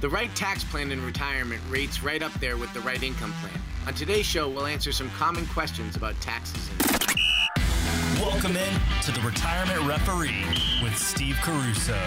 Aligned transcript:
The 0.00 0.08
right 0.08 0.32
tax 0.36 0.62
plan 0.62 0.92
in 0.92 1.04
retirement 1.04 1.60
rates 1.68 2.04
right 2.04 2.22
up 2.22 2.32
there 2.34 2.56
with 2.56 2.72
the 2.72 2.78
right 2.82 3.02
income 3.02 3.32
plan. 3.40 3.60
On 3.84 3.92
today's 3.92 4.26
show, 4.26 4.48
we'll 4.48 4.66
answer 4.66 4.92
some 4.92 5.10
common 5.10 5.44
questions 5.46 5.96
about 5.96 6.14
taxes. 6.20 6.70
Welcome 8.20 8.56
in 8.56 8.72
to 9.02 9.10
the 9.10 9.20
Retirement 9.26 9.80
Referee 9.88 10.44
with 10.84 10.96
Steve 10.96 11.36
Caruso. 11.42 11.98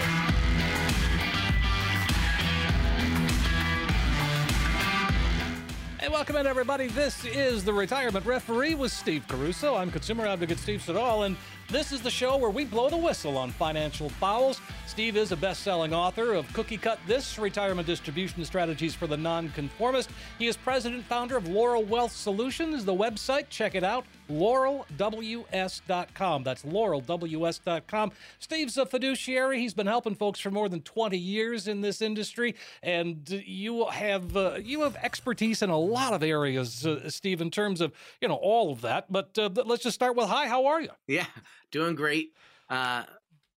Hey, 6.00 6.08
welcome 6.08 6.38
in, 6.38 6.48
everybody. 6.48 6.88
This 6.88 7.26
is 7.26 7.66
the 7.66 7.74
Retirement 7.74 8.26
Referee 8.26 8.76
with 8.76 8.94
Steve 8.94 9.28
Caruso. 9.28 9.76
I'm 9.76 9.92
consumer 9.92 10.26
advocate 10.26 10.60
Steve 10.60 10.82
Siddall, 10.82 11.24
and 11.24 11.36
this 11.72 11.94
is 11.94 12.02
the 12.02 12.12
show 12.12 12.36
where 12.36 12.50
we 12.50 12.66
blow 12.66 12.90
the 12.90 12.98
whistle 12.98 13.38
on 13.38 13.50
financial 13.52 14.10
fouls. 14.10 14.60
Steve 14.88 15.16
is 15.16 15.32
a 15.32 15.38
best 15.38 15.64
selling 15.64 15.94
author 15.94 16.34
of 16.34 16.52
Cookie 16.52 16.78
Cut 16.78 17.00
This 17.08 17.40
Retirement 17.40 17.88
Distribution 17.88 18.44
Strategies 18.44 18.94
for 18.94 19.08
the 19.08 19.16
Nonconformist. 19.16 20.10
He 20.38 20.48
is 20.48 20.58
president 20.58 21.06
founder 21.06 21.38
of 21.38 21.48
Laurel 21.48 21.84
Wealth 21.84 22.12
Solutions, 22.12 22.84
the 22.84 22.94
website. 22.94 23.48
Check 23.50 23.74
it 23.76 23.86
out, 23.86 24.06
laurelws.com. 24.32 26.44
That's 26.44 26.64
laurelws.com. 26.64 28.12
Steve's 28.40 28.78
a 28.78 28.86
fiduciary. 28.86 29.60
He's 29.60 29.74
been 29.74 29.88
helping 29.88 30.16
folks 30.16 30.40
for 30.40 30.52
more 30.52 30.70
than 30.70 30.82
20 30.82 31.18
years 31.18 31.68
in 31.68 31.82
this 31.82 32.02
industry, 32.02 32.56
and 32.82 33.30
you 33.46 33.86
have 33.88 34.36
uh, 34.36 34.58
you 34.62 34.82
have 34.82 34.96
expertise 34.98 35.62
in 35.62 35.70
a 35.70 35.80
lot 35.80 36.14
of 36.14 36.24
areas, 36.24 36.86
uh, 36.86 37.10
Steve, 37.10 37.42
in 37.42 37.52
terms 37.52 37.82
of 37.82 37.92
you 38.22 38.28
know 38.28 38.36
all 38.36 38.72
of 38.72 38.82
that. 38.82 39.12
But 39.12 39.38
uh, 39.38 39.50
let's 39.66 39.84
just 39.84 39.96
start 39.96 40.16
with 40.16 40.28
hi. 40.28 40.48
How 40.48 40.66
are 40.68 40.82
you? 40.82 40.90
Yeah, 41.08 41.26
doing 41.72 41.96
great. 41.96 42.34
Uh, 42.70 43.04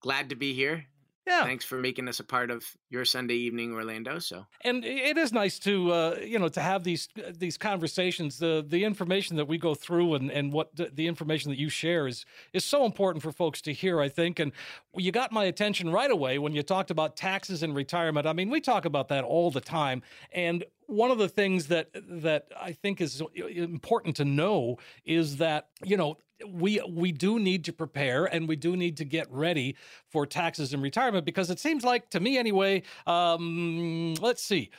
glad 0.01 0.30
to 0.30 0.37
be 0.37 0.54
here. 0.54 0.87
Yeah. 1.27 1.45
Thanks 1.45 1.64
for 1.64 1.78
making 1.78 2.09
us 2.09 2.20
a 2.20 2.24
part 2.24 2.51
of 2.51 2.66
your 2.91 3.06
Sunday 3.06 3.34
evening, 3.34 3.73
Orlando. 3.73 4.19
So, 4.19 4.45
and 4.60 4.84
it 4.84 5.16
is 5.16 5.32
nice 5.32 5.59
to 5.60 5.91
uh, 5.91 6.19
you 6.23 6.38
know 6.38 6.49
to 6.49 6.60
have 6.60 6.85
these 6.85 7.09
these 7.30 7.57
conversations. 7.57 8.38
The 8.38 8.65
the 8.66 8.85
information 8.85 9.37
that 9.37 9.46
we 9.46 9.57
go 9.57 9.74
through 9.74 10.16
and 10.16 10.30
and 10.30 10.52
what 10.52 10.76
the, 10.76 10.90
the 10.93 11.07
information 11.07 11.51
that 11.51 11.59
you 11.59 11.71
share 11.71 12.07
is 12.07 12.26
is 12.52 12.62
so 12.65 12.84
important 12.84 13.23
for 13.23 13.32
folks 13.32 13.62
to 13.62 13.73
hear. 13.73 14.01
I 14.01 14.10
think, 14.10 14.38
and 14.38 14.52
you 14.95 15.12
got 15.12 15.32
my 15.32 15.45
attention 15.45 15.90
right 15.90 16.10
away 16.10 16.38
when 16.38 16.52
you 16.52 16.62
talked 16.62 16.90
about 16.90 17.16
taxes 17.16 17.62
and 17.62 17.74
retirement. 17.74 18.27
I 18.27 18.34
mean, 18.34 18.51
we 18.51 18.60
talk 18.60 18.84
about 18.84 19.09
that 19.09 19.24
all 19.24 19.51
the 19.51 19.62
time, 19.62 20.02
and 20.30 20.62
one 20.87 21.10
of 21.10 21.18
the 21.18 21.29
things 21.29 21.68
that 21.68 21.88
that 21.95 22.49
I 22.60 22.73
think 22.73 23.01
is 23.01 23.23
important 23.37 24.16
to 24.16 24.24
know 24.24 24.79
is 25.04 25.38
that 25.38 25.68
you 25.85 25.96
know 25.96 26.18
we 26.49 26.80
we 26.88 27.13
do 27.13 27.38
need 27.38 27.65
to 27.65 27.73
prepare 27.73 28.24
and 28.24 28.49
we 28.49 28.57
do 28.57 28.77
need 28.77 28.96
to 28.99 29.05
get 29.05 29.30
ready 29.30 29.77
for 30.09 30.27
taxes 30.27 30.73
and 30.73 30.82
retirement 30.82 31.24
because 31.24 31.51
it 31.51 31.59
seems 31.59 31.85
like 31.85 32.10
to 32.10 32.21
me 32.21 32.38
anyway. 32.38 32.82
Um, 33.07 34.15
let's 34.21 34.43
see. 34.43 34.71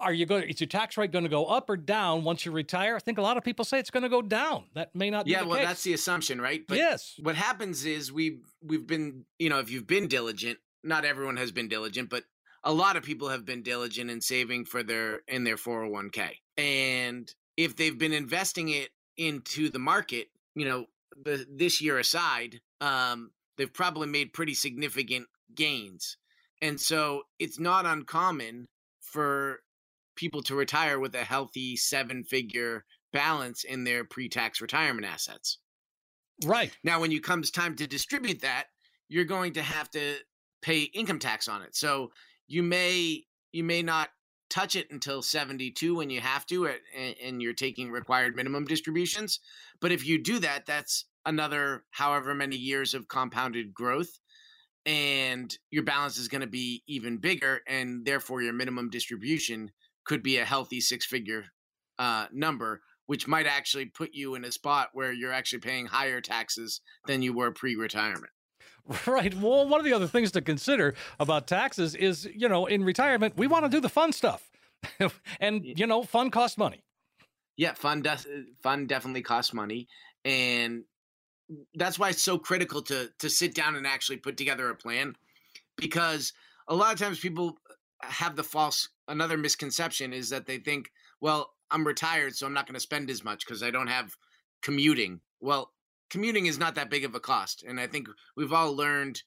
Are 0.00 0.12
you 0.12 0.26
going? 0.26 0.48
Is 0.48 0.60
your 0.60 0.66
tax 0.66 0.96
rate 0.96 1.12
going 1.12 1.22
to 1.24 1.30
go 1.30 1.46
up 1.46 1.70
or 1.70 1.76
down 1.76 2.24
once 2.24 2.44
you 2.44 2.50
retire? 2.50 2.96
I 2.96 2.98
think 2.98 3.18
a 3.18 3.22
lot 3.22 3.36
of 3.36 3.44
people 3.44 3.64
say 3.64 3.78
it's 3.78 3.90
going 3.90 4.02
to 4.02 4.08
go 4.08 4.20
down. 4.20 4.64
That 4.74 4.92
may 4.96 5.10
not. 5.10 5.28
Yeah, 5.28 5.42
be 5.42 5.48
well, 5.48 5.58
case. 5.58 5.68
that's 5.68 5.82
the 5.84 5.92
assumption, 5.92 6.40
right? 6.40 6.62
But 6.66 6.78
yes. 6.78 7.14
What 7.22 7.36
happens 7.36 7.84
is 7.84 8.10
we 8.10 8.40
we've 8.60 8.84
been, 8.84 9.24
you 9.38 9.48
know, 9.48 9.60
if 9.60 9.70
you've 9.70 9.86
been 9.86 10.08
diligent, 10.08 10.58
not 10.82 11.04
everyone 11.04 11.36
has 11.36 11.52
been 11.52 11.68
diligent, 11.68 12.10
but 12.10 12.24
a 12.64 12.72
lot 12.72 12.96
of 12.96 13.02
people 13.02 13.28
have 13.28 13.44
been 13.44 13.62
diligent 13.62 14.10
in 14.10 14.20
saving 14.20 14.64
for 14.64 14.82
their 14.82 15.20
in 15.28 15.44
their 15.44 15.56
401k. 15.56 16.30
And 16.56 17.32
if 17.56 17.76
they've 17.76 17.98
been 17.98 18.12
investing 18.12 18.68
it 18.68 18.90
into 19.16 19.70
the 19.70 19.78
market, 19.78 20.28
you 20.54 20.64
know, 20.64 20.86
the, 21.24 21.46
this 21.50 21.80
year 21.80 21.98
aside, 21.98 22.60
um, 22.80 23.30
they've 23.56 23.72
probably 23.72 24.06
made 24.06 24.32
pretty 24.32 24.54
significant 24.54 25.26
gains. 25.54 26.16
And 26.60 26.80
so 26.80 27.22
it's 27.38 27.58
not 27.58 27.86
uncommon 27.86 28.68
for 29.00 29.60
people 30.16 30.42
to 30.42 30.54
retire 30.54 30.98
with 30.98 31.14
a 31.14 31.24
healthy 31.24 31.76
seven 31.76 32.22
figure 32.24 32.84
balance 33.12 33.64
in 33.64 33.84
their 33.84 34.04
pre 34.04 34.28
tax 34.28 34.60
retirement 34.60 35.06
assets. 35.06 35.58
Right. 36.44 36.76
Now, 36.82 37.00
when 37.00 37.12
it 37.12 37.22
comes 37.22 37.50
time 37.50 37.76
to 37.76 37.86
distribute 37.86 38.40
that, 38.42 38.64
you're 39.08 39.24
going 39.24 39.52
to 39.54 39.62
have 39.62 39.90
to 39.90 40.16
pay 40.62 40.82
income 40.82 41.18
tax 41.18 41.48
on 41.48 41.62
it. 41.62 41.76
So 41.76 42.10
you 42.52 42.62
may 42.62 43.24
you 43.52 43.64
may 43.64 43.82
not 43.82 44.10
touch 44.50 44.76
it 44.76 44.90
until 44.90 45.22
72 45.22 45.94
when 45.94 46.10
you 46.10 46.20
have 46.20 46.44
to 46.46 46.68
and, 46.94 47.40
you're 47.40 47.54
taking 47.54 47.90
required 47.90 48.36
minimum 48.36 48.66
distributions 48.66 49.40
but 49.80 49.90
if 49.90 50.06
you 50.06 50.22
do 50.22 50.38
that 50.38 50.66
that's 50.66 51.06
another 51.24 51.84
however 51.90 52.34
many 52.34 52.56
years 52.56 52.92
of 52.92 53.08
compounded 53.08 53.72
growth 53.72 54.18
and 54.84 55.56
your 55.70 55.82
balance 55.82 56.18
is 56.18 56.28
going 56.28 56.42
to 56.42 56.46
be 56.46 56.82
even 56.86 57.16
bigger 57.16 57.60
and 57.66 58.04
therefore 58.04 58.42
your 58.42 58.52
minimum 58.52 58.90
distribution 58.90 59.70
could 60.04 60.22
be 60.22 60.36
a 60.36 60.44
healthy 60.44 60.80
six 60.80 61.06
figure 61.06 61.44
uh, 61.98 62.26
number 62.32 62.82
which 63.06 63.26
might 63.26 63.46
actually 63.46 63.86
put 63.86 64.10
you 64.12 64.34
in 64.34 64.44
a 64.44 64.52
spot 64.52 64.90
where 64.92 65.12
you're 65.12 65.32
actually 65.32 65.60
paying 65.60 65.86
higher 65.86 66.20
taxes 66.20 66.82
than 67.06 67.22
you 67.22 67.32
were 67.32 67.50
pre-retirement 67.50 68.32
Right. 69.06 69.34
Well, 69.34 69.68
one 69.68 69.80
of 69.80 69.84
the 69.84 69.92
other 69.92 70.06
things 70.06 70.32
to 70.32 70.40
consider 70.40 70.94
about 71.20 71.46
taxes 71.46 71.94
is, 71.94 72.28
you 72.34 72.48
know, 72.48 72.66
in 72.66 72.84
retirement, 72.84 73.36
we 73.36 73.46
want 73.46 73.64
to 73.64 73.70
do 73.70 73.80
the 73.80 73.88
fun 73.88 74.12
stuff. 74.12 74.50
and, 75.40 75.64
you 75.64 75.86
know, 75.86 76.02
fun 76.02 76.30
costs 76.30 76.58
money. 76.58 76.82
Yeah, 77.56 77.74
fun 77.74 78.02
does 78.02 78.26
fun 78.62 78.86
definitely 78.86 79.22
costs 79.22 79.52
money. 79.52 79.86
And 80.24 80.84
that's 81.74 81.98
why 81.98 82.08
it's 82.10 82.22
so 82.22 82.38
critical 82.38 82.82
to 82.82 83.10
to 83.18 83.28
sit 83.28 83.54
down 83.54 83.76
and 83.76 83.86
actually 83.86 84.16
put 84.16 84.36
together 84.36 84.70
a 84.70 84.74
plan 84.74 85.14
because 85.76 86.32
a 86.68 86.74
lot 86.74 86.92
of 86.92 86.98
times 86.98 87.20
people 87.20 87.58
have 88.02 88.36
the 88.36 88.42
false 88.42 88.88
another 89.08 89.36
misconception 89.36 90.12
is 90.12 90.30
that 90.30 90.46
they 90.46 90.58
think, 90.58 90.90
well, 91.20 91.52
I'm 91.70 91.86
retired, 91.86 92.34
so 92.34 92.46
I'm 92.46 92.54
not 92.54 92.66
going 92.66 92.74
to 92.74 92.80
spend 92.80 93.10
as 93.10 93.22
much 93.22 93.44
because 93.44 93.62
I 93.62 93.70
don't 93.70 93.86
have 93.88 94.16
commuting. 94.62 95.20
Well, 95.40 95.72
commuting 96.12 96.46
is 96.46 96.58
not 96.58 96.76
that 96.76 96.90
big 96.90 97.04
of 97.04 97.16
a 97.16 97.20
cost 97.20 97.64
and 97.66 97.80
i 97.80 97.86
think 97.88 98.06
we've 98.36 98.52
all 98.52 98.76
learned 98.76 99.20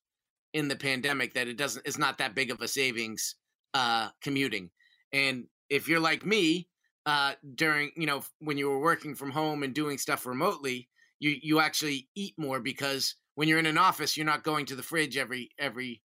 in 0.56 0.70
the 0.70 0.76
pandemic 0.76 1.34
that 1.34 1.50
it 1.50 1.58
doesn't 1.58 1.86
it's 1.86 1.98
not 1.98 2.18
that 2.18 2.34
big 2.34 2.50
of 2.50 2.62
a 2.62 2.68
savings 2.68 3.36
uh 3.74 4.08
commuting. 4.22 4.72
And 5.12 5.46
if 5.70 5.88
you're 5.90 6.00
like 6.00 6.26
me 6.26 6.70
uh 7.06 7.34
during 7.56 7.92
you 7.98 8.08
know 8.08 8.24
when 8.40 8.58
you 8.58 8.70
were 8.70 8.80
working 8.80 9.14
from 9.14 9.32
home 9.32 9.64
and 9.64 9.76
doing 9.76 9.98
stuff 9.98 10.26
remotely 10.26 10.88
you 11.20 11.36
you 11.44 11.60
actually 11.60 12.08
eat 12.16 12.34
more 12.38 12.62
because 12.62 13.16
when 13.36 13.50
you're 13.50 13.60
in 13.60 13.66
an 13.66 13.78
office 13.78 14.16
you're 14.16 14.26
not 14.26 14.44
going 14.44 14.66
to 14.66 14.76
the 14.76 14.82
fridge 14.82 15.18
every 15.18 15.50
every 15.60 16.02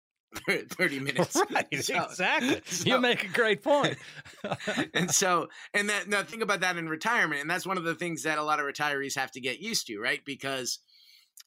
30 0.48 1.00
minutes. 1.00 1.42
Right, 1.52 1.68
so, 1.84 2.04
exactly. 2.04 2.62
So, 2.66 2.90
you 2.90 3.00
make 3.00 3.24
a 3.24 3.28
great 3.28 3.64
point. 3.64 3.98
and 4.94 5.10
so, 5.10 5.48
and 5.74 5.90
that 5.90 6.08
now 6.08 6.24
think 6.24 6.44
about 6.44 6.62
that 6.62 6.78
in 6.78 6.88
retirement. 6.88 7.42
And 7.42 7.50
that's 7.50 7.66
one 7.66 7.78
of 7.78 7.84
the 7.84 7.96
things 7.96 8.24
that 8.24 8.38
a 8.38 8.44
lot 8.44 8.60
of 8.60 8.66
retirees 8.66 9.16
have 9.16 9.32
to 9.32 9.42
get 9.42 9.60
used 9.60 9.88
to, 9.88 10.00
right? 10.00 10.22
Because 10.26 10.80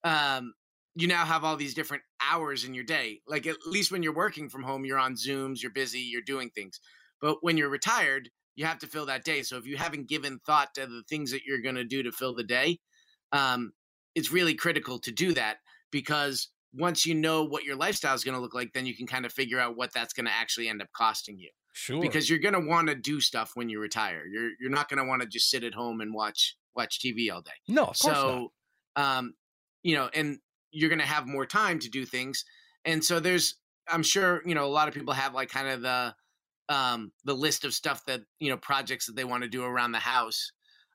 um, 0.04 0.54
you 0.94 1.06
now 1.06 1.24
have 1.24 1.44
all 1.44 1.56
these 1.56 1.74
different 1.74 2.02
hours 2.20 2.64
in 2.64 2.74
your 2.74 2.84
day. 2.84 3.20
Like 3.26 3.46
at 3.46 3.56
least 3.66 3.92
when 3.92 4.02
you're 4.02 4.14
working 4.14 4.48
from 4.48 4.62
home, 4.62 4.84
you're 4.84 4.98
on 4.98 5.14
Zooms, 5.14 5.62
you're 5.62 5.72
busy, 5.72 6.00
you're 6.00 6.22
doing 6.22 6.50
things. 6.50 6.80
But 7.20 7.38
when 7.40 7.56
you're 7.56 7.70
retired, 7.70 8.30
you 8.56 8.66
have 8.66 8.80
to 8.80 8.86
fill 8.86 9.06
that 9.06 9.24
day. 9.24 9.42
So 9.42 9.56
if 9.56 9.66
you 9.66 9.76
haven't 9.76 10.08
given 10.08 10.40
thought 10.44 10.74
to 10.74 10.86
the 10.86 11.02
things 11.08 11.30
that 11.30 11.44
you're 11.46 11.62
going 11.62 11.76
to 11.76 11.84
do 11.84 12.02
to 12.02 12.12
fill 12.12 12.34
the 12.34 12.44
day, 12.44 12.80
um, 13.30 13.72
it's 14.14 14.32
really 14.32 14.54
critical 14.54 14.98
to 15.00 15.10
do 15.10 15.32
that 15.32 15.58
because 15.90 16.48
once 16.74 17.04
you 17.04 17.14
know 17.14 17.44
what 17.44 17.64
your 17.64 17.76
lifestyle 17.76 18.14
is 18.14 18.24
going 18.24 18.34
to 18.34 18.40
look 18.40 18.54
like, 18.54 18.72
then 18.72 18.86
you 18.86 18.96
can 18.96 19.06
kind 19.06 19.26
of 19.26 19.32
figure 19.32 19.60
out 19.60 19.76
what 19.76 19.92
that's 19.92 20.12
going 20.12 20.26
to 20.26 20.32
actually 20.32 20.68
end 20.68 20.80
up 20.80 20.88
costing 20.96 21.38
you. 21.38 21.50
Sure. 21.74 22.00
Because 22.00 22.28
you're 22.28 22.38
going 22.38 22.54
to 22.54 22.60
want 22.60 22.88
to 22.88 22.94
do 22.94 23.20
stuff 23.20 23.52
when 23.54 23.68
you 23.68 23.80
retire. 23.80 24.24
You're 24.26 24.50
you're 24.60 24.70
not 24.70 24.88
going 24.88 25.02
to 25.02 25.08
want 25.08 25.22
to 25.22 25.28
just 25.28 25.50
sit 25.50 25.64
at 25.64 25.74
home 25.74 26.00
and 26.00 26.12
watch 26.12 26.56
watch 26.76 27.00
TV 27.00 27.32
all 27.32 27.40
day. 27.40 27.50
No, 27.68 27.82
of 27.84 27.98
course 27.98 28.16
so, 28.16 28.50
not. 28.96 29.18
um, 29.18 29.34
you 29.82 29.96
know, 29.96 30.10
and 30.14 30.38
you're 30.70 30.90
going 30.90 31.00
to 31.00 31.06
have 31.06 31.26
more 31.26 31.46
time 31.46 31.78
to 31.80 31.88
do 31.88 32.04
things. 32.04 32.44
And 32.84 33.04
so 33.04 33.20
there's, 33.20 33.56
I'm 33.88 34.02
sure, 34.02 34.42
you 34.44 34.54
know, 34.54 34.64
a 34.64 34.72
lot 34.72 34.88
of 34.88 34.94
people 34.94 35.14
have 35.14 35.34
like 35.34 35.50
kind 35.50 35.68
of 35.68 35.82
the 35.82 36.14
um 36.68 37.12
the 37.24 37.34
list 37.34 37.64
of 37.64 37.74
stuff 37.74 38.04
that 38.06 38.20
you 38.38 38.48
know 38.48 38.56
projects 38.56 39.06
that 39.06 39.16
they 39.16 39.24
want 39.24 39.42
to 39.42 39.48
do 39.48 39.64
around 39.64 39.92
the 39.92 39.98
house. 39.98 40.52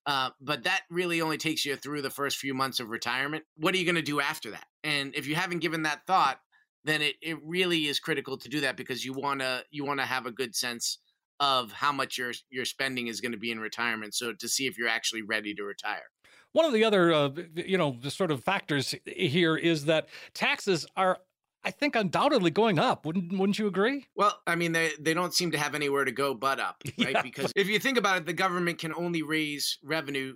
Uh, 0.08 0.30
but 0.40 0.64
that 0.64 0.82
really 0.90 1.22
only 1.22 1.38
takes 1.38 1.66
you 1.66 1.76
through 1.76 2.02
the 2.02 2.10
first 2.10 2.38
few 2.38 2.54
months 2.54 2.80
of 2.80 2.90
retirement. 2.90 3.44
What 3.58 3.76
are 3.76 3.78
you 3.78 3.84
going 3.84 3.96
to 3.96 4.02
do 4.02 4.22
after 4.22 4.50
that? 4.52 4.66
And 4.84 5.14
if 5.14 5.28
you 5.28 5.36
haven't 5.36 5.60
given 5.60 5.84
that 5.84 6.08
thought, 6.08 6.40
then 6.86 7.02
it, 7.02 7.16
it 7.22 7.38
really 7.44 7.88
is 7.88 8.00
critical 8.00 8.38
to 8.38 8.48
do 8.50 8.62
that 8.62 8.78
because 8.78 9.04
you 9.04 9.14
want 9.14 9.42
to 9.42 9.64
you 9.70 9.84
want 9.84 10.00
to 10.00 10.06
have 10.06 10.26
a 10.26 10.32
good 10.32 10.56
sense 10.56 11.00
of 11.40 11.72
how 11.72 11.92
much 11.92 12.18
your 12.18 12.32
your 12.50 12.66
spending 12.66 13.08
is 13.08 13.22
going 13.22 13.34
to 13.34 13.38
be 13.38 13.52
in 13.52 13.60
retirement 13.60 14.16
so 14.16 14.34
to 14.34 14.48
see 14.48 14.66
if 14.66 14.78
you're 14.78 14.88
actually 14.88 15.22
ready 15.22 15.54
to 15.54 15.64
retire 15.64 16.10
one 16.54 16.66
of 16.66 16.74
the 16.74 16.84
other 16.84 17.14
uh, 17.14 17.30
you 17.54 17.78
know 17.78 17.98
the 18.02 18.10
sort 18.10 18.32
of 18.32 18.44
factors 18.44 18.96
here 19.06 19.56
is 19.56 19.86
that 19.86 20.08
taxes 20.34 20.88
are 20.96 21.20
I 21.64 21.72
think 21.72 21.96
undoubtedly 21.96 22.52
going 22.52 22.80
up. 22.80 23.06
Wouldn't 23.06 23.38
wouldn't 23.38 23.60
you 23.60 23.68
agree? 23.68 24.08
Well, 24.16 24.40
I 24.48 24.56
mean, 24.56 24.72
they 24.72 24.92
they 25.00 25.14
don't 25.14 25.34
seem 25.34 25.52
to 25.52 25.58
have 25.58 25.76
anywhere 25.76 26.06
to 26.06 26.12
go 26.12 26.34
but 26.34 26.60
up, 26.60 26.82
right? 26.98 27.12
Yeah. 27.12 27.22
Because 27.22 27.52
if 27.56 27.68
you 27.68 27.80
think 27.80 27.98
about 27.98 28.18
it, 28.18 28.26
the 28.26 28.34
government 28.34 28.80
can 28.80 28.94
only 28.94 29.22
raise 29.22 29.78
revenue 29.84 30.36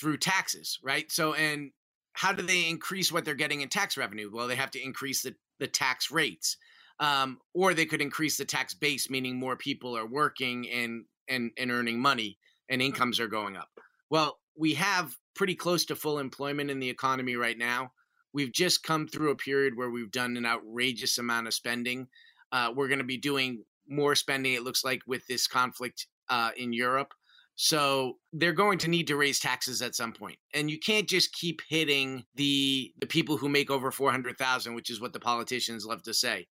through 0.00 0.18
taxes, 0.18 0.78
right? 0.82 1.10
So, 1.10 1.34
and 1.34 1.72
how 2.12 2.32
do 2.32 2.42
they 2.42 2.68
increase 2.68 3.10
what 3.10 3.24
they're 3.24 3.34
getting 3.34 3.60
in 3.60 3.68
tax 3.68 3.96
revenue? 3.96 4.30
Well, 4.32 4.46
they 4.46 4.56
have 4.56 4.70
to 4.72 4.82
increase 4.82 5.22
the 5.22 5.34
the 5.58 5.66
tax 5.66 6.10
rates. 6.10 6.56
Um, 7.00 7.38
or 7.54 7.74
they 7.74 7.86
could 7.86 8.02
increase 8.02 8.38
the 8.38 8.44
tax 8.44 8.74
base, 8.74 9.08
meaning 9.08 9.38
more 9.38 9.56
people 9.56 9.96
are 9.96 10.06
working 10.06 10.68
and 10.68 11.04
and 11.28 11.52
and 11.56 11.70
earning 11.70 12.00
money 12.00 12.38
and 12.68 12.82
incomes 12.82 13.20
are 13.20 13.28
going 13.28 13.56
up. 13.56 13.68
Well, 14.10 14.38
we 14.56 14.74
have 14.74 15.16
pretty 15.34 15.54
close 15.54 15.84
to 15.86 15.96
full 15.96 16.18
employment 16.18 16.70
in 16.70 16.80
the 16.80 16.90
economy 16.90 17.36
right 17.36 17.56
now. 17.56 17.92
We've 18.38 18.52
just 18.52 18.84
come 18.84 19.08
through 19.08 19.32
a 19.32 19.36
period 19.48 19.72
where 19.76 19.90
we've 19.90 20.12
done 20.12 20.36
an 20.36 20.46
outrageous 20.46 21.18
amount 21.18 21.48
of 21.48 21.54
spending. 21.54 22.06
Uh, 22.52 22.68
we're 22.76 22.86
going 22.92 23.04
to 23.06 23.14
be 23.16 23.18
doing 23.18 23.64
more 23.88 24.14
spending, 24.14 24.54
it 24.54 24.62
looks 24.62 24.84
like, 24.84 25.00
with 25.06 25.26
this 25.26 25.48
conflict 25.48 26.06
uh, 26.28 26.50
in 26.56 26.72
Europe. 26.72 27.14
So 27.56 28.18
they're 28.32 28.52
going 28.52 28.78
to 28.78 28.88
need 28.88 29.08
to 29.08 29.16
raise 29.16 29.40
taxes 29.40 29.82
at 29.82 29.96
some 29.96 30.12
point. 30.12 30.38
and 30.54 30.70
you 30.70 30.78
can't 30.78 31.08
just 31.08 31.32
keep 31.32 31.60
hitting 31.68 32.24
the 32.34 32.92
the 33.00 33.06
people 33.06 33.36
who 33.36 33.48
make 33.48 33.70
over 33.70 33.90
four 33.90 34.10
hundred 34.10 34.38
thousand, 34.38 34.74
which 34.74 34.90
is 34.90 35.00
what 35.00 35.12
the 35.12 35.20
politicians 35.20 35.84
love 35.84 36.02
to 36.04 36.14
say. 36.14 36.46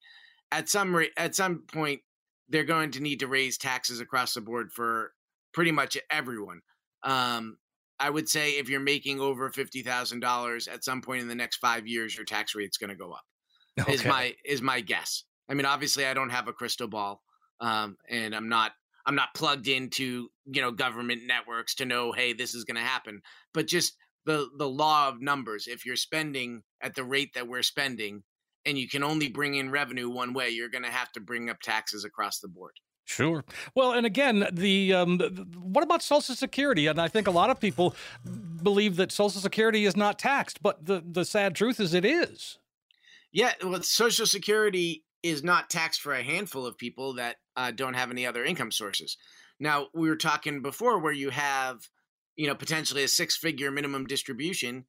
At 0.52 0.70
some 0.70 1.06
at 1.16 1.36
some 1.36 1.64
point, 1.72 2.02
they're 2.50 2.64
going 2.64 2.92
to 2.92 3.00
need 3.02 3.20
to 3.20 3.28
raise 3.28 3.58
taxes 3.58 4.00
across 4.00 4.34
the 4.34 4.42
board 4.42 4.72
for 4.72 5.14
pretty 5.54 5.72
much 5.72 5.98
everyone. 6.10 6.62
Um, 7.04 7.58
I 8.00 8.10
would 8.10 8.30
say 8.30 8.52
if 8.52 8.70
you're 8.70 8.80
making 8.80 9.20
over 9.20 9.50
fifty 9.50 9.82
thousand 9.82 10.20
dollars 10.20 10.68
at 10.68 10.84
some 10.84 11.02
point 11.02 11.22
in 11.22 11.28
the 11.28 11.36
next 11.36 11.58
five 11.58 11.88
years, 11.88 12.16
your 12.16 12.26
tax 12.26 12.56
rate's 12.56 12.78
going 12.78 12.90
to 12.90 12.96
go 12.96 13.12
up. 13.12 13.24
Okay. 13.80 13.94
Is 13.94 14.06
my 14.06 14.34
is 14.44 14.62
my 14.64 14.82
guess. 14.82 15.24
I 15.48 15.54
mean, 15.54 15.68
obviously, 15.68 16.08
I 16.08 16.16
don't 16.16 16.32
have 16.32 16.48
a 16.48 16.54
crystal 16.54 16.88
ball, 16.88 17.22
um, 17.60 17.96
and 18.10 18.36
I'm 18.36 18.50
not 18.50 18.72
I'm 19.06 19.14
not 19.14 19.36
plugged 19.36 19.68
into 19.68 20.30
you 20.46 20.62
know 20.64 20.72
government 20.72 21.22
networks 21.28 21.76
to 21.76 21.86
know 21.86 22.12
hey 22.12 22.34
this 22.34 22.56
is 22.56 22.64
going 22.64 22.78
to 22.78 22.82
happen. 22.82 23.22
But 23.54 23.68
just 23.68 23.94
the 24.26 24.50
the 24.58 24.68
law 24.68 25.08
of 25.08 25.22
numbers. 25.22 25.68
If 25.68 25.86
you're 25.86 25.96
spending 25.96 26.64
at 26.82 26.96
the 26.96 27.04
rate 27.04 27.34
that 27.34 27.48
we're 27.48 27.62
spending, 27.62 28.24
and 28.66 28.78
you 28.78 28.88
can 28.88 29.02
only 29.02 29.30
bring 29.30 29.56
in 29.56 29.72
revenue 29.72 30.10
one 30.10 30.34
way, 30.34 30.50
you're 30.50 30.70
going 30.70 30.84
to 30.84 30.92
have 30.92 31.12
to 31.14 31.20
bring 31.20 31.50
up 31.50 31.62
taxes 31.62 32.04
across 32.04 32.40
the 32.40 32.50
board. 32.50 32.74
Sure. 33.08 33.46
Well, 33.74 33.94
and 33.94 34.06
again, 34.06 34.48
the, 34.52 34.94
um, 34.94 35.20
what 35.56 35.82
about 35.82 36.04
Social 36.04 36.36
Security? 36.36 36.88
And 36.88 37.00
I 37.00 37.08
think 37.08 37.26
a 37.26 37.32
lot 37.32 37.50
of 37.50 37.58
people 37.58 37.96
believe 38.62 38.98
that 38.98 39.14
Social 39.14 39.40
Security 39.40 39.86
is 39.86 39.96
not 39.96 40.20
taxed, 40.20 40.62
but 40.62 40.86
the 40.86 41.02
the 41.10 41.24
sad 41.24 41.56
truth 41.56 41.80
is 41.80 41.94
it 41.94 42.04
is. 42.04 42.60
Yeah, 43.32 43.54
well, 43.64 43.82
Social 43.82 44.26
Security 44.26 45.06
is 45.24 45.42
not 45.42 45.70
taxed 45.70 46.02
for 46.02 46.14
a 46.14 46.22
handful 46.22 46.66
of 46.66 46.78
people 46.78 47.14
that 47.14 47.38
uh, 47.56 47.72
don't 47.72 47.94
have 47.94 48.12
any 48.12 48.28
other 48.28 48.44
income 48.44 48.72
sources. 48.72 49.16
Now, 49.58 49.88
we 49.94 50.10
were 50.10 50.18
talking 50.18 50.62
before 50.62 51.00
where 51.00 51.14
you 51.14 51.30
have, 51.30 51.88
you 52.36 52.48
know, 52.48 52.56
potentially 52.56 53.04
a 53.04 53.08
six-figure 53.08 53.72
minimum 53.72 54.06
distribution. 54.06 54.86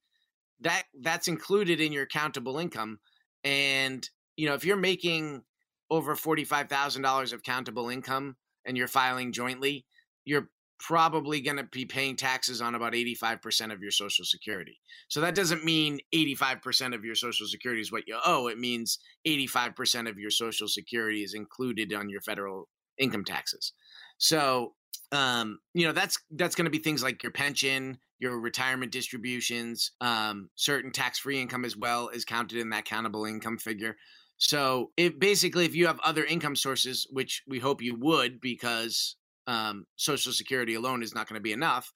That 0.59 0.83
that's 1.01 1.29
included 1.29 1.79
in 1.79 1.93
your 1.93 2.05
countable 2.05 2.59
income, 2.59 2.99
and 3.45 4.07
you 4.35 4.49
know, 4.49 4.55
if 4.55 4.65
you're 4.65 4.75
making 4.75 5.43
over 5.89 6.15
$45,000 6.15 7.33
of 7.33 7.43
countable 7.43 7.89
income 7.89 8.35
and 8.65 8.77
you're 8.77 8.87
filing 8.87 9.31
jointly, 9.31 9.85
you're 10.25 10.49
probably 10.79 11.41
going 11.41 11.57
to 11.57 11.63
be 11.63 11.85
paying 11.85 12.15
taxes 12.15 12.61
on 12.61 12.73
about 12.73 12.93
85% 12.93 13.73
of 13.73 13.81
your 13.81 13.91
social 13.91 14.23
security. 14.23 14.79
So 15.09 15.21
that 15.21 15.35
doesn't 15.35 15.65
mean 15.65 15.99
85% 16.13 16.95
of 16.95 17.03
your 17.03 17.15
social 17.15 17.47
security 17.47 17.81
is 17.81 17.91
what 17.91 18.07
you 18.07 18.17
owe. 18.25 18.47
It 18.47 18.57
means 18.57 18.97
85% 19.27 20.09
of 20.09 20.17
your 20.17 20.31
social 20.31 20.67
security 20.67 21.23
is 21.23 21.33
included 21.33 21.93
on 21.93 22.09
your 22.09 22.21
federal 22.21 22.69
income 22.97 23.25
taxes. 23.25 23.73
So, 24.17 24.73
um, 25.11 25.59
you 25.73 25.85
know, 25.85 25.91
that's 25.91 26.17
that's 26.31 26.55
going 26.55 26.65
to 26.65 26.71
be 26.71 26.79
things 26.79 27.03
like 27.03 27.23
your 27.23 27.31
pension, 27.31 27.97
your 28.19 28.39
retirement 28.39 28.91
distributions, 28.91 29.91
um, 30.01 30.49
certain 30.55 30.91
tax-free 30.91 31.41
income 31.41 31.65
as 31.65 31.75
well 31.75 32.09
is 32.09 32.25
counted 32.25 32.59
in 32.59 32.69
that 32.69 32.85
countable 32.85 33.25
income 33.25 33.57
figure. 33.57 33.95
So 34.39 34.91
it 34.95 35.19
basically, 35.19 35.65
if 35.65 35.75
you 35.75 35.85
have 35.87 35.99
other 35.99 36.23
income 36.23 36.55
sources, 36.55 37.05
which 37.11 37.43
we 37.45 37.59
hope 37.59 37.81
you 37.81 37.95
would, 37.99 38.39
because 38.39 39.17
um, 39.47 39.85
Social 39.97 40.31
Security 40.31 40.75
alone 40.75 41.03
is 41.03 41.13
not 41.13 41.27
going 41.27 41.37
to 41.37 41.43
be 41.43 41.51
enough, 41.51 41.91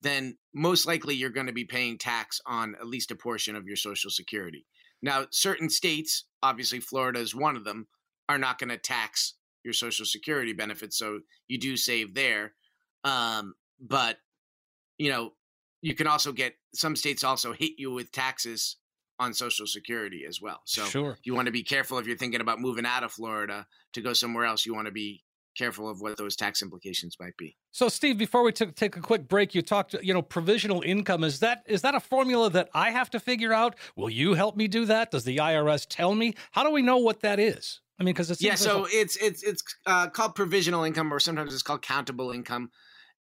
then 0.00 0.38
most 0.54 0.86
likely 0.86 1.16
you're 1.16 1.30
going 1.30 1.48
to 1.48 1.52
be 1.52 1.64
paying 1.64 1.98
tax 1.98 2.40
on 2.46 2.76
at 2.80 2.86
least 2.86 3.10
a 3.10 3.16
portion 3.16 3.56
of 3.56 3.66
your 3.66 3.76
Social 3.76 4.10
Security. 4.10 4.64
Now, 5.02 5.26
certain 5.30 5.68
states, 5.68 6.26
obviously 6.42 6.78
Florida 6.78 7.18
is 7.18 7.34
one 7.34 7.56
of 7.56 7.64
them, 7.64 7.88
are 8.28 8.38
not 8.38 8.58
going 8.58 8.70
to 8.70 8.78
tax 8.78 9.34
your 9.64 9.74
Social 9.74 10.06
Security 10.06 10.52
benefits, 10.52 10.96
so 10.96 11.20
you 11.48 11.58
do 11.58 11.76
save 11.76 12.14
there. 12.14 12.54
Um, 13.02 13.54
but 13.80 14.18
you 14.96 15.10
know, 15.10 15.32
you 15.82 15.94
can 15.94 16.06
also 16.06 16.30
get 16.30 16.54
some 16.74 16.94
states 16.94 17.24
also 17.24 17.52
hit 17.52 17.72
you 17.78 17.90
with 17.90 18.12
taxes 18.12 18.76
on 19.20 19.34
Social 19.34 19.66
Security 19.66 20.24
as 20.26 20.40
well. 20.40 20.62
So 20.64 20.82
sure. 20.84 21.18
you 21.22 21.34
want 21.34 21.46
to 21.46 21.52
be 21.52 21.62
careful 21.62 21.98
if 21.98 22.06
you're 22.06 22.16
thinking 22.16 22.40
about 22.40 22.58
moving 22.58 22.86
out 22.86 23.04
of 23.04 23.12
Florida 23.12 23.66
to 23.92 24.00
go 24.00 24.14
somewhere 24.14 24.46
else. 24.46 24.64
You 24.64 24.74
want 24.74 24.86
to 24.86 24.92
be 24.92 25.22
careful 25.56 25.90
of 25.90 26.00
what 26.00 26.16
those 26.16 26.36
tax 26.36 26.62
implications 26.62 27.16
might 27.20 27.36
be. 27.36 27.56
So, 27.70 27.88
Steve, 27.88 28.16
before 28.16 28.42
we 28.42 28.52
t- 28.52 28.66
take 28.66 28.96
a 28.96 29.00
quick 29.00 29.28
break, 29.28 29.54
you 29.54 29.60
talked, 29.60 29.94
you 30.02 30.14
know, 30.14 30.22
provisional 30.22 30.80
income. 30.80 31.22
Is 31.22 31.40
that 31.40 31.62
is 31.66 31.82
that 31.82 31.94
a 31.94 32.00
formula 32.00 32.48
that 32.50 32.70
I 32.72 32.90
have 32.90 33.10
to 33.10 33.20
figure 33.20 33.52
out? 33.52 33.76
Will 33.94 34.10
you 34.10 34.34
help 34.34 34.56
me 34.56 34.68
do 34.68 34.86
that? 34.86 35.10
Does 35.10 35.24
the 35.24 35.36
IRS 35.36 35.86
tell 35.88 36.14
me? 36.14 36.34
How 36.52 36.64
do 36.64 36.70
we 36.70 36.82
know 36.82 36.96
what 36.96 37.20
that 37.20 37.38
is? 37.38 37.80
I 37.98 38.02
mean, 38.02 38.14
because 38.14 38.30
it's 38.30 38.42
yeah. 38.42 38.54
So 38.54 38.86
a- 38.86 38.88
it's 38.90 39.16
it's 39.16 39.42
it's 39.42 39.62
uh, 39.84 40.08
called 40.08 40.34
provisional 40.34 40.84
income, 40.84 41.12
or 41.12 41.20
sometimes 41.20 41.52
it's 41.52 41.62
called 41.62 41.82
countable 41.82 42.30
income 42.30 42.70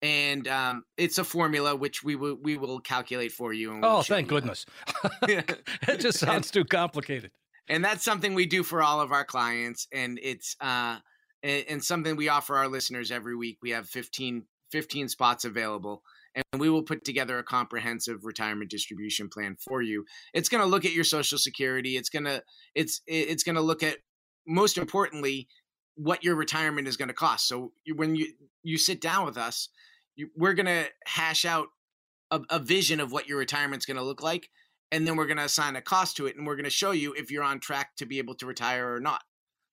and 0.03 0.47
um, 0.49 0.85
it's 0.97 1.19
a 1.19 1.25
formula 1.25 1.75
which 1.75 2.03
we 2.03 2.17
will 2.17 2.37
we 2.41 2.57
will 2.57 2.81
calculate 2.81 3.33
for 3.33 3.53
you. 3.53 3.71
We'll 3.73 3.85
oh, 3.85 4.03
thank 4.03 4.29
goodness! 4.29 4.67
it 5.23 6.01
just 6.01 6.19
sounds 6.19 6.47
and, 6.49 6.53
too 6.53 6.65
complicated. 6.65 7.31
And 7.69 7.85
that's 7.85 8.05
something 8.05 8.35
we 8.35 8.47
do 8.47 8.63
for 8.63 8.83
all 8.83 9.01
of 9.01 9.13
our 9.13 9.25
clients, 9.25 9.89
and 9.93 10.19
it's 10.23 10.57
uh, 10.61 10.99
and, 11.43 11.65
and 11.69 11.85
something 11.85 12.17
we 12.17 12.29
offer 12.29 12.57
our 12.57 12.69
listeners 12.69 13.11
every 13.11 13.37
week. 13.37 13.59
We 13.63 13.71
have 13.71 13.89
15, 13.89 14.45
15 14.71 15.09
spots 15.09 15.45
available, 15.45 16.03
and 16.35 16.61
we 16.61 16.69
will 16.69 16.83
put 16.83 17.05
together 17.05 17.39
a 17.39 17.45
comprehensive 17.45 18.25
retirement 18.25 18.71
distribution 18.71 19.29
plan 19.29 19.57
for 19.59 19.83
you. 19.83 20.05
It's 20.35 20.49
going 20.49 20.63
to 20.63 20.69
look 20.69 20.85
at 20.85 20.93
your 20.93 21.05
Social 21.05 21.39
Security. 21.39 21.97
It's 21.97 22.11
gonna 22.11 22.43
it's 22.75 23.01
it's 23.07 23.43
going 23.43 23.57
to 23.57 23.63
look 23.63 23.83
at 23.83 23.99
most 24.47 24.79
importantly 24.79 25.49
what 25.97 26.23
your 26.23 26.37
retirement 26.37 26.87
is 26.87 26.97
going 26.97 27.09
to 27.09 27.15
cost. 27.15 27.49
So 27.49 27.73
when 27.95 28.15
you 28.15 28.33
you 28.63 28.79
sit 28.79 29.01
down 29.01 29.27
with 29.27 29.37
us, 29.37 29.69
you, 30.15 30.31
we're 30.37 30.55
going 30.55 30.67
to 30.67 30.87
hash 31.07 31.45
out 31.45 31.69
a, 32.31 32.41
a 32.51 32.59
vision 32.59 33.01
of 33.01 33.13
what 33.13 33.29
your 33.29 33.39
retirement's 33.39 33.87
going 33.87 33.97
to 33.97 34.03
look 34.03 34.23
like, 34.23 34.51
and 34.93 35.07
then 35.07 35.17
we're 35.17 35.27
going 35.27 35.37
to 35.39 35.45
assign 35.45 35.77
a 35.77 35.83
cost 35.83 36.17
to 36.17 36.27
it, 36.27 36.37
and 36.37 36.47
we're 36.47 36.57
going 36.57 36.65
to 36.65 36.71
show 36.71 36.91
you 36.91 37.13
if 37.15 37.31
you're 37.31 37.45
on 37.45 37.61
track 37.61 37.97
to 37.97 38.07
be 38.07 38.19
able 38.19 38.35
to 38.37 38.47
retire 38.47 38.95
or 38.95 39.01
not. 39.01 39.23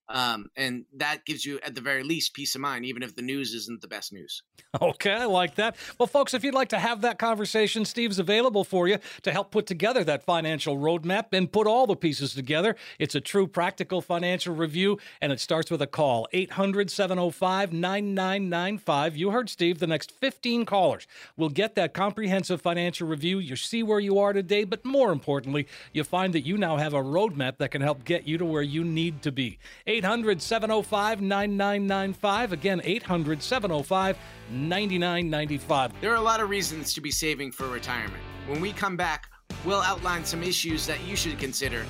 Um, 0.09 0.50
and 0.55 0.85
that 0.97 1.25
gives 1.25 1.45
you, 1.45 1.59
at 1.63 1.75
the 1.75 1.81
very 1.81 2.03
least, 2.03 2.33
peace 2.33 2.55
of 2.55 2.61
mind, 2.61 2.85
even 2.85 3.03
if 3.03 3.15
the 3.15 3.21
news 3.21 3.53
isn't 3.53 3.81
the 3.81 3.88
best 3.88 4.13
news. 4.13 4.43
Okay, 4.81 5.13
I 5.13 5.25
like 5.25 5.55
that. 5.55 5.75
Well, 6.00 6.07
folks, 6.07 6.33
if 6.33 6.43
you'd 6.43 6.55
like 6.55 6.69
to 6.69 6.79
have 6.79 7.01
that 7.01 7.19
conversation, 7.19 7.86
Steve's 7.86 8.19
available 8.19 8.63
for 8.63 8.88
you 8.88 8.98
to 9.22 9.31
help 9.31 9.51
put 9.51 9.67
together 9.67 10.03
that 10.03 10.24
financial 10.24 10.77
roadmap 10.77 11.27
and 11.31 11.51
put 11.51 11.67
all 11.67 11.86
the 11.86 11.95
pieces 11.95 12.33
together. 12.33 12.75
It's 12.98 13.15
a 13.15 13.22
true 13.22 13.45
practical 13.45 14.01
financial 14.01 14.55
review, 14.55 14.98
and 15.22 15.31
it 15.31 15.39
starts 15.39 15.69
with 15.69 15.81
a 15.81 15.88
call 15.88 16.27
800 16.33 16.89
705 16.89 17.72
9995. 17.72 19.15
You 19.15 19.29
heard 19.29 19.50
Steve, 19.50 19.79
the 19.79 19.88
next 19.88 20.12
15 20.12 20.65
callers 20.65 21.07
will 21.38 21.50
get 21.50 21.75
that 21.75 21.93
comprehensive 21.93 22.62
financial 22.62 23.07
review. 23.07 23.39
You 23.39 23.55
see 23.55 23.83
where 23.83 24.00
you 24.00 24.17
are 24.19 24.33
today, 24.33 24.63
but 24.63 24.83
more 24.83 25.12
importantly, 25.12 25.67
you 25.91 26.03
find 26.03 26.33
that 26.33 26.48
you 26.48 26.57
now 26.57 26.77
have 26.77 26.93
a 26.93 27.03
roadmap 27.03 27.57
that 27.57 27.72
can 27.72 27.81
help 27.81 28.05
get 28.05 28.27
you 28.27 28.38
to 28.39 28.45
where 28.45 28.62
you 28.62 28.83
need 28.83 29.22
to 29.22 29.31
be. 29.31 29.60
800 29.86 30.02
705 30.03 31.22
9995. 31.22 32.53
Again, 32.53 32.81
800 32.83 33.41
705 33.41 34.17
9995. 34.51 36.01
There 36.01 36.12
are 36.12 36.15
a 36.15 36.22
lot 36.22 36.41
of 36.41 36.50
reasons 36.50 36.93
to 36.93 37.01
be 37.01 37.12
saving 37.12 37.51
for 37.51 37.67
retirement. 37.67 38.22
When 38.48 38.60
we 38.60 38.74
come 38.74 38.98
back, 38.98 39.29
we'll 39.65 39.81
outline 39.81 40.25
some 40.25 40.43
issues 40.43 40.86
that 40.88 41.03
you 41.05 41.15
should 41.15 41.39
consider 41.39 41.86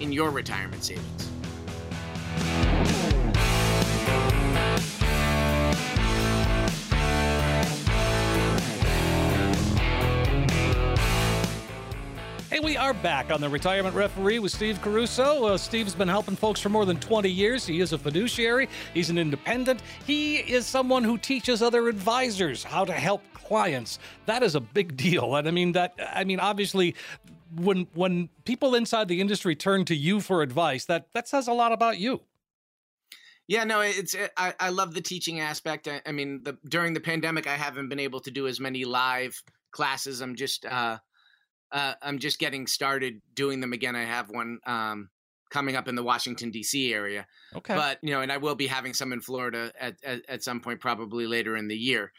in 0.00 0.12
your 0.12 0.30
retirement 0.30 0.82
savings. 0.84 1.37
Are 12.78 12.94
back 12.94 13.32
on 13.32 13.40
the 13.40 13.48
Retirement 13.48 13.94
Referee 13.96 14.38
with 14.38 14.52
Steve 14.52 14.80
Caruso. 14.80 15.46
Uh, 15.46 15.58
Steve's 15.58 15.96
been 15.96 16.06
helping 16.06 16.36
folks 16.36 16.60
for 16.60 16.68
more 16.68 16.86
than 16.86 16.96
20 17.00 17.28
years. 17.28 17.66
He 17.66 17.80
is 17.80 17.92
a 17.92 17.98
fiduciary, 17.98 18.68
he's 18.94 19.10
an 19.10 19.18
independent. 19.18 19.82
He 20.06 20.36
is 20.36 20.64
someone 20.64 21.02
who 21.02 21.18
teaches 21.18 21.60
other 21.60 21.88
advisors 21.88 22.62
how 22.62 22.84
to 22.84 22.92
help 22.92 23.22
clients. 23.34 23.98
That 24.26 24.44
is 24.44 24.54
a 24.54 24.60
big 24.60 24.96
deal. 24.96 25.34
And 25.34 25.48
I 25.48 25.50
mean, 25.50 25.72
that, 25.72 25.98
I 26.14 26.22
mean, 26.22 26.38
obviously, 26.38 26.94
when 27.56 27.88
when 27.94 28.28
people 28.44 28.76
inside 28.76 29.08
the 29.08 29.20
industry 29.20 29.56
turn 29.56 29.84
to 29.86 29.96
you 29.96 30.20
for 30.20 30.42
advice, 30.42 30.84
that 30.84 31.12
that 31.14 31.26
says 31.26 31.48
a 31.48 31.52
lot 31.52 31.72
about 31.72 31.98
you. 31.98 32.20
Yeah, 33.48 33.64
no, 33.64 33.80
it's 33.80 34.14
it, 34.14 34.30
I, 34.36 34.54
I 34.60 34.68
love 34.68 34.94
the 34.94 35.00
teaching 35.00 35.40
aspect. 35.40 35.88
I, 35.88 36.00
I 36.06 36.12
mean, 36.12 36.42
the, 36.44 36.58
during 36.68 36.94
the 36.94 37.00
pandemic, 37.00 37.46
I 37.46 37.54
haven't 37.54 37.88
been 37.88 37.98
able 37.98 38.20
to 38.20 38.30
do 38.30 38.46
as 38.46 38.60
many 38.60 38.84
live 38.84 39.42
classes. 39.72 40.20
I'm 40.20 40.36
just 40.36 40.64
uh, 40.66 40.98
uh, 41.72 41.94
I'm 42.02 42.18
just 42.18 42.38
getting 42.38 42.66
started 42.66 43.20
doing 43.34 43.60
them 43.60 43.72
again. 43.72 43.96
I 43.96 44.04
have 44.04 44.30
one 44.30 44.58
um, 44.66 45.10
coming 45.50 45.76
up 45.76 45.88
in 45.88 45.94
the 45.94 46.02
Washington 46.02 46.50
D.C. 46.50 46.92
area. 46.92 47.26
Okay. 47.54 47.74
But 47.74 47.98
you 48.02 48.10
know, 48.10 48.20
and 48.20 48.32
I 48.32 48.38
will 48.38 48.54
be 48.54 48.66
having 48.66 48.94
some 48.94 49.12
in 49.12 49.20
Florida 49.20 49.72
at 49.78 49.96
at, 50.04 50.22
at 50.28 50.42
some 50.42 50.60
point, 50.60 50.80
probably 50.80 51.26
later 51.26 51.56
in 51.56 51.68
the 51.68 51.76
year. 51.76 52.12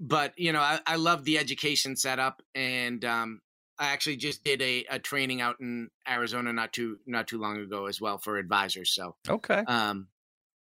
But 0.00 0.34
you 0.38 0.52
know, 0.52 0.60
I, 0.60 0.80
I 0.86 0.96
love 0.96 1.24
the 1.24 1.38
education 1.38 1.96
setup, 1.96 2.42
and 2.54 3.04
um, 3.04 3.40
I 3.78 3.88
actually 3.88 4.16
just 4.16 4.44
did 4.44 4.60
a, 4.62 4.84
a 4.90 4.98
training 4.98 5.40
out 5.40 5.56
in 5.60 5.88
Arizona 6.08 6.52
not 6.52 6.72
too 6.72 6.98
not 7.06 7.28
too 7.28 7.38
long 7.38 7.58
ago 7.58 7.86
as 7.86 8.00
well 8.00 8.18
for 8.18 8.38
advisors. 8.38 8.90
So 8.90 9.16
okay. 9.28 9.64
um, 9.66 10.08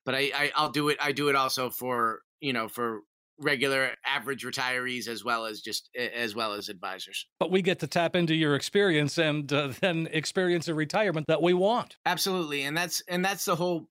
but 0.06 0.16
I, 0.16 0.32
I 0.34 0.52
I'll 0.56 0.72
do 0.72 0.90
it. 0.90 0.98
I 1.02 1.12
do 1.12 1.30
it 1.30 1.36
also 1.36 1.70
for 1.70 2.22
you 2.40 2.54
know 2.54 2.68
for 2.68 3.02
regular 3.40 3.92
average 4.06 4.44
retirees 4.44 5.08
as 5.08 5.24
well 5.24 5.46
as 5.46 5.62
just 5.62 5.90
as 5.96 6.36
well 6.36 6.54
as 6.54 6.70
advisors. 6.70 7.26
But 7.40 7.52
we 7.52 7.62
get 7.62 7.80
to 7.80 7.88
tap 7.88 8.16
into 8.16 8.36
your 8.36 8.56
experience 8.56 9.18
and 9.18 9.52
uh, 9.52 9.74
then 9.82 10.08
experience 10.12 10.68
a 10.68 10.74
retirement 10.74 11.28
that 11.28 11.42
we 11.42 11.54
want. 11.54 11.98
Absolutely, 12.06 12.64
and 12.64 12.76
that's 12.76 13.02
and 13.08 13.24
that's 13.24 13.46
the 13.46 13.56
whole 13.56 13.90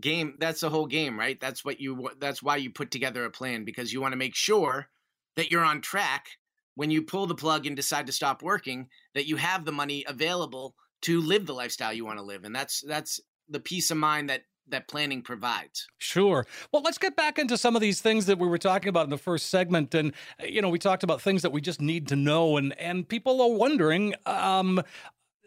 game. 0.00 0.36
That's 0.38 0.60
the 0.60 0.70
whole 0.70 0.86
game, 0.86 1.18
right? 1.18 1.40
That's 1.40 1.64
what 1.64 1.80
you. 1.80 2.10
That's 2.18 2.42
why 2.42 2.56
you 2.56 2.70
put 2.70 2.90
together 2.90 3.24
a 3.24 3.30
plan 3.30 3.64
because 3.64 3.92
you 3.92 4.00
want 4.00 4.12
to 4.12 4.18
make 4.18 4.34
sure 4.34 4.88
that 5.36 5.50
you're 5.50 5.64
on 5.64 5.80
track 5.80 6.26
when 6.74 6.90
you 6.90 7.02
pull 7.02 7.26
the 7.26 7.34
plug 7.34 7.66
and 7.66 7.76
decide 7.76 8.06
to 8.06 8.12
stop 8.12 8.42
working. 8.42 8.88
That 9.14 9.26
you 9.26 9.36
have 9.36 9.64
the 9.64 9.72
money 9.72 10.04
available 10.06 10.74
to 11.02 11.20
live 11.20 11.46
the 11.46 11.54
lifestyle 11.54 11.92
you 11.92 12.04
want 12.04 12.18
to 12.18 12.24
live, 12.24 12.44
and 12.44 12.54
that's 12.54 12.82
that's 12.86 13.20
the 13.48 13.60
peace 13.60 13.90
of 13.90 13.96
mind 13.96 14.30
that 14.30 14.42
that 14.68 14.88
planning 14.88 15.22
provides. 15.22 15.86
Sure. 15.98 16.46
Well, 16.72 16.82
let's 16.82 16.98
get 16.98 17.16
back 17.16 17.38
into 17.38 17.58
some 17.58 17.76
of 17.76 17.82
these 17.82 18.00
things 18.00 18.26
that 18.26 18.38
we 18.38 18.48
were 18.48 18.58
talking 18.58 18.88
about 18.88 19.04
in 19.04 19.10
the 19.10 19.18
first 19.18 19.46
segment, 19.46 19.94
and 19.94 20.12
you 20.46 20.62
know, 20.62 20.68
we 20.68 20.78
talked 20.78 21.02
about 21.02 21.20
things 21.20 21.42
that 21.42 21.52
we 21.52 21.60
just 21.60 21.80
need 21.80 22.08
to 22.08 22.16
know, 22.16 22.56
and 22.56 22.78
and 22.78 23.08
people 23.08 23.40
are 23.40 23.50
wondering. 23.50 24.14
Um, 24.26 24.82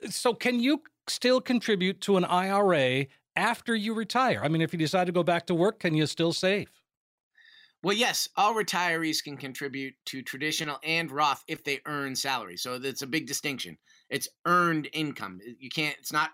so, 0.09 0.33
can 0.33 0.59
you 0.59 0.83
still 1.07 1.41
contribute 1.41 2.01
to 2.01 2.17
an 2.17 2.25
IRA 2.25 3.07
after 3.35 3.75
you 3.75 3.93
retire? 3.93 4.41
I 4.43 4.47
mean, 4.47 4.61
if 4.61 4.73
you 4.73 4.79
decide 4.79 5.05
to 5.05 5.11
go 5.11 5.23
back 5.23 5.47
to 5.47 5.55
work, 5.55 5.79
can 5.79 5.95
you 5.95 6.05
still 6.05 6.33
save? 6.33 6.69
Well, 7.83 7.95
yes, 7.95 8.27
all 8.35 8.55
retirees 8.55 9.23
can 9.23 9.37
contribute 9.37 9.93
to 10.05 10.21
traditional 10.21 10.79
and 10.83 11.11
Roth 11.11 11.43
if 11.47 11.63
they 11.63 11.79
earn 11.85 12.15
salary. 12.15 12.57
So 12.57 12.79
that's 12.79 13.03
a 13.03 13.07
big 13.07 13.27
distinction. 13.27 13.77
It's 14.09 14.27
earned 14.45 14.89
income. 14.93 15.39
You 15.59 15.69
can't. 15.69 15.95
It's 15.99 16.11
not 16.11 16.31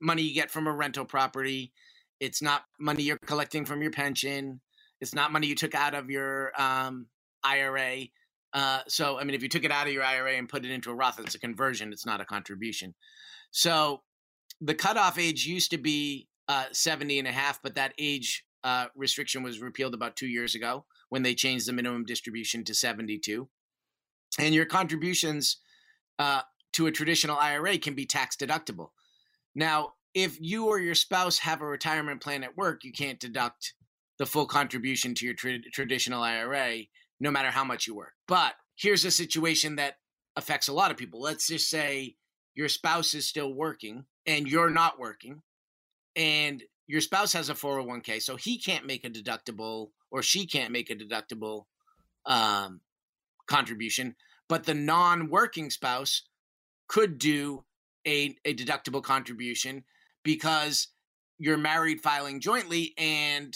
money 0.00 0.22
you 0.22 0.34
get 0.34 0.50
from 0.50 0.66
a 0.66 0.72
rental 0.72 1.04
property 1.04 1.72
it's 2.20 2.42
not 2.42 2.64
money 2.78 3.02
you're 3.02 3.18
collecting 3.26 3.64
from 3.64 3.82
your 3.82 3.90
pension. 3.90 4.60
It's 5.00 5.14
not 5.14 5.32
money 5.32 5.46
you 5.46 5.54
took 5.54 5.74
out 5.74 5.94
of 5.94 6.10
your 6.10 6.52
um, 6.60 7.06
IRA. 7.42 8.04
Uh, 8.52 8.80
so, 8.86 9.18
I 9.18 9.24
mean, 9.24 9.34
if 9.34 9.42
you 9.42 9.48
took 9.48 9.64
it 9.64 9.70
out 9.70 9.86
of 9.86 9.92
your 9.92 10.04
IRA 10.04 10.34
and 10.34 10.48
put 10.48 10.64
it 10.64 10.70
into 10.70 10.90
a 10.90 10.94
Roth, 10.94 11.18
it's 11.18 11.34
a 11.34 11.40
conversion. 11.40 11.92
It's 11.92 12.04
not 12.04 12.20
a 12.20 12.24
contribution. 12.24 12.94
So, 13.50 14.02
the 14.60 14.74
cutoff 14.74 15.18
age 15.18 15.46
used 15.46 15.70
to 15.70 15.78
be 15.78 16.28
uh, 16.48 16.66
70 16.72 17.18
and 17.18 17.28
a 17.28 17.32
half, 17.32 17.62
but 17.62 17.74
that 17.76 17.94
age 17.98 18.44
uh, 18.62 18.86
restriction 18.94 19.42
was 19.42 19.60
repealed 19.60 19.94
about 19.94 20.16
two 20.16 20.26
years 20.26 20.54
ago 20.54 20.84
when 21.08 21.22
they 21.22 21.34
changed 21.34 21.66
the 21.66 21.72
minimum 21.72 22.04
distribution 22.04 22.64
to 22.64 22.74
72. 22.74 23.48
And 24.38 24.54
your 24.54 24.66
contributions 24.66 25.56
uh, 26.18 26.42
to 26.72 26.86
a 26.86 26.92
traditional 26.92 27.38
IRA 27.38 27.78
can 27.78 27.94
be 27.94 28.04
tax 28.04 28.36
deductible. 28.36 28.90
Now, 29.54 29.94
if 30.14 30.38
you 30.40 30.66
or 30.66 30.78
your 30.78 30.94
spouse 30.94 31.38
have 31.38 31.60
a 31.60 31.66
retirement 31.66 32.20
plan 32.20 32.42
at 32.42 32.56
work, 32.56 32.84
you 32.84 32.92
can't 32.92 33.20
deduct 33.20 33.74
the 34.18 34.26
full 34.26 34.46
contribution 34.46 35.14
to 35.14 35.24
your 35.24 35.34
tra- 35.34 35.60
traditional 35.72 36.22
IRA, 36.22 36.82
no 37.20 37.30
matter 37.30 37.50
how 37.50 37.64
much 37.64 37.86
you 37.86 37.94
work. 37.94 38.12
But 38.26 38.54
here's 38.76 39.04
a 39.04 39.10
situation 39.10 39.76
that 39.76 39.94
affects 40.36 40.68
a 40.68 40.72
lot 40.72 40.90
of 40.90 40.96
people. 40.96 41.20
Let's 41.20 41.46
just 41.46 41.68
say 41.70 42.16
your 42.54 42.68
spouse 42.68 43.14
is 43.14 43.28
still 43.28 43.54
working 43.54 44.04
and 44.26 44.46
you're 44.46 44.70
not 44.70 44.98
working, 44.98 45.42
and 46.16 46.62
your 46.86 47.00
spouse 47.00 47.32
has 47.32 47.48
a 47.48 47.54
401k, 47.54 48.20
so 48.20 48.36
he 48.36 48.58
can't 48.58 48.86
make 48.86 49.04
a 49.04 49.10
deductible 49.10 49.90
or 50.10 50.22
she 50.22 50.46
can't 50.46 50.72
make 50.72 50.90
a 50.90 50.96
deductible 50.96 51.66
um, 52.26 52.80
contribution, 53.46 54.16
but 54.48 54.64
the 54.64 54.74
non 54.74 55.28
working 55.28 55.70
spouse 55.70 56.22
could 56.88 57.18
do 57.18 57.64
a, 58.06 58.36
a 58.44 58.54
deductible 58.54 59.02
contribution 59.02 59.84
because 60.22 60.88
you're 61.38 61.56
married 61.56 62.00
filing 62.00 62.40
jointly 62.40 62.94
and 62.98 63.54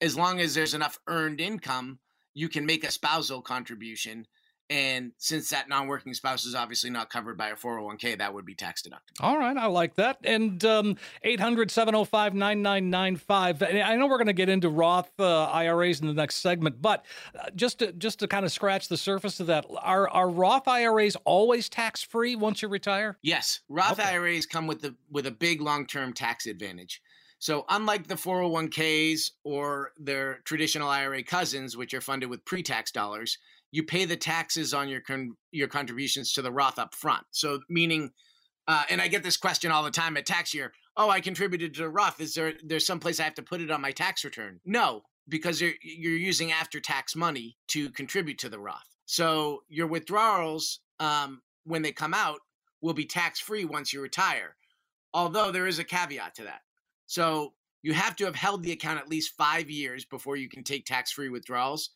as 0.00 0.16
long 0.16 0.40
as 0.40 0.54
there's 0.54 0.74
enough 0.74 0.98
earned 1.06 1.40
income 1.40 1.98
you 2.34 2.48
can 2.48 2.66
make 2.66 2.84
a 2.84 2.90
spousal 2.90 3.40
contribution 3.40 4.26
and 4.74 5.12
since 5.18 5.50
that 5.50 5.68
non-working 5.68 6.14
spouse 6.14 6.44
is 6.44 6.56
obviously 6.56 6.90
not 6.90 7.08
covered 7.08 7.38
by 7.38 7.50
a 7.50 7.54
401k, 7.54 8.18
that 8.18 8.34
would 8.34 8.44
be 8.44 8.56
tax 8.56 8.82
deductible. 8.82 9.20
All 9.20 9.38
right, 9.38 9.56
I 9.56 9.66
like 9.66 9.94
that. 9.94 10.18
And 10.24 10.64
um, 10.64 10.96
800-705-9995. 11.24 13.84
I 13.84 13.94
know 13.94 14.08
we're 14.08 14.16
going 14.16 14.26
to 14.26 14.32
get 14.32 14.48
into 14.48 14.68
Roth 14.68 15.12
uh, 15.20 15.44
IRAs 15.44 16.00
in 16.00 16.08
the 16.08 16.12
next 16.12 16.38
segment, 16.38 16.82
but 16.82 17.06
uh, 17.38 17.50
just 17.54 17.78
to, 17.78 17.92
just 17.92 18.18
to 18.18 18.26
kind 18.26 18.44
of 18.44 18.50
scratch 18.50 18.88
the 18.88 18.96
surface 18.96 19.38
of 19.38 19.46
that, 19.46 19.64
are 19.78 20.08
are 20.08 20.28
Roth 20.28 20.66
IRAs 20.66 21.14
always 21.24 21.68
tax-free 21.68 22.34
once 22.34 22.60
you 22.60 22.66
retire? 22.66 23.16
Yes, 23.22 23.60
Roth 23.68 24.00
okay. 24.00 24.14
IRAs 24.14 24.44
come 24.44 24.66
with 24.66 24.82
the 24.82 24.96
with 25.08 25.28
a 25.28 25.30
big 25.30 25.60
long-term 25.60 26.14
tax 26.14 26.46
advantage. 26.46 27.00
So, 27.44 27.66
unlike 27.68 28.06
the 28.06 28.14
401ks 28.14 29.32
or 29.44 29.92
their 29.98 30.38
traditional 30.46 30.88
IRA 30.88 31.22
cousins, 31.22 31.76
which 31.76 31.92
are 31.92 32.00
funded 32.00 32.30
with 32.30 32.42
pre 32.46 32.62
tax 32.62 32.90
dollars, 32.90 33.36
you 33.70 33.82
pay 33.82 34.06
the 34.06 34.16
taxes 34.16 34.72
on 34.72 34.88
your 34.88 35.02
con- 35.02 35.36
your 35.52 35.68
contributions 35.68 36.32
to 36.32 36.40
the 36.40 36.50
Roth 36.50 36.78
up 36.78 36.94
front. 36.94 37.26
So 37.32 37.60
meaning, 37.68 38.12
uh, 38.66 38.84
and 38.88 38.98
I 38.98 39.08
get 39.08 39.22
this 39.22 39.36
question 39.36 39.70
all 39.70 39.82
the 39.82 39.90
time 39.90 40.16
at 40.16 40.24
tax 40.24 40.54
year. 40.54 40.72
Oh, 40.96 41.10
I 41.10 41.20
contributed 41.20 41.74
to 41.74 41.90
Roth. 41.90 42.18
Is 42.18 42.32
there 42.32 42.54
there's 42.64 42.86
some 42.86 42.98
place 42.98 43.20
I 43.20 43.24
have 43.24 43.34
to 43.34 43.42
put 43.42 43.60
it 43.60 43.70
on 43.70 43.82
my 43.82 43.92
tax 43.92 44.24
return? 44.24 44.58
No, 44.64 45.02
because 45.28 45.60
you're 45.60 45.74
you're 45.82 46.16
using 46.16 46.50
after 46.50 46.80
tax 46.80 47.14
money 47.14 47.58
to 47.68 47.90
contribute 47.90 48.38
to 48.38 48.48
the 48.48 48.58
Roth. 48.58 48.88
So 49.04 49.64
your 49.68 49.86
withdrawals 49.86 50.80
um, 50.98 51.42
when 51.64 51.82
they 51.82 51.92
come 51.92 52.14
out 52.14 52.38
will 52.80 52.94
be 52.94 53.04
tax 53.04 53.38
free 53.38 53.66
once 53.66 53.92
you 53.92 54.00
retire. 54.00 54.56
Although 55.12 55.50
there 55.52 55.66
is 55.66 55.78
a 55.78 55.84
caveat 55.84 56.36
to 56.36 56.44
that. 56.44 56.62
So 57.06 57.54
you 57.82 57.92
have 57.92 58.16
to 58.16 58.24
have 58.24 58.34
held 58.34 58.62
the 58.62 58.72
account 58.72 58.98
at 58.98 59.08
least 59.08 59.36
five 59.36 59.70
years 59.70 60.04
before 60.04 60.36
you 60.36 60.48
can 60.48 60.64
take 60.64 60.86
tax 60.86 61.12
free 61.12 61.28
withdrawals. 61.28 61.90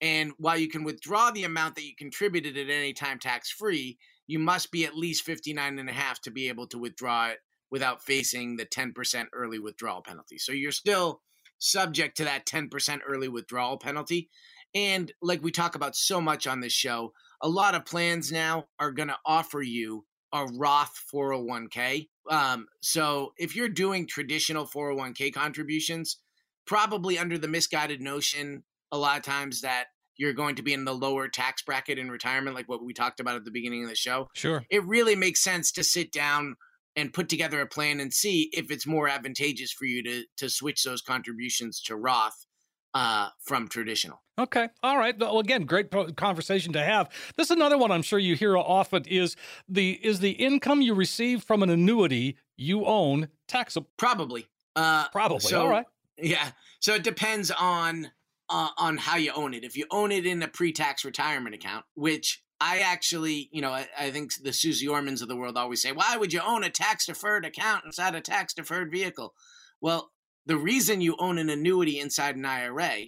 And 0.00 0.32
while 0.38 0.58
you 0.58 0.68
can 0.68 0.84
withdraw 0.84 1.30
the 1.30 1.44
amount 1.44 1.76
that 1.76 1.84
you 1.84 1.94
contributed 1.96 2.56
at 2.56 2.70
any 2.70 2.92
time 2.92 3.18
tax 3.18 3.50
free, 3.50 3.98
you 4.26 4.38
must 4.38 4.70
be 4.70 4.84
at 4.84 4.96
least 4.96 5.24
59 5.24 5.78
and 5.78 5.88
a 5.88 5.92
half 5.92 6.20
to 6.22 6.30
be 6.30 6.48
able 6.48 6.66
to 6.68 6.78
withdraw 6.78 7.28
it 7.28 7.38
without 7.70 8.02
facing 8.02 8.56
the 8.56 8.66
10% 8.66 9.26
early 9.32 9.58
withdrawal 9.58 10.02
penalty. 10.02 10.38
So 10.38 10.52
you're 10.52 10.72
still 10.72 11.20
subject 11.58 12.16
to 12.16 12.24
that 12.24 12.46
10% 12.46 13.00
early 13.06 13.28
withdrawal 13.28 13.78
penalty. 13.78 14.30
And 14.74 15.12
like 15.22 15.42
we 15.42 15.50
talk 15.50 15.74
about 15.74 15.96
so 15.96 16.20
much 16.20 16.46
on 16.46 16.60
this 16.60 16.72
show, 16.72 17.12
a 17.40 17.48
lot 17.48 17.74
of 17.74 17.84
plans 17.84 18.32
now 18.32 18.66
are 18.78 18.92
going 18.92 19.08
to 19.08 19.18
offer 19.24 19.62
you 19.62 20.04
a 20.32 20.46
Roth 20.46 20.98
401k. 21.12 22.08
Um, 22.30 22.66
so 22.80 23.32
if 23.36 23.54
you're 23.54 23.68
doing 23.68 24.06
traditional 24.06 24.66
401k 24.66 25.32
contributions, 25.32 26.18
probably 26.66 27.18
under 27.18 27.38
the 27.38 27.48
misguided 27.48 28.00
notion 28.00 28.64
a 28.90 28.98
lot 28.98 29.18
of 29.18 29.22
times 29.24 29.60
that 29.62 29.86
you're 30.16 30.32
going 30.32 30.54
to 30.56 30.62
be 30.62 30.72
in 30.72 30.84
the 30.84 30.94
lower 30.94 31.28
tax 31.28 31.62
bracket 31.62 31.98
in 31.98 32.10
retirement, 32.10 32.54
like 32.54 32.68
what 32.68 32.84
we 32.84 32.94
talked 32.94 33.20
about 33.20 33.36
at 33.36 33.44
the 33.44 33.50
beginning 33.50 33.82
of 33.82 33.88
the 33.88 33.96
show. 33.96 34.28
Sure. 34.34 34.64
It 34.70 34.84
really 34.86 35.16
makes 35.16 35.42
sense 35.42 35.72
to 35.72 35.84
sit 35.84 36.12
down 36.12 36.56
and 36.96 37.12
put 37.12 37.28
together 37.28 37.60
a 37.60 37.66
plan 37.66 37.98
and 37.98 38.12
see 38.14 38.48
if 38.52 38.70
it's 38.70 38.86
more 38.86 39.08
advantageous 39.08 39.72
for 39.72 39.84
you 39.84 40.02
to 40.04 40.24
to 40.36 40.48
switch 40.48 40.84
those 40.84 41.02
contributions 41.02 41.80
to 41.82 41.96
Roth 41.96 42.46
uh, 42.94 43.28
from 43.40 43.68
traditional. 43.68 44.22
Okay. 44.38 44.68
All 44.82 44.98
right. 44.98 45.18
Well, 45.18 45.38
again, 45.38 45.64
great 45.64 45.90
conversation 46.16 46.72
to 46.72 46.82
have. 46.82 47.10
This 47.36 47.48
is 47.48 47.50
another 47.52 47.78
one 47.78 47.92
I'm 47.92 48.02
sure 48.02 48.18
you 48.18 48.34
hear 48.34 48.56
often 48.56 49.04
is 49.04 49.36
the 49.68 49.92
is 50.02 50.20
the 50.20 50.30
income 50.30 50.80
you 50.80 50.94
receive 50.94 51.42
from 51.42 51.62
an 51.62 51.70
annuity 51.70 52.36
you 52.56 52.84
own 52.84 53.28
taxable? 53.46 53.88
Probably. 53.96 54.46
Uh, 54.76 55.08
Probably. 55.10 55.40
So, 55.40 55.62
All 55.62 55.68
right. 55.68 55.86
Yeah. 56.16 56.50
So 56.80 56.94
it 56.94 57.04
depends 57.04 57.50
on 57.50 58.10
uh, 58.48 58.68
on 58.76 58.96
how 58.96 59.16
you 59.16 59.32
own 59.32 59.54
it. 59.54 59.64
If 59.64 59.76
you 59.76 59.86
own 59.90 60.12
it 60.12 60.26
in 60.26 60.42
a 60.42 60.48
pre-tax 60.48 61.04
retirement 61.04 61.54
account, 61.54 61.84
which 61.94 62.42
I 62.60 62.80
actually, 62.80 63.48
you 63.52 63.60
know, 63.60 63.70
I, 63.72 63.88
I 63.98 64.10
think 64.10 64.32
the 64.42 64.52
Suze 64.52 64.86
Ormans 64.86 65.22
of 65.22 65.28
the 65.28 65.36
world 65.36 65.56
always 65.56 65.82
say, 65.82 65.92
why 65.92 66.16
would 66.16 66.32
you 66.32 66.40
own 66.44 66.64
a 66.64 66.70
tax 66.70 67.06
deferred 67.06 67.44
account 67.44 67.84
inside 67.84 68.14
a 68.14 68.20
tax 68.20 68.54
deferred 68.54 68.90
vehicle? 68.90 69.34
Well, 69.80 70.10
the 70.46 70.56
reason 70.56 71.00
you 71.00 71.16
own 71.18 71.38
an 71.38 71.50
annuity 71.50 72.00
inside 72.00 72.36
an 72.36 72.44
IRA 72.44 73.06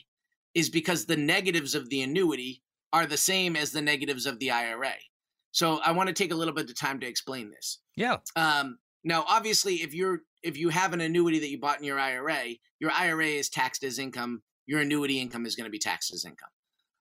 is 0.54 0.70
because 0.70 1.04
the 1.04 1.16
negatives 1.16 1.74
of 1.74 1.90
the 1.90 2.02
annuity 2.02 2.62
are 2.92 3.06
the 3.06 3.16
same 3.16 3.56
as 3.56 3.72
the 3.72 3.82
negatives 3.82 4.26
of 4.26 4.38
the 4.38 4.50
IRA. 4.50 4.94
So 5.52 5.80
I 5.84 5.92
want 5.92 6.08
to 6.08 6.14
take 6.14 6.32
a 6.32 6.36
little 6.36 6.54
bit 6.54 6.70
of 6.70 6.78
time 6.78 7.00
to 7.00 7.06
explain 7.06 7.50
this. 7.50 7.78
Yeah. 7.94 8.18
Um, 8.36 8.78
now, 9.04 9.24
obviously, 9.28 9.76
if 9.76 9.94
you're 9.94 10.20
if 10.42 10.56
you 10.56 10.68
have 10.68 10.92
an 10.92 11.00
annuity 11.00 11.38
that 11.40 11.48
you 11.48 11.58
bought 11.58 11.78
in 11.78 11.84
your 11.84 11.98
IRA, 11.98 12.56
your 12.78 12.90
IRA 12.90 13.26
is 13.26 13.48
taxed 13.48 13.82
as 13.84 13.98
income 13.98 14.42
your 14.66 14.80
annuity 14.80 15.20
income 15.20 15.46
is 15.46 15.56
going 15.56 15.64
to 15.64 15.70
be 15.70 15.78
taxed 15.78 16.12
as 16.12 16.24
income. 16.24 16.50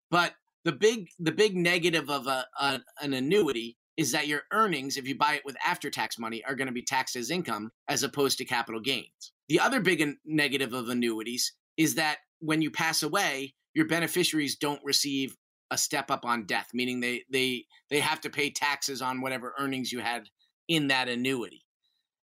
But 0.10 0.34
the 0.64 0.72
big 0.72 1.10
the 1.20 1.32
big 1.32 1.56
negative 1.56 2.10
of 2.10 2.28
a, 2.28 2.46
a, 2.60 2.80
an 3.02 3.14
annuity 3.14 3.78
is 3.98 4.12
that 4.12 4.28
your 4.28 4.44
earnings, 4.52 4.98
if 4.98 5.08
you 5.08 5.18
buy 5.18 5.34
it 5.34 5.46
with 5.46 5.56
after 5.66 5.90
tax 5.90 6.20
money, 6.20 6.44
are 6.46 6.56
going 6.56 6.68
to 6.68 6.74
be 6.74 6.82
taxed 6.82 7.16
as 7.16 7.32
income 7.32 7.72
as 7.88 8.04
opposed 8.04 8.38
to 8.38 8.46
capital 8.46 8.82
gains. 8.82 9.32
The 9.48 9.60
other 9.60 9.80
big 9.80 10.04
negative 10.26 10.74
of 10.74 10.90
annuities 10.90 11.54
is 11.78 11.96
that 11.96 12.18
when 12.40 12.62
you 12.62 12.72
pass 12.72 13.04
away, 13.04 13.56
your 13.74 13.88
beneficiaries 13.88 14.56
don't 14.56 14.82
receive 14.84 15.36
a 15.72 15.78
step 15.78 16.12
up 16.12 16.26
on 16.26 16.46
death, 16.46 16.70
meaning 16.74 17.00
they 17.00 17.24
they 17.32 17.66
they 17.90 18.00
have 18.00 18.22
to 18.22 18.30
pay 18.30 18.50
taxes 18.50 19.02
on 19.02 19.22
whatever 19.22 19.54
earnings 19.60 19.92
you 19.92 20.00
had 20.00 20.30
in 20.68 20.88
that 20.88 21.10
annuity. 21.10 21.64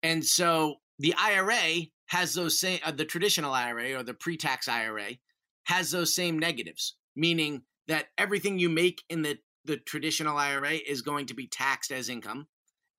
And 0.03 0.23
so 0.23 0.75
the 0.99 1.13
IRA 1.17 1.87
has 2.07 2.33
those 2.33 2.59
same 2.59 2.79
uh, 2.83 2.91
the 2.91 3.05
traditional 3.05 3.53
IRA 3.53 3.93
or 3.93 4.03
the 4.03 4.13
pre-tax 4.13 4.67
IRA 4.67 5.17
has 5.65 5.91
those 5.91 6.15
same 6.15 6.39
negatives, 6.39 6.95
meaning 7.15 7.63
that 7.87 8.07
everything 8.17 8.59
you 8.59 8.69
make 8.69 9.03
in 9.09 9.21
the 9.21 9.37
the 9.65 9.77
traditional 9.77 10.37
IRA 10.37 10.73
is 10.73 11.01
going 11.01 11.25
to 11.27 11.33
be 11.33 11.47
taxed 11.47 11.91
as 11.91 12.09
income 12.09 12.47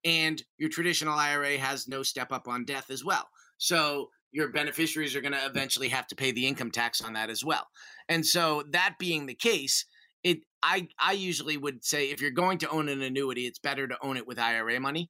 and 0.05 0.41
your 0.57 0.69
traditional 0.69 1.17
IRA 1.17 1.57
has 1.57 1.87
no 1.87 2.03
step 2.03 2.31
up 2.31 2.47
on 2.47 2.65
death 2.65 2.89
as 2.89 3.03
well. 3.03 3.27
So 3.59 4.09
your 4.31 4.49
beneficiaries 4.49 5.15
are 5.15 5.21
going 5.21 5.33
to 5.33 5.45
eventually 5.45 5.89
have 5.89 6.07
to 6.07 6.15
pay 6.15 6.31
the 6.31 6.47
income 6.47 6.71
tax 6.71 7.01
on 7.01 7.13
that 7.13 7.29
as 7.29 7.43
well. 7.43 7.67
And 8.07 8.25
so 8.25 8.63
that 8.71 8.95
being 8.99 9.25
the 9.25 9.35
case, 9.35 9.85
it 10.23 10.39
I 10.63 10.87
I 10.99 11.13
usually 11.13 11.57
would 11.57 11.83
say 11.83 12.09
if 12.09 12.21
you're 12.21 12.31
going 12.31 12.57
to 12.59 12.69
own 12.69 12.89
an 12.89 13.01
annuity, 13.01 13.45
it's 13.45 13.59
better 13.59 13.87
to 13.87 13.97
own 14.01 14.17
it 14.17 14.27
with 14.27 14.39
IRA 14.39 14.79
money 14.79 15.09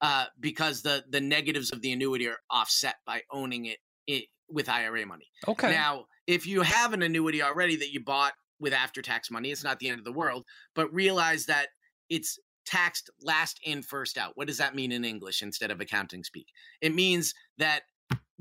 uh, 0.00 0.26
because 0.38 0.82
the 0.82 1.04
the 1.08 1.20
negatives 1.20 1.72
of 1.72 1.80
the 1.80 1.92
annuity 1.92 2.28
are 2.28 2.38
offset 2.50 2.96
by 3.06 3.22
owning 3.30 3.66
it, 3.66 3.78
it 4.06 4.24
with 4.50 4.68
IRA 4.68 5.06
money. 5.06 5.28
Okay. 5.48 5.70
Now, 5.70 6.04
if 6.26 6.46
you 6.46 6.62
have 6.62 6.92
an 6.92 7.02
annuity 7.02 7.42
already 7.42 7.76
that 7.76 7.92
you 7.92 8.02
bought 8.04 8.34
with 8.60 8.72
after 8.72 9.00
tax 9.00 9.30
money, 9.30 9.50
it's 9.50 9.64
not 9.64 9.78
the 9.78 9.88
end 9.88 9.98
of 9.98 10.04
the 10.04 10.12
world, 10.12 10.44
but 10.74 10.92
realize 10.92 11.46
that 11.46 11.68
it's 12.10 12.38
taxed 12.64 13.10
last 13.20 13.60
in 13.64 13.82
first 13.82 14.18
out. 14.18 14.36
What 14.36 14.46
does 14.46 14.58
that 14.58 14.74
mean 14.74 14.92
in 14.92 15.04
English 15.04 15.42
instead 15.42 15.70
of 15.70 15.80
accounting 15.80 16.24
speak? 16.24 16.48
It 16.80 16.94
means 16.94 17.34
that 17.58 17.82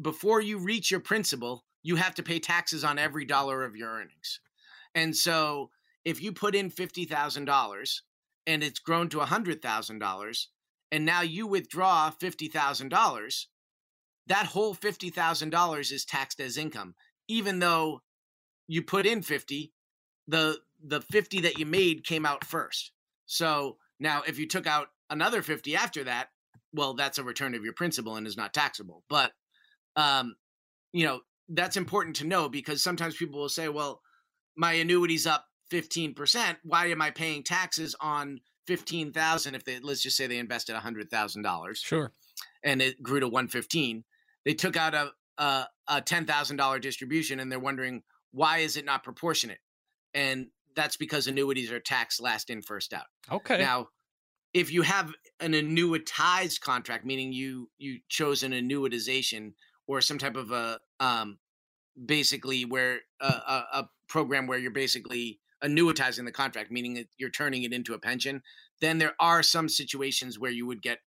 before 0.02 0.42
you 0.42 0.58
reach 0.58 0.92
your 0.92 1.00
principal, 1.00 1.64
you 1.84 1.96
have 1.96 2.16
to 2.16 2.24
pay 2.24 2.40
taxes 2.40 2.84
on 2.84 3.00
every 3.00 3.26
dollar 3.26 3.64
of 3.64 3.76
your 3.76 3.90
earnings. 3.90 4.40
And 4.94 5.16
so 5.16 5.70
if 6.06 6.22
you 6.22 6.32
put 6.32 6.56
in 6.56 6.70
$50,000 6.70 8.00
and 8.48 8.64
it's 8.64 8.80
grown 8.80 9.10
to 9.10 9.18
$100,000 9.18 10.46
and 10.92 11.06
now 11.06 11.22
you 11.22 11.48
withdraw 11.48 12.12
$50,000, 12.12 13.46
that 14.28 14.46
whole 14.48 14.76
$50,000 14.76 15.92
is 15.92 16.06
taxed 16.06 16.40
as 16.40 16.58
income 16.58 16.96
even 17.32 17.60
though 17.60 18.02
you 18.68 18.82
put 18.82 19.06
in 19.06 19.22
50 19.22 19.72
the 20.28 20.60
the 20.84 21.02
50 21.02 21.42
that 21.42 21.58
you 21.58 21.66
made 21.66 22.04
came 22.04 22.26
out 22.26 22.44
first. 22.44 22.92
So 23.26 23.78
now 24.02 24.24
if 24.28 24.38
you 24.38 24.48
took 24.48 24.68
out 24.68 24.88
another 25.10 25.42
50 25.42 25.76
after 25.76 26.04
that, 26.04 26.28
well 26.74 26.94
that's 26.94 27.18
a 27.18 27.24
return 27.24 27.56
of 27.56 27.64
your 27.64 27.74
principal 27.74 28.16
and 28.16 28.28
is 28.28 28.38
not 28.38 28.54
taxable. 28.54 29.04
But 29.10 29.32
um 29.96 30.36
you 30.92 31.06
know, 31.06 31.22
that's 31.48 31.78
important 31.78 32.18
to 32.18 32.28
know 32.28 32.50
because 32.50 32.84
sometimes 32.84 33.16
people 33.16 33.40
will 33.40 33.50
say, 33.50 33.70
well, 33.70 34.02
my 34.58 34.74
annuity's 34.74 35.26
up 35.26 35.46
15%, 35.72 36.58
why 36.64 36.88
am 36.88 37.02
I 37.02 37.12
paying 37.12 37.44
taxes 37.44 37.96
on 38.02 38.42
15,000 38.68 39.56
if 39.56 39.64
they 39.64 39.80
let's 39.80 40.02
just 40.02 40.18
say 40.18 40.28
they 40.28 40.38
invested 40.38 40.76
$100,000. 40.76 41.76
Sure. 41.78 42.12
And 42.64 42.82
it 42.82 43.02
grew 43.02 43.20
to 43.20 43.28
115. 43.28 44.04
They 44.46 44.54
took 44.54 44.76
out 44.76 44.94
a 44.94 45.12
a, 45.38 45.68
a 45.88 46.02
$10,000 46.02 46.82
distribution 46.82 47.40
and 47.40 47.52
they're 47.52 47.60
wondering 47.60 48.04
why 48.32 48.60
is 48.60 48.78
it 48.78 48.86
not 48.86 49.04
proportionate? 49.04 49.60
And 50.14 50.48
that's 50.76 50.98
because 50.98 51.28
annuities 51.28 51.72
are 51.72 51.80
taxed 51.80 52.22
last 52.22 52.50
in 52.50 52.62
first 52.62 52.94
out. 52.94 53.06
Okay. 53.32 53.58
Now, 53.58 53.88
if 54.54 54.72
you 54.72 54.82
have 54.82 55.14
an 55.40 55.54
annuitized 55.54 56.62
contract, 56.62 57.06
meaning 57.06 57.34
you 57.34 57.70
you 57.78 58.00
chose 58.10 58.44
an 58.44 58.52
annuitization 58.52 59.54
or 59.88 60.02
some 60.02 60.18
type 60.18 60.36
of 60.36 60.52
a 60.52 60.80
um, 61.00 61.38
basically 62.06 62.66
where 62.66 63.00
a, 63.20 63.26
a, 63.26 63.66
a 63.74 63.90
program 64.08 64.48
where 64.48 64.58
you're 64.58 64.72
basically 64.72 65.40
annuitizing 65.64 66.26
the 66.26 66.32
contract, 66.32 66.72
meaning 66.72 66.96
that 66.96 67.08
you're 67.18 67.30
turning 67.30 67.64
it 67.64 67.74
into 67.74 67.94
a 67.94 68.00
pension, 68.00 68.42
then 68.80 68.98
there 68.98 69.14
are 69.20 69.44
some 69.44 69.70
situations 69.70 70.40
where 70.40 70.52
you 70.52 70.66
would 70.66 70.82
get 70.82 71.00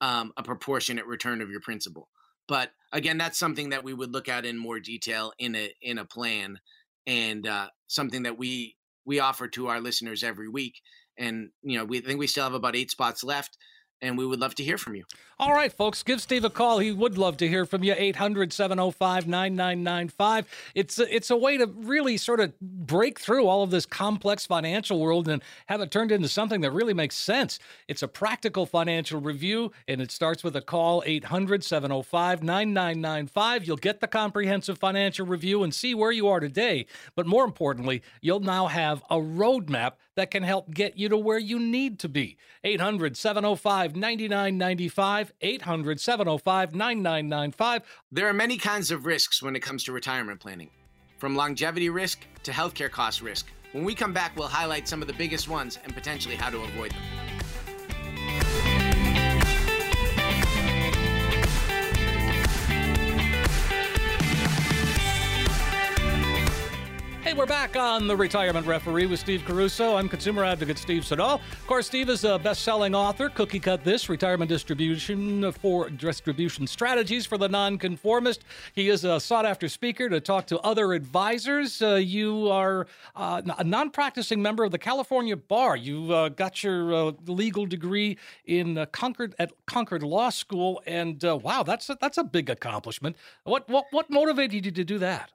um, 0.00 0.32
a 0.36 0.42
proportionate 0.42 1.06
return 1.06 1.40
of 1.40 1.50
your 1.50 1.60
principal. 1.60 2.08
But 2.46 2.70
again, 2.92 3.18
that's 3.18 3.38
something 3.38 3.70
that 3.70 3.84
we 3.84 3.92
would 3.92 4.12
look 4.12 4.28
at 4.28 4.46
in 4.46 4.56
more 4.56 4.80
detail 4.80 5.32
in 5.38 5.54
a 5.54 5.72
in 5.82 5.98
a 5.98 6.06
plan, 6.06 6.58
and 7.06 7.46
uh, 7.46 7.68
something 7.86 8.22
that 8.22 8.38
we 8.38 8.76
we 9.08 9.18
offer 9.20 9.48
to 9.48 9.68
our 9.68 9.80
listeners 9.80 10.22
every 10.22 10.48
week. 10.48 10.82
And 11.18 11.48
you 11.62 11.78
know, 11.78 11.86
we 11.86 12.00
think 12.00 12.20
we 12.20 12.26
still 12.26 12.44
have 12.44 12.52
about 12.52 12.76
eight 12.76 12.90
spots 12.90 13.24
left 13.24 13.56
and 14.00 14.16
we 14.16 14.26
would 14.26 14.40
love 14.40 14.54
to 14.56 14.64
hear 14.64 14.78
from 14.78 14.94
you. 14.94 15.04
All 15.40 15.52
right, 15.52 15.72
folks, 15.72 16.02
give 16.02 16.20
Steve 16.20 16.44
a 16.44 16.50
call. 16.50 16.80
He 16.80 16.90
would 16.90 17.16
love 17.16 17.36
to 17.36 17.48
hear 17.48 17.64
from 17.64 17.84
you. 17.84 17.94
800 17.96 18.52
705 18.52 19.28
9995. 19.28 20.46
It's 20.74 20.98
a, 20.98 21.14
it's 21.14 21.30
a 21.30 21.36
way 21.36 21.56
to 21.56 21.66
really 21.66 22.16
sort 22.16 22.40
of 22.40 22.58
break 22.60 23.20
through 23.20 23.46
all 23.46 23.62
of 23.62 23.70
this 23.70 23.86
complex 23.86 24.46
financial 24.46 24.98
world 24.98 25.28
and 25.28 25.40
have 25.66 25.80
it 25.80 25.92
turned 25.92 26.10
into 26.10 26.28
something 26.28 26.60
that 26.62 26.72
really 26.72 26.92
makes 26.92 27.16
sense. 27.16 27.60
It's 27.86 28.02
a 28.02 28.08
practical 28.08 28.66
financial 28.66 29.20
review, 29.20 29.70
and 29.86 30.00
it 30.00 30.10
starts 30.10 30.42
with 30.42 30.56
a 30.56 30.60
call 30.60 31.04
800 31.06 31.62
705 31.62 32.42
9995. 32.42 33.64
You'll 33.64 33.76
get 33.76 34.00
the 34.00 34.08
comprehensive 34.08 34.78
financial 34.78 35.24
review 35.24 35.62
and 35.62 35.72
see 35.72 35.94
where 35.94 36.12
you 36.12 36.26
are 36.26 36.40
today. 36.40 36.86
But 37.14 37.28
more 37.28 37.44
importantly, 37.44 38.02
you'll 38.20 38.40
now 38.40 38.66
have 38.66 39.04
a 39.08 39.16
roadmap 39.16 39.92
that 40.18 40.32
can 40.32 40.42
help 40.42 40.68
get 40.74 40.98
you 40.98 41.08
to 41.08 41.16
where 41.16 41.38
you 41.38 41.60
need 41.60 42.00
to 42.00 42.08
be. 42.08 42.36
800 42.64 43.16
705 43.16 43.94
9995. 43.94 45.32
800 45.40 46.00
705 46.00 46.74
9995. 46.74 47.82
There 48.10 48.26
are 48.26 48.32
many 48.32 48.58
kinds 48.58 48.90
of 48.90 49.06
risks 49.06 49.40
when 49.40 49.54
it 49.54 49.60
comes 49.60 49.84
to 49.84 49.92
retirement 49.92 50.40
planning, 50.40 50.70
from 51.18 51.36
longevity 51.36 51.88
risk 51.88 52.26
to 52.42 52.50
healthcare 52.50 52.90
cost 52.90 53.22
risk. 53.22 53.46
When 53.70 53.84
we 53.84 53.94
come 53.94 54.12
back, 54.12 54.36
we'll 54.36 54.48
highlight 54.48 54.88
some 54.88 55.02
of 55.02 55.06
the 55.06 55.14
biggest 55.14 55.48
ones 55.48 55.78
and 55.84 55.94
potentially 55.94 56.34
how 56.34 56.50
to 56.50 56.58
avoid 56.64 56.90
them. 56.90 57.27
Hey, 67.28 67.34
we're 67.34 67.44
back 67.44 67.76
on 67.76 68.06
the 68.06 68.16
Retirement 68.16 68.66
Referee 68.66 69.04
with 69.04 69.20
Steve 69.20 69.44
Caruso. 69.44 69.96
I'm 69.96 70.08
consumer 70.08 70.42
advocate 70.44 70.78
Steve 70.78 71.04
Siddall. 71.04 71.42
Of 71.52 71.66
course, 71.66 71.86
Steve 71.86 72.08
is 72.08 72.24
a 72.24 72.38
best-selling 72.38 72.94
author. 72.94 73.28
Cookie 73.28 73.60
Cut 73.60 73.84
This: 73.84 74.08
Retirement 74.08 74.48
Distribution 74.48 75.52
for 75.52 75.90
Distribution 75.90 76.66
Strategies 76.66 77.26
for 77.26 77.36
the 77.36 77.46
Nonconformist. 77.46 78.44
He 78.72 78.88
is 78.88 79.04
a 79.04 79.20
sought-after 79.20 79.68
speaker 79.68 80.08
to 80.08 80.20
talk 80.20 80.46
to 80.46 80.58
other 80.60 80.94
advisors. 80.94 81.82
Uh, 81.82 81.96
you 81.96 82.48
are 82.50 82.86
uh, 83.14 83.42
a 83.58 83.62
non-practicing 83.62 84.40
member 84.40 84.64
of 84.64 84.70
the 84.70 84.78
California 84.78 85.36
Bar. 85.36 85.76
You 85.76 86.10
uh, 86.10 86.28
got 86.30 86.64
your 86.64 86.94
uh, 86.94 87.12
legal 87.26 87.66
degree 87.66 88.16
in 88.46 88.78
uh, 88.78 88.86
Concord 88.86 89.34
at 89.38 89.52
Concord 89.66 90.02
Law 90.02 90.30
School, 90.30 90.82
and 90.86 91.22
uh, 91.22 91.36
wow, 91.36 91.62
that's 91.62 91.90
a, 91.90 91.98
that's 92.00 92.16
a 92.16 92.24
big 92.24 92.48
accomplishment. 92.48 93.16
What 93.44 93.68
what 93.68 93.84
what 93.90 94.08
motivated 94.08 94.64
you 94.64 94.72
to 94.72 94.82
do 94.82 94.98
that? 95.00 95.30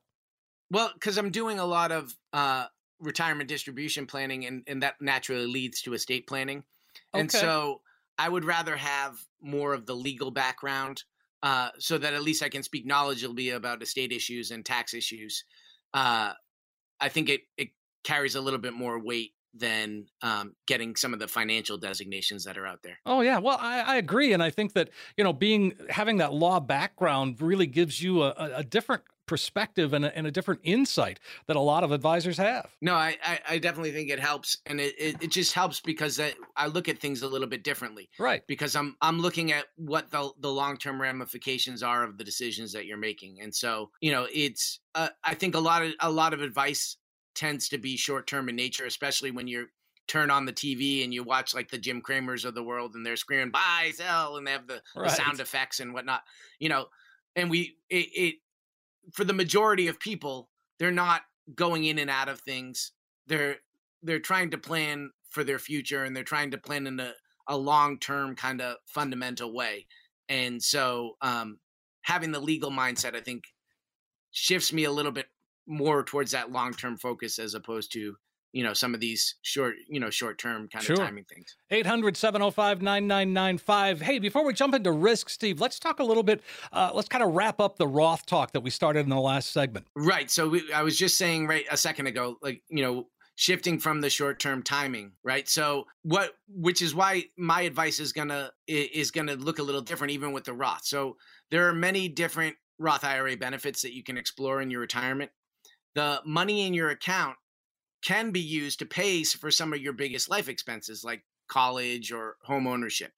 Well, 0.73 0.89
because 0.95 1.19
I'm 1.19 1.29
doing 1.29 1.59
a 1.59 1.65
lot 1.65 1.91
of 1.91 2.15
uh, 2.33 2.65
retirement 2.99 3.47
distribution 3.47 4.07
planning, 4.07 4.45
and, 4.45 4.63
and 4.65 4.81
that 4.81 4.95
naturally 4.99 5.45
leads 5.45 5.83
to 5.83 5.93
estate 5.93 6.25
planning. 6.25 6.63
Okay. 7.13 7.21
And 7.21 7.31
so 7.31 7.81
I 8.17 8.27
would 8.27 8.43
rather 8.43 8.75
have 8.75 9.19
more 9.39 9.73
of 9.73 9.85
the 9.85 9.95
legal 9.95 10.31
background 10.31 11.03
uh, 11.43 11.69
so 11.77 11.99
that 11.99 12.15
at 12.15 12.23
least 12.23 12.41
I 12.41 12.49
can 12.49 12.63
speak 12.63 12.87
knowledgeably 12.87 13.55
about 13.55 13.83
estate 13.83 14.11
issues 14.11 14.49
and 14.49 14.65
tax 14.65 14.95
issues. 14.95 15.43
Uh, 15.93 16.33
I 16.99 17.09
think 17.09 17.29
it, 17.29 17.41
it 17.55 17.69
carries 18.03 18.33
a 18.33 18.41
little 18.41 18.59
bit 18.59 18.73
more 18.73 18.99
weight 18.99 19.33
than 19.53 20.07
um, 20.23 20.55
getting 20.65 20.95
some 20.95 21.13
of 21.13 21.19
the 21.19 21.27
financial 21.27 21.77
designations 21.77 22.45
that 22.45 22.57
are 22.57 22.65
out 22.65 22.81
there. 22.81 22.97
Oh 23.05 23.21
yeah, 23.21 23.37
well 23.37 23.57
I, 23.61 23.81
I, 23.81 23.95
agree, 23.97 24.33
and 24.33 24.41
I 24.41 24.49
think 24.49 24.73
that 24.73 24.89
you 25.15 25.23
know 25.23 25.33
being 25.33 25.75
having 25.89 26.17
that 26.17 26.33
law 26.33 26.59
background 26.59 27.39
really 27.39 27.67
gives 27.67 28.01
you 28.01 28.23
a, 28.23 28.33
a 28.55 28.63
different 28.63 29.03
perspective 29.25 29.93
and 29.93 30.05
a, 30.05 30.17
and 30.17 30.27
a, 30.27 30.31
different 30.31 30.61
insight 30.63 31.19
that 31.47 31.55
a 31.55 31.59
lot 31.59 31.83
of 31.83 31.91
advisors 31.91 32.37
have. 32.37 32.69
No, 32.81 32.95
I, 32.95 33.17
I, 33.23 33.39
I 33.49 33.57
definitely 33.57 33.91
think 33.91 34.09
it 34.09 34.19
helps, 34.19 34.57
and 34.65 34.81
it, 34.81 34.95
it, 34.97 35.23
it 35.23 35.31
just 35.31 35.53
helps 35.53 35.79
because 35.79 36.19
I, 36.19 36.33
I, 36.55 36.67
look 36.67 36.89
at 36.89 36.99
things 36.99 37.21
a 37.21 37.27
little 37.27 37.47
bit 37.47 37.63
differently. 37.63 38.09
Right. 38.19 38.41
Because 38.47 38.75
I'm 38.75 38.95
I'm 39.01 39.19
looking 39.19 39.51
at 39.51 39.65
what 39.75 40.11
the 40.11 40.31
the 40.39 40.51
long 40.51 40.77
term 40.77 41.01
ramifications 41.01 41.83
are 41.83 42.03
of 42.03 42.17
the 42.17 42.23
decisions 42.23 42.73
that 42.73 42.85
you're 42.85 42.97
making, 42.97 43.41
and 43.41 43.53
so 43.53 43.91
you 44.01 44.11
know 44.11 44.27
it's 44.33 44.79
uh, 44.95 45.09
I 45.23 45.33
think 45.35 45.55
a 45.55 45.59
lot 45.59 45.83
of 45.83 45.93
a 45.99 46.11
lot 46.11 46.33
of 46.33 46.41
advice 46.41 46.97
tends 47.35 47.69
to 47.69 47.77
be 47.77 47.97
short 47.97 48.27
term 48.27 48.49
in 48.49 48.55
nature, 48.55 48.85
especially 48.85 49.31
when 49.31 49.47
you're 49.47 49.67
turn 50.07 50.29
on 50.29 50.45
the 50.45 50.53
TV 50.53 51.03
and 51.03 51.13
you 51.13 51.23
watch 51.23 51.53
like 51.53 51.69
the 51.71 51.77
Jim 51.77 52.01
Cramers 52.01 52.45
of 52.45 52.55
the 52.55 52.63
world 52.63 52.95
and 52.95 53.05
they're 53.05 53.15
screaming 53.15 53.51
buy 53.51 53.91
sell 53.93 54.35
and 54.35 54.45
they 54.45 54.51
have 54.51 54.67
the, 54.67 54.81
right. 54.95 55.09
the 55.09 55.15
sound 55.15 55.39
effects 55.39 55.79
and 55.79 55.93
whatnot, 55.93 56.21
you 56.59 56.69
know. 56.69 56.87
And 57.35 57.49
we 57.49 57.77
it, 57.89 58.07
it 58.13 58.35
for 59.11 59.23
the 59.23 59.33
majority 59.33 59.87
of 59.87 59.99
people, 59.99 60.49
they're 60.79 60.91
not 60.91 61.21
going 61.55 61.85
in 61.85 61.99
and 61.99 62.09
out 62.09 62.29
of 62.29 62.39
things. 62.39 62.91
They're 63.27 63.57
they're 64.01 64.19
trying 64.19 64.51
to 64.51 64.57
plan 64.57 65.11
for 65.29 65.43
their 65.43 65.59
future 65.59 66.03
and 66.03 66.15
they're 66.15 66.23
trying 66.23 66.51
to 66.51 66.57
plan 66.57 66.87
in 66.87 66.99
a, 66.99 67.13
a 67.47 67.57
long 67.57 67.99
term 67.99 68.35
kind 68.35 68.61
of 68.61 68.77
fundamental 68.85 69.53
way. 69.53 69.87
And 70.29 70.61
so 70.61 71.13
um, 71.21 71.59
having 72.03 72.31
the 72.31 72.39
legal 72.39 72.71
mindset, 72.71 73.15
I 73.15 73.21
think, 73.21 73.43
shifts 74.31 74.73
me 74.73 74.83
a 74.83 74.91
little 74.91 75.11
bit 75.11 75.27
more 75.65 76.03
towards 76.03 76.31
that 76.31 76.51
long 76.51 76.73
term 76.73 76.97
focus 76.97 77.39
as 77.39 77.53
opposed 77.53 77.91
to 77.93 78.15
you 78.53 78.63
know 78.63 78.73
some 78.73 78.93
of 78.93 78.99
these 78.99 79.35
short 79.41 79.75
you 79.89 79.99
know 79.99 80.09
short 80.09 80.37
term 80.37 80.69
kind 80.71 80.85
Sure. 80.85 80.93
of 80.93 80.99
timing 81.01 81.25
things 81.25 81.55
800 81.71 82.15
705 82.15 82.81
9995. 82.81 84.01
Hey, 84.01 84.19
before 84.19 84.45
we 84.45 84.53
jump 84.53 84.73
into 84.75 84.91
risk, 84.91 85.29
Steve, 85.29 85.59
let's 85.59 85.79
talk 85.79 85.99
a 85.99 86.03
little 86.03 86.23
bit. 86.23 86.41
Uh, 86.71 86.91
let's 86.93 87.09
kind 87.09 87.23
of 87.23 87.33
wrap 87.33 87.59
up 87.59 87.77
the 87.77 87.87
Roth 87.87 88.25
talk 88.25 88.51
that 88.53 88.61
we 88.61 88.69
started 88.69 89.01
in 89.01 89.09
the 89.09 89.19
last 89.19 89.51
segment. 89.51 89.87
right 89.95 90.29
so 90.31 90.47
we, 90.49 90.71
i 90.73 90.81
was 90.83 90.97
just 90.97 91.17
saying 91.17 91.47
right 91.47 91.65
a 91.71 91.77
second 91.77 92.07
ago 92.07 92.37
like 92.41 92.61
you 92.69 92.83
know 92.83 93.07
shifting 93.35 93.79
from 93.79 93.99
the 94.01 94.09
short 94.09 94.39
term 94.39 94.61
timing 94.61 95.11
right 95.23 95.49
so 95.49 95.85
what 96.03 96.33
which 96.47 96.81
is 96.83 96.93
why 96.93 97.23
my 97.37 97.61
advice 97.63 97.99
is 97.99 98.13
gonna 98.13 98.51
is 98.67 99.09
gonna 99.09 99.33
look 99.35 99.57
a 99.59 99.63
little 99.63 99.81
different 99.81 100.11
even 100.11 100.31
with 100.31 100.43
the 100.43 100.53
roth 100.53 100.85
so 100.85 101.17
there 101.49 101.67
are 101.67 101.73
many 101.73 102.07
different 102.07 102.55
roth 102.77 103.03
ira 103.03 103.35
benefits 103.35 103.81
that 103.81 103.93
you 103.95 104.03
can 104.03 104.17
explore 104.17 104.61
in 104.61 104.69
your 104.69 104.81
retirement 104.81 105.31
the 105.95 106.21
money 106.25 106.67
in 106.67 106.73
your 106.75 106.89
account 106.89 107.35
can 108.03 108.31
be 108.31 108.39
used 108.39 108.79
to 108.79 108.85
pay 108.85 109.23
for 109.23 109.51
some 109.51 109.73
of 109.73 109.81
your 109.81 109.93
biggest 109.93 110.29
life 110.29 110.49
expenses 110.49 111.03
like 111.03 111.23
college 111.47 112.11
or 112.11 112.35
home 112.43 112.67
ownership. 112.67 113.11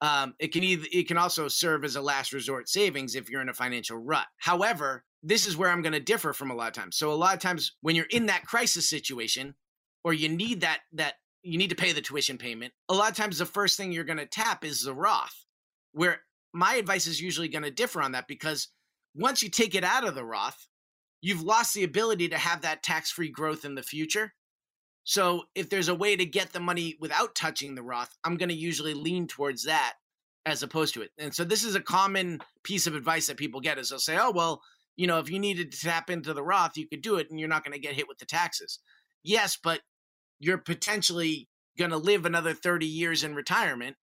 Um, 0.00 0.34
it 0.38 0.52
can 0.52 0.62
either 0.62 0.86
it 0.92 1.08
can 1.08 1.18
also 1.18 1.48
serve 1.48 1.84
as 1.84 1.96
a 1.96 2.00
last 2.00 2.32
resort 2.32 2.68
savings 2.68 3.14
if 3.14 3.28
you're 3.28 3.42
in 3.42 3.48
a 3.48 3.54
financial 3.54 3.96
rut. 3.96 4.26
However 4.38 5.04
this 5.22 5.46
is 5.46 5.56
where 5.56 5.70
i'm 5.70 5.82
going 5.82 5.92
to 5.92 6.00
differ 6.00 6.32
from 6.32 6.50
a 6.50 6.54
lot 6.54 6.68
of 6.68 6.74
times. 6.74 6.96
So 6.96 7.12
a 7.12 7.14
lot 7.14 7.34
of 7.34 7.40
times 7.40 7.72
when 7.80 7.96
you're 7.96 8.06
in 8.10 8.26
that 8.26 8.46
crisis 8.46 8.88
situation 8.88 9.54
or 10.04 10.12
you 10.12 10.28
need 10.28 10.60
that 10.60 10.80
that 10.92 11.14
you 11.42 11.58
need 11.58 11.70
to 11.70 11.76
pay 11.76 11.92
the 11.92 12.00
tuition 12.00 12.38
payment 12.38 12.72
a 12.88 12.94
lot 12.94 13.10
of 13.10 13.16
times 13.16 13.38
the 13.38 13.46
first 13.46 13.76
thing 13.76 13.92
you're 13.92 14.04
going 14.04 14.18
to 14.18 14.26
tap 14.26 14.64
is 14.64 14.82
the 14.82 14.94
roth 14.94 15.44
where 15.92 16.20
my 16.52 16.74
advice 16.74 17.06
is 17.06 17.20
usually 17.20 17.48
going 17.48 17.62
to 17.62 17.70
differ 17.70 18.02
on 18.02 18.12
that 18.12 18.28
because 18.28 18.68
once 19.14 19.42
you 19.42 19.48
take 19.48 19.74
it 19.74 19.84
out 19.84 20.06
of 20.06 20.14
the 20.14 20.24
roth 20.24 20.68
you've 21.20 21.42
lost 21.42 21.74
the 21.74 21.84
ability 21.84 22.28
to 22.28 22.38
have 22.38 22.62
that 22.62 22.82
tax-free 22.82 23.30
growth 23.30 23.64
in 23.64 23.74
the 23.74 23.82
future 23.82 24.32
so 25.08 25.44
if 25.54 25.70
there's 25.70 25.88
a 25.88 25.94
way 25.94 26.16
to 26.16 26.26
get 26.26 26.52
the 26.52 26.60
money 26.60 26.94
without 27.00 27.34
touching 27.34 27.74
the 27.74 27.82
Roth, 27.82 28.14
I'm 28.24 28.36
going 28.36 28.50
to 28.50 28.54
usually 28.54 28.92
lean 28.92 29.26
towards 29.26 29.64
that 29.64 29.94
as 30.44 30.62
opposed 30.62 30.92
to 30.94 31.00
it. 31.00 31.12
And 31.16 31.34
so 31.34 31.44
this 31.44 31.64
is 31.64 31.74
a 31.74 31.80
common 31.80 32.40
piece 32.62 32.86
of 32.86 32.94
advice 32.94 33.26
that 33.28 33.38
people 33.38 33.62
get 33.62 33.78
is 33.78 33.88
they'll 33.88 34.00
say, 34.00 34.18
"Oh, 34.18 34.32
well, 34.32 34.60
you 34.96 35.06
know, 35.06 35.18
if 35.18 35.30
you 35.30 35.38
needed 35.38 35.72
to 35.72 35.80
tap 35.80 36.10
into 36.10 36.34
the 36.34 36.42
Roth, 36.42 36.76
you 36.76 36.86
could 36.86 37.00
do 37.00 37.16
it 37.16 37.30
and 37.30 37.40
you're 37.40 37.48
not 37.48 37.64
going 37.64 37.72
to 37.72 37.78
get 37.78 37.94
hit 37.94 38.06
with 38.06 38.18
the 38.18 38.26
taxes." 38.26 38.80
Yes, 39.22 39.56
but 39.56 39.80
you're 40.40 40.58
potentially 40.58 41.48
going 41.78 41.90
to 41.90 41.96
live 41.96 42.26
another 42.26 42.52
30 42.52 42.84
years 42.84 43.24
in 43.24 43.34
retirement 43.34 43.96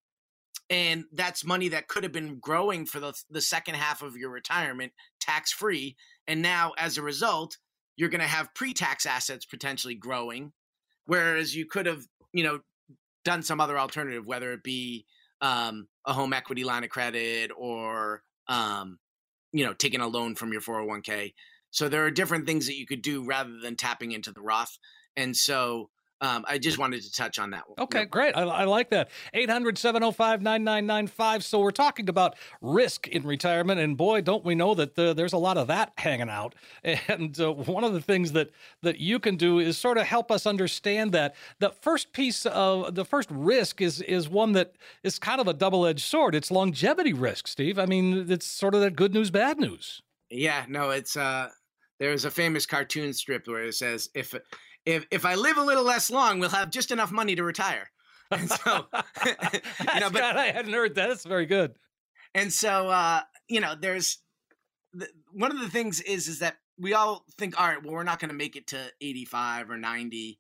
and 0.72 1.06
that's 1.12 1.46
money 1.46 1.70
that 1.70 1.88
could 1.88 2.02
have 2.02 2.12
been 2.12 2.40
growing 2.40 2.86
for 2.86 3.00
the 3.00 3.14
the 3.30 3.42
second 3.42 3.76
half 3.76 4.02
of 4.02 4.18
your 4.18 4.32
retirement 4.32 4.94
tax 5.20 5.52
free 5.52 5.96
and 6.28 6.42
now 6.42 6.74
as 6.78 6.98
a 6.98 7.02
result 7.02 7.58
you're 7.98 8.10
going 8.10 8.22
to 8.22 8.28
have 8.28 8.54
pre-tax 8.54 9.06
assets 9.06 9.46
potentially 9.46 9.96
growing 9.96 10.52
whereas 11.06 11.56
you 11.56 11.66
could 11.66 11.86
have 11.86 12.06
you 12.34 12.44
know 12.44 12.60
done 13.24 13.42
some 13.42 13.60
other 13.60 13.78
alternative 13.78 14.26
whether 14.26 14.54
it 14.54 14.64
be 14.64 15.06
um, 15.42 15.88
a 16.06 16.14
home 16.14 16.34
equity 16.34 16.64
line 16.64 16.84
of 16.84 16.90
credit 16.90 17.52
or 17.58 18.22
um, 18.48 19.00
you 19.52 19.66
know 19.66 19.74
taking 19.74 20.02
a 20.02 20.08
loan 20.08 20.36
from 20.36 20.52
your 20.52 20.62
401k 20.62 21.34
so 21.76 21.90
there 21.90 22.06
are 22.06 22.12
different 22.12 22.48
things 22.48 22.68
that 22.68 22.78
you 22.78 22.86
could 22.86 23.02
do 23.02 23.26
rather 23.26 23.60
than 23.62 23.76
tapping 23.76 24.14
into 24.14 24.32
the 24.32 24.40
roth. 24.40 24.78
And 25.18 25.36
so 25.36 25.90
um, 26.22 26.46
i 26.48 26.58
just 26.58 26.78
wanted 26.78 27.02
to 27.02 27.12
touch 27.12 27.40
on 27.40 27.52
that 27.52 27.68
one 27.68 27.76
Okay, 27.86 28.06
great. 28.06 28.36
I, 28.36 28.42
I 28.42 28.64
like 28.64 28.90
that. 28.90 29.10
800 29.34 29.78
705 29.78 30.42
9995. 30.42 31.44
So, 31.44 31.60
we're 31.60 31.72
talking 31.72 32.10
about 32.10 32.36
risk 32.62 33.08
in 33.08 33.24
retirement. 33.24 33.80
And 33.80 33.96
boy, 33.98 34.22
don't 34.22 34.44
we 34.44 34.56
know 34.56 34.74
that 34.76 34.98
uh, 34.98 35.14
there's 35.14 35.34
a 35.34 35.38
lot 35.38 35.58
of 35.58 35.68
that 35.68 35.94
hanging 35.98 36.30
out. 36.30 36.56
And 37.08 37.40
uh, 37.40 37.52
one 37.52 37.84
of 37.84 37.94
the 37.94 38.02
things 38.02 38.32
that, 38.32 38.50
that 38.82 39.00
you 39.00 39.20
can 39.20 39.36
do 39.36 39.60
is 39.60 39.78
sort 39.78 39.98
of 39.98 40.06
help 40.06 40.32
us 40.32 40.46
understand 40.46 41.12
that. 41.12 41.36
The 41.60 41.70
first 41.70 42.14
piece 42.14 42.46
of 42.46 42.96
the 42.96 43.06
first 43.06 43.30
risk 43.32 43.82
is, 43.82 44.02
is 44.02 44.28
one 44.28 44.54
that 44.54 44.76
is 45.04 45.20
kind 45.20 45.40
of 45.40 45.48
a 45.48 45.54
double 45.54 45.86
edged 45.86 46.04
sword. 46.04 46.34
It's 46.34 46.50
longevity 46.50 47.14
risk, 47.14 47.48
Steve. 47.48 47.78
I 47.78 47.86
mean, 47.86 48.32
it's 48.32 48.46
sort 48.46 48.74
of 48.74 48.82
that 48.82 48.96
good 48.96 49.14
news, 49.14 49.30
bad 49.30 49.60
news. 49.60 50.02
Yeah, 50.30 50.66
no, 50.68 50.90
it's 50.90 51.16
uh 51.16 51.50
there's 52.00 52.26
a 52.26 52.32
famous 52.32 52.66
cartoon 52.66 53.14
strip 53.14 53.48
where 53.48 53.64
it 53.64 53.76
says 53.76 54.10
if 54.16 54.34
if 54.86 55.06
if 55.12 55.26
I 55.26 55.36
live 55.36 55.58
a 55.58 55.64
little 55.64 55.84
less 55.84 56.10
long, 56.10 56.40
we'll 56.40 56.50
have 56.50 56.70
just 56.70 56.92
enough 56.92 57.12
money 57.12 57.36
to 57.36 57.44
retire. 57.44 57.90
And 58.32 58.50
so 58.50 58.86
you 59.26 60.00
know, 60.00 60.10
but 60.10 60.20
God, 60.20 60.38
I 60.38 60.48
hadn't 60.48 60.74
heard 60.74 60.96
that. 60.96 61.10
That's 61.10 61.26
very 61.26 61.46
good. 61.46 61.76
and 62.34 62.52
so 62.52 62.90
uh 62.90 63.22
you 63.48 63.60
know, 63.60 63.76
there's 63.80 64.20
the, 64.94 65.08
one 65.32 65.52
of 65.52 65.60
the 65.60 65.70
things 65.70 66.02
is 66.02 66.28
is 66.28 66.40
that 66.40 66.58
we 66.80 66.94
all 66.94 67.26
think 67.38 67.60
all 67.60 67.68
right, 67.68 67.84
well 67.84 67.94
we're 67.94 68.04
not 68.04 68.20
going 68.20 68.30
to 68.30 68.36
make 68.36 68.56
it 68.56 68.68
to 68.68 68.80
85 69.02 69.70
or 69.70 69.78
90. 69.78 70.40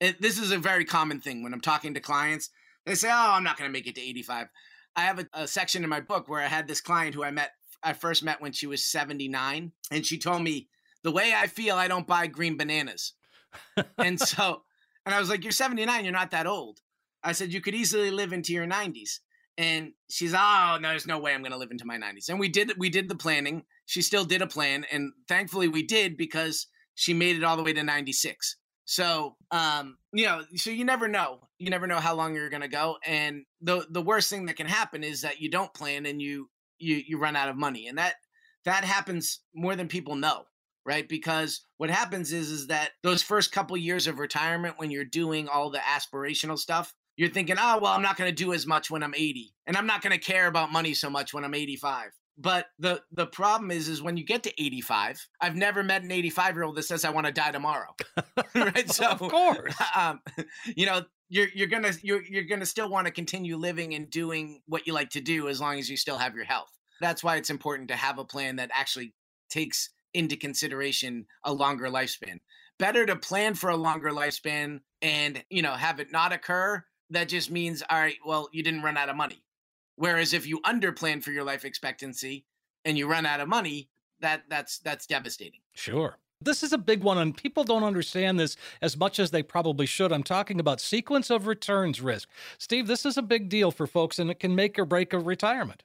It, 0.00 0.20
this 0.20 0.38
is 0.38 0.50
a 0.50 0.58
very 0.58 0.84
common 0.84 1.20
thing 1.20 1.42
when 1.42 1.54
I'm 1.54 1.60
talking 1.60 1.94
to 1.94 2.00
clients. 2.00 2.50
They 2.84 2.94
say, 2.94 3.08
"Oh, 3.08 3.32
I'm 3.32 3.44
not 3.44 3.56
going 3.56 3.68
to 3.68 3.72
make 3.72 3.86
it 3.86 3.94
to 3.94 4.02
85." 4.02 4.48
I 4.96 5.00
have 5.02 5.18
a, 5.20 5.26
a 5.32 5.46
section 5.46 5.82
in 5.82 5.90
my 5.90 6.00
book 6.00 6.28
where 6.28 6.42
I 6.42 6.48
had 6.48 6.68
this 6.68 6.80
client 6.80 7.14
who 7.14 7.24
I 7.24 7.30
met 7.30 7.52
I 7.82 7.92
first 7.92 8.24
met 8.24 8.40
when 8.40 8.52
she 8.52 8.66
was 8.66 8.84
79 8.84 9.72
and 9.90 10.06
she 10.06 10.18
told 10.18 10.42
me 10.42 10.68
the 11.02 11.12
way 11.12 11.34
I 11.36 11.46
feel 11.46 11.76
I 11.76 11.86
don't 11.86 12.06
buy 12.06 12.26
green 12.26 12.56
bananas. 12.56 13.12
And 13.98 14.20
so 14.20 14.62
and 15.06 15.14
I 15.14 15.20
was 15.20 15.28
like 15.28 15.42
you're 15.42 15.52
79 15.52 16.04
you're 16.04 16.12
not 16.12 16.30
that 16.32 16.46
old. 16.46 16.80
I 17.22 17.32
said 17.32 17.52
you 17.52 17.60
could 17.60 17.74
easily 17.74 18.10
live 18.10 18.32
into 18.32 18.52
your 18.52 18.66
90s. 18.66 19.20
And 19.56 19.92
she's 20.10 20.34
oh 20.34 20.78
no 20.80 20.88
there's 20.88 21.06
no 21.06 21.18
way 21.18 21.32
I'm 21.32 21.42
going 21.42 21.52
to 21.52 21.58
live 21.58 21.70
into 21.70 21.86
my 21.86 21.98
90s. 21.98 22.28
And 22.28 22.40
we 22.40 22.48
did 22.48 22.72
we 22.78 22.90
did 22.90 23.08
the 23.08 23.14
planning. 23.14 23.62
She 23.86 24.02
still 24.02 24.24
did 24.24 24.42
a 24.42 24.46
plan 24.46 24.84
and 24.90 25.12
thankfully 25.28 25.68
we 25.68 25.84
did 25.84 26.16
because 26.16 26.66
she 26.94 27.14
made 27.14 27.36
it 27.36 27.44
all 27.44 27.56
the 27.56 27.62
way 27.62 27.72
to 27.72 27.82
96. 27.82 28.56
So, 28.86 29.36
um, 29.50 29.96
you 30.12 30.26
know, 30.26 30.42
so 30.56 30.70
you 30.70 30.84
never 30.84 31.08
know. 31.08 31.48
You 31.58 31.70
never 31.70 31.86
know 31.86 32.00
how 32.00 32.14
long 32.14 32.34
you're 32.34 32.50
going 32.50 32.62
to 32.62 32.68
go 32.68 32.96
and 33.06 33.44
the 33.60 33.86
the 33.90 34.02
worst 34.02 34.28
thing 34.28 34.46
that 34.46 34.56
can 34.56 34.66
happen 34.66 35.02
is 35.02 35.22
that 35.22 35.40
you 35.40 35.50
don't 35.50 35.72
plan 35.72 36.06
and 36.06 36.20
you 36.20 36.48
you 36.78 37.02
you 37.06 37.18
run 37.18 37.36
out 37.36 37.48
of 37.48 37.56
money. 37.56 37.86
And 37.86 37.98
that 37.98 38.14
that 38.64 38.84
happens 38.84 39.40
more 39.54 39.76
than 39.76 39.88
people 39.88 40.16
know, 40.16 40.44
right? 40.86 41.08
Because 41.08 41.60
what 41.78 41.90
happens 41.90 42.32
is 42.32 42.50
is 42.50 42.66
that 42.68 42.90
those 43.02 43.22
first 43.22 43.52
couple 43.52 43.76
years 43.76 44.06
of 44.06 44.18
retirement 44.18 44.74
when 44.78 44.90
you're 44.90 45.04
doing 45.04 45.48
all 45.48 45.70
the 45.70 45.78
aspirational 45.78 46.58
stuff, 46.58 46.92
you're 47.16 47.30
thinking, 47.30 47.56
"Oh, 47.58 47.78
well, 47.80 47.92
I'm 47.92 48.02
not 48.02 48.16
going 48.16 48.30
to 48.30 48.44
do 48.44 48.52
as 48.52 48.66
much 48.66 48.90
when 48.90 49.02
I'm 49.02 49.14
80, 49.14 49.54
and 49.66 49.76
I'm 49.76 49.86
not 49.86 50.02
going 50.02 50.12
to 50.12 50.18
care 50.18 50.46
about 50.46 50.72
money 50.72 50.94
so 50.94 51.08
much 51.10 51.32
when 51.32 51.44
I'm 51.44 51.54
85." 51.54 52.10
But 52.36 52.66
the 52.78 53.00
the 53.12 53.26
problem 53.26 53.70
is 53.70 53.88
is 53.88 54.02
when 54.02 54.16
you 54.16 54.24
get 54.24 54.42
to 54.42 54.62
85, 54.62 55.24
I've 55.40 55.54
never 55.54 55.82
met 55.82 56.02
an 56.02 56.10
85 56.10 56.54
year 56.54 56.64
old 56.64 56.76
that 56.76 56.82
says 56.82 57.04
I 57.04 57.10
want 57.10 57.26
to 57.26 57.32
die 57.32 57.52
tomorrow. 57.52 57.94
right? 58.54 58.90
So 58.90 59.06
of 59.06 59.18
course. 59.20 59.74
um, 59.96 60.20
you 60.76 60.86
know, 60.86 61.02
you're 61.28 61.48
you're 61.54 61.68
gonna 61.68 61.92
you're 62.02 62.22
you're 62.24 62.44
gonna 62.44 62.66
still 62.66 62.88
want 62.88 63.06
to 63.06 63.12
continue 63.12 63.56
living 63.56 63.94
and 63.94 64.10
doing 64.10 64.62
what 64.66 64.86
you 64.86 64.92
like 64.92 65.10
to 65.10 65.20
do 65.20 65.48
as 65.48 65.60
long 65.60 65.78
as 65.78 65.88
you 65.88 65.96
still 65.96 66.18
have 66.18 66.34
your 66.34 66.44
health. 66.44 66.70
That's 67.00 67.22
why 67.22 67.36
it's 67.36 67.50
important 67.50 67.88
to 67.88 67.96
have 67.96 68.18
a 68.18 68.24
plan 68.24 68.56
that 68.56 68.70
actually 68.72 69.14
takes 69.48 69.90
into 70.14 70.36
consideration 70.36 71.26
a 71.44 71.52
longer 71.52 71.88
lifespan. 71.88 72.40
Better 72.78 73.04
to 73.06 73.16
plan 73.16 73.54
for 73.54 73.70
a 73.70 73.76
longer 73.76 74.10
lifespan 74.10 74.80
and 75.02 75.44
you 75.50 75.62
know 75.62 75.72
have 75.72 76.00
it 76.00 76.10
not 76.10 76.32
occur. 76.32 76.82
That 77.10 77.28
just 77.28 77.50
means 77.50 77.82
all 77.88 77.98
right. 77.98 78.16
Well, 78.24 78.48
you 78.52 78.62
didn't 78.62 78.82
run 78.82 78.96
out 78.96 79.08
of 79.08 79.16
money. 79.16 79.44
Whereas 79.96 80.32
if 80.32 80.46
you 80.46 80.60
underplan 80.62 81.22
for 81.22 81.30
your 81.30 81.44
life 81.44 81.64
expectancy 81.64 82.46
and 82.84 82.98
you 82.98 83.06
run 83.06 83.26
out 83.26 83.40
of 83.40 83.48
money, 83.48 83.90
that 84.20 84.42
that's 84.48 84.78
that's 84.78 85.06
devastating. 85.06 85.60
Sure. 85.74 86.18
This 86.40 86.62
is 86.62 86.72
a 86.72 86.78
big 86.78 87.02
one, 87.02 87.16
and 87.16 87.34
people 87.34 87.64
don't 87.64 87.84
understand 87.84 88.38
this 88.38 88.56
as 88.82 88.96
much 88.96 89.18
as 89.18 89.30
they 89.30 89.42
probably 89.42 89.86
should. 89.86 90.12
I'm 90.12 90.22
talking 90.22 90.60
about 90.60 90.80
sequence 90.80 91.30
of 91.30 91.46
returns 91.46 92.02
risk. 92.02 92.28
Steve, 92.58 92.86
this 92.86 93.06
is 93.06 93.16
a 93.16 93.22
big 93.22 93.48
deal 93.48 93.70
for 93.70 93.86
folks, 93.86 94.18
and 94.18 94.30
it 94.30 94.40
can 94.40 94.54
make 94.54 94.78
or 94.78 94.84
break 94.84 95.12
a 95.12 95.18
retirement. 95.18 95.84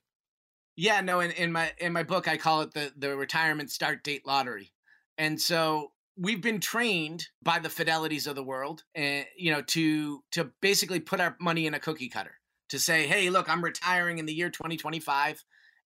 Yeah, 0.80 1.02
no, 1.02 1.20
in, 1.20 1.32
in 1.32 1.52
my 1.52 1.74
in 1.78 1.92
my 1.92 2.04
book 2.04 2.30
I 2.30 2.38
call 2.38 2.62
it 2.62 2.74
the 2.74 2.94
the 2.96 3.14
retirement 3.18 3.70
start 3.70 4.02
date 4.02 4.26
lottery. 4.26 4.72
And 5.18 5.40
so 5.40 5.92
we've 6.16 6.42
been 6.42 6.62
trained 6.62 7.28
by 7.44 7.60
the 7.60 7.68
fidelities 7.68 8.28
of 8.28 8.36
the 8.36 8.46
world 8.46 8.84
and 8.96 9.26
you 9.38 9.52
know 9.52 9.62
to 9.62 10.24
to 10.32 10.52
basically 10.62 11.02
put 11.02 11.20
our 11.20 11.36
money 11.42 11.68
in 11.68 11.74
a 11.74 11.82
cookie 11.82 12.08
cutter. 12.08 12.36
To 12.70 12.80
say, 12.80 13.08
"Hey, 13.08 13.30
look, 13.30 13.50
I'm 13.50 13.62
retiring 13.62 14.20
in 14.20 14.26
the 14.26 14.34
year 14.34 14.50
2025 14.50 15.44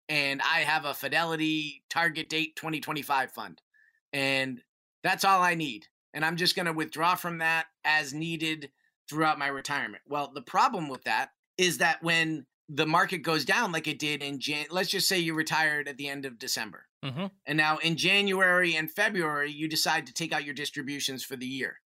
and 0.10 0.42
I 0.44 0.60
have 0.60 0.86
a 0.86 0.94
fidelity 0.94 1.84
target 1.90 2.30
date 2.30 2.56
2025 2.56 3.32
fund." 3.32 3.64
And 4.12 4.62
that's 5.02 5.26
all 5.26 5.42
I 5.42 5.56
need. 5.56 5.88
And 6.14 6.24
I'm 6.24 6.38
just 6.38 6.56
going 6.56 6.68
to 6.68 6.74
withdraw 6.74 7.16
from 7.16 7.40
that 7.40 7.66
as 7.84 8.14
needed 8.14 8.70
throughout 9.10 9.40
my 9.40 9.48
retirement. 9.48 10.04
Well, 10.06 10.32
the 10.32 10.44
problem 10.44 10.88
with 10.88 11.04
that 11.06 11.32
is 11.58 11.80
that 11.80 12.04
when 12.04 12.46
the 12.76 12.88
market 12.88 13.20
goes 13.20 13.46
down 13.46 13.72
like 13.72 13.88
it 13.88 14.00
did 14.00 14.24
in 14.24 14.40
Jan, 14.40 14.66
let's 14.72 14.90
just 14.90 15.08
say 15.08 15.20
you 15.20 15.36
retired 15.36 15.88
at 15.88 15.98
the 15.98 16.10
end 16.10 16.26
of 16.26 16.40
December. 16.40 16.86
Mm-hmm. 17.06 17.28
And 17.46 17.58
now 17.58 17.78
in 17.78 17.98
January 17.98 18.76
and 18.76 18.90
February, 18.90 19.52
you 19.52 19.68
decide 19.68 20.08
to 20.08 20.14
take 20.14 20.34
out 20.34 20.44
your 20.44 20.56
distributions 20.56 21.24
for 21.24 21.36
the 21.36 21.46
year. 21.46 21.82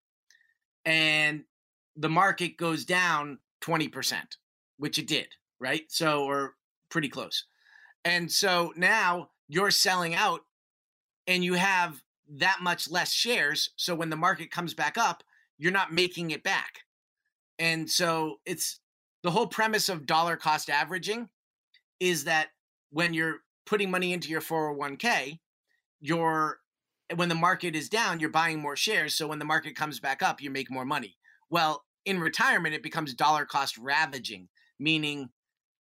And 0.86 1.43
the 1.95 2.10
market 2.10 2.56
goes 2.58 2.86
down 2.86 3.39
20%. 3.62 4.38
which 4.78 4.97
it 4.97 5.08
did, 5.08 5.28
right? 5.60 5.84
So, 5.89 6.23
or 6.23 6.54
pretty 6.89 7.10
close. 7.10 7.45
And 8.06 8.32
so 8.32 8.73
now 8.78 9.32
you're 9.47 9.71
selling 9.71 10.15
out 10.15 10.41
and 11.26 11.43
you 11.43 11.56
have 11.56 12.02
that 12.30 12.60
much 12.62 12.89
less 12.89 13.12
shares. 13.12 13.71
So 13.76 13.95
when 13.95 14.10
the 14.10 14.15
market 14.15 14.52
comes 14.52 14.73
back 14.73 14.97
up, 14.97 15.23
you're 15.58 15.71
not 15.71 15.91
making 15.91 16.32
it 16.32 16.43
back. 16.43 16.80
And 17.60 17.89
so 17.89 18.39
it's 18.45 18.80
the 19.23 19.32
whole 19.32 19.47
premise 19.47 19.89
of 19.89 20.06
dollar 20.06 20.36
cost 20.38 20.69
averaging 20.69 21.30
is 21.99 22.25
that 22.25 22.49
when 22.91 23.13
you're 23.13 23.38
putting 23.65 23.91
money 23.91 24.13
into 24.13 24.30
your 24.30 24.41
401k, 24.41 25.39
you're 25.99 26.60
when 27.15 27.30
the 27.30 27.36
market 27.36 27.75
is 27.75 27.89
down, 27.89 28.19
you're 28.19 28.30
buying 28.30 28.60
more 28.60 28.75
shares. 28.75 29.15
So 29.15 29.27
when 29.27 29.39
the 29.39 29.45
market 29.45 29.75
comes 29.75 29.99
back 29.99 30.21
up, 30.21 30.41
you 30.41 30.49
make 30.51 30.69
more 30.69 30.86
money. 30.86 31.15
Well, 31.49 31.86
in 32.06 32.19
retirement, 32.19 32.75
it 32.75 32.84
becomes 32.84 33.13
dollar 33.13 33.45
cost 33.45 33.77
ravaging, 33.77 34.49
meaning 34.80 35.30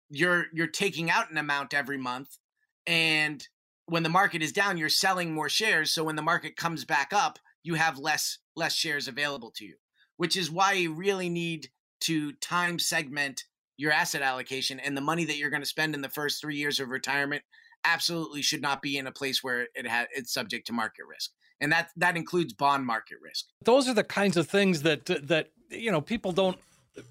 you're 0.09 0.45
you're 0.53 0.67
taking 0.67 1.09
out 1.09 1.31
an 1.31 1.37
amount 1.37 1.73
every 1.73 1.97
month, 1.97 2.37
and 2.85 3.47
when 3.87 4.03
the 4.03 4.09
market 4.09 4.41
is 4.41 4.51
down, 4.51 4.77
you're 4.77 4.89
selling 4.89 5.33
more 5.33 5.49
shares. 5.49 5.93
So 5.93 6.03
when 6.03 6.15
the 6.15 6.21
market 6.21 6.55
comes 6.55 6.85
back 6.85 7.13
up, 7.13 7.39
you 7.63 7.75
have 7.75 7.99
less 7.99 8.39
less 8.55 8.73
shares 8.73 9.07
available 9.07 9.51
to 9.57 9.65
you, 9.65 9.75
which 10.17 10.37
is 10.37 10.51
why 10.51 10.73
you 10.73 10.93
really 10.93 11.29
need 11.29 11.69
to 12.05 12.33
time 12.33 12.79
segment 12.79 13.43
your 13.77 13.91
asset 13.91 14.21
allocation 14.21 14.79
and 14.79 14.95
the 14.95 15.01
money 15.01 15.25
that 15.25 15.37
you're 15.37 15.49
going 15.49 15.61
to 15.61 15.67
spend 15.67 15.93
in 15.93 16.01
the 16.01 16.09
first 16.09 16.39
three 16.39 16.55
years 16.55 16.79
of 16.79 16.89
retirement 16.89 17.43
absolutely 17.83 18.41
should 18.41 18.61
not 18.61 18.81
be 18.81 18.97
in 18.97 19.07
a 19.07 19.11
place 19.11 19.43
where 19.43 19.67
it 19.75 19.87
ha- 19.87 20.07
it's 20.15 20.33
subject 20.33 20.67
to 20.67 20.73
market 20.73 21.05
risk. 21.09 21.31
And 21.61 21.71
that 21.71 21.89
that 21.97 22.17
includes 22.17 22.53
bond 22.53 22.85
market 22.85 23.17
risk. 23.21 23.45
Those 23.63 23.87
are 23.87 23.93
the 23.93 24.03
kinds 24.03 24.37
of 24.37 24.47
things 24.47 24.81
that 24.81 25.05
that 25.05 25.51
you 25.69 25.91
know 25.91 26.01
people 26.01 26.31
don't 26.31 26.57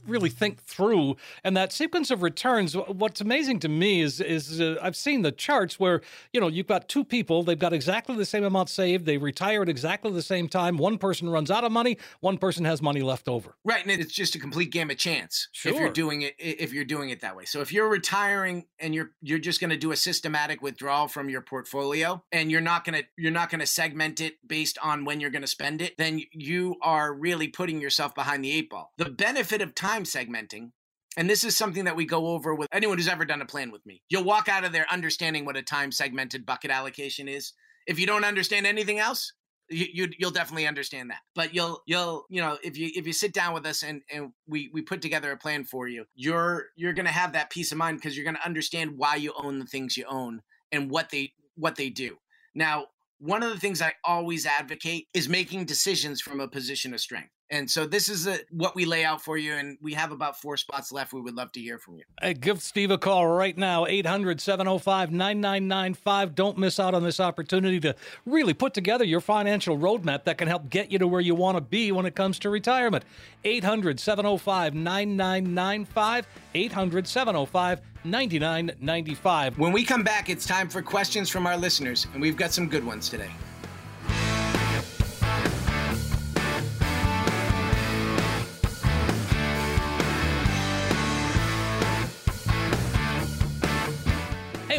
really 0.06 0.30
think 0.30 0.60
through. 0.62 1.16
And 1.42 1.56
that 1.56 1.72
sequence 1.72 2.10
of 2.10 2.22
returns 2.22 2.74
what's 2.74 3.20
amazing 3.20 3.60
to 3.60 3.68
me 3.68 4.00
is 4.00 4.20
is 4.20 4.60
uh, 4.60 4.76
i've 4.82 4.96
seen 4.96 5.22
the 5.22 5.32
charts 5.32 5.78
where 5.78 6.00
you 6.32 6.40
know 6.40 6.48
you've 6.48 6.66
got 6.66 6.88
two 6.88 7.04
people 7.04 7.42
they've 7.42 7.58
got 7.58 7.72
exactly 7.72 8.16
the 8.16 8.24
same 8.24 8.44
amount 8.44 8.68
saved 8.68 9.06
they 9.06 9.18
retire 9.18 9.62
at 9.62 9.68
exactly 9.68 10.10
the 10.12 10.22
same 10.22 10.48
time 10.48 10.76
one 10.76 10.98
person 10.98 11.28
runs 11.28 11.50
out 11.50 11.64
of 11.64 11.72
money 11.72 11.96
one 12.20 12.38
person 12.38 12.64
has 12.64 12.80
money 12.82 13.02
left 13.02 13.28
over. 13.28 13.54
Right 13.64 13.82
and 13.82 13.90
it's 13.90 14.14
just 14.14 14.34
a 14.34 14.38
complete 14.38 14.70
game 14.70 14.90
of 14.90 14.96
chance 14.96 15.48
sure. 15.52 15.72
if 15.72 15.78
you're 15.78 15.90
doing 15.90 16.22
it 16.22 16.34
if 16.38 16.72
you're 16.72 16.84
doing 16.84 17.10
it 17.10 17.20
that 17.20 17.36
way. 17.36 17.44
So 17.44 17.60
if 17.60 17.72
you're 17.72 17.88
retiring 17.88 18.66
and 18.78 18.94
you're 18.94 19.10
you're 19.20 19.38
just 19.38 19.60
going 19.60 19.70
to 19.70 19.76
do 19.76 19.92
a 19.92 19.96
systematic 19.96 20.62
withdrawal 20.62 21.08
from 21.08 21.28
your 21.28 21.40
portfolio 21.40 22.22
and 22.32 22.50
you're 22.50 22.60
not 22.60 22.84
going 22.84 23.00
to 23.00 23.06
you're 23.16 23.32
not 23.32 23.50
going 23.50 23.60
to 23.60 23.66
segment 23.66 24.20
it 24.20 24.34
based 24.46 24.78
on 24.82 25.04
when 25.04 25.20
you're 25.20 25.30
going 25.30 25.42
to 25.42 25.48
spend 25.48 25.82
it 25.82 25.94
then 25.98 26.20
you 26.32 26.76
are 26.82 27.12
really 27.12 27.48
putting 27.48 27.80
yourself 27.80 28.14
behind 28.14 28.44
the 28.44 28.52
eight 28.52 28.70
ball. 28.70 28.92
The 28.98 29.10
benefit 29.10 29.60
of 29.60 29.73
time 29.74 30.04
segmenting, 30.04 30.70
and 31.16 31.28
this 31.30 31.44
is 31.44 31.56
something 31.56 31.84
that 31.84 31.96
we 31.96 32.06
go 32.06 32.28
over 32.28 32.54
with 32.54 32.68
anyone 32.72 32.98
who's 32.98 33.08
ever 33.08 33.24
done 33.24 33.42
a 33.42 33.46
plan 33.46 33.70
with 33.70 33.84
me. 33.86 34.02
You'll 34.08 34.24
walk 34.24 34.48
out 34.48 34.64
of 34.64 34.72
there 34.72 34.86
understanding 34.90 35.44
what 35.44 35.56
a 35.56 35.62
time 35.62 35.92
segmented 35.92 36.44
bucket 36.44 36.70
allocation 36.70 37.28
is. 37.28 37.52
If 37.86 37.98
you 37.98 38.06
don't 38.06 38.24
understand 38.24 38.66
anything 38.66 38.98
else, 38.98 39.32
you, 39.70 39.86
you 39.92 40.08
you'll 40.18 40.30
definitely 40.30 40.66
understand 40.66 41.10
that. 41.10 41.20
But 41.34 41.54
you'll 41.54 41.82
you'll 41.86 42.26
you 42.28 42.40
know 42.40 42.58
if 42.62 42.76
you 42.76 42.90
if 42.94 43.06
you 43.06 43.12
sit 43.12 43.32
down 43.32 43.54
with 43.54 43.66
us 43.66 43.82
and 43.82 44.02
and 44.12 44.32
we 44.46 44.70
we 44.72 44.82
put 44.82 45.02
together 45.02 45.30
a 45.30 45.36
plan 45.36 45.64
for 45.64 45.88
you, 45.88 46.04
you're 46.14 46.66
you're 46.76 46.92
gonna 46.92 47.10
have 47.10 47.32
that 47.32 47.50
peace 47.50 47.72
of 47.72 47.78
mind 47.78 47.98
because 47.98 48.16
you're 48.16 48.26
gonna 48.26 48.38
understand 48.44 48.92
why 48.96 49.16
you 49.16 49.32
own 49.36 49.58
the 49.58 49.66
things 49.66 49.96
you 49.96 50.04
own 50.08 50.42
and 50.72 50.90
what 50.90 51.10
they 51.10 51.32
what 51.56 51.76
they 51.76 51.90
do. 51.90 52.16
Now, 52.54 52.86
one 53.18 53.42
of 53.42 53.50
the 53.50 53.58
things 53.58 53.80
I 53.80 53.94
always 54.04 54.46
advocate 54.46 55.08
is 55.14 55.28
making 55.28 55.64
decisions 55.64 56.20
from 56.20 56.40
a 56.40 56.48
position 56.48 56.92
of 56.92 57.00
strength. 57.00 57.30
And 57.50 57.70
so 57.70 57.86
this 57.86 58.08
is 58.08 58.26
a, 58.26 58.38
what 58.50 58.74
we 58.74 58.84
lay 58.84 59.04
out 59.04 59.22
for 59.22 59.36
you, 59.36 59.52
and 59.52 59.76
we 59.82 59.92
have 59.94 60.12
about 60.12 60.40
four 60.40 60.56
spots 60.56 60.90
left. 60.90 61.12
We 61.12 61.20
would 61.20 61.34
love 61.34 61.52
to 61.52 61.60
hear 61.60 61.78
from 61.78 61.98
you. 61.98 62.04
Hey, 62.20 62.34
give 62.34 62.62
Steve 62.62 62.90
a 62.90 62.98
call 62.98 63.26
right 63.26 63.56
now, 63.56 63.86
800 63.86 64.40
705 64.40 65.12
9995. 65.12 66.34
Don't 66.34 66.56
miss 66.56 66.80
out 66.80 66.94
on 66.94 67.02
this 67.02 67.20
opportunity 67.20 67.78
to 67.80 67.94
really 68.24 68.54
put 68.54 68.72
together 68.72 69.04
your 69.04 69.20
financial 69.20 69.76
roadmap 69.76 70.24
that 70.24 70.38
can 70.38 70.48
help 70.48 70.70
get 70.70 70.90
you 70.90 70.98
to 70.98 71.06
where 71.06 71.20
you 71.20 71.34
want 71.34 71.56
to 71.56 71.60
be 71.60 71.92
when 71.92 72.06
it 72.06 72.14
comes 72.14 72.38
to 72.40 72.50
retirement. 72.50 73.04
800 73.44 74.00
705 74.00 74.74
9995. 74.74 76.26
800 76.54 77.06
705 77.06 77.80
9995. 78.04 79.58
When 79.58 79.72
we 79.72 79.84
come 79.84 80.02
back, 80.02 80.30
it's 80.30 80.46
time 80.46 80.68
for 80.68 80.82
questions 80.82 81.28
from 81.28 81.46
our 81.46 81.56
listeners, 81.56 82.06
and 82.12 82.22
we've 82.22 82.36
got 82.36 82.52
some 82.52 82.68
good 82.68 82.84
ones 82.84 83.08
today. 83.08 83.30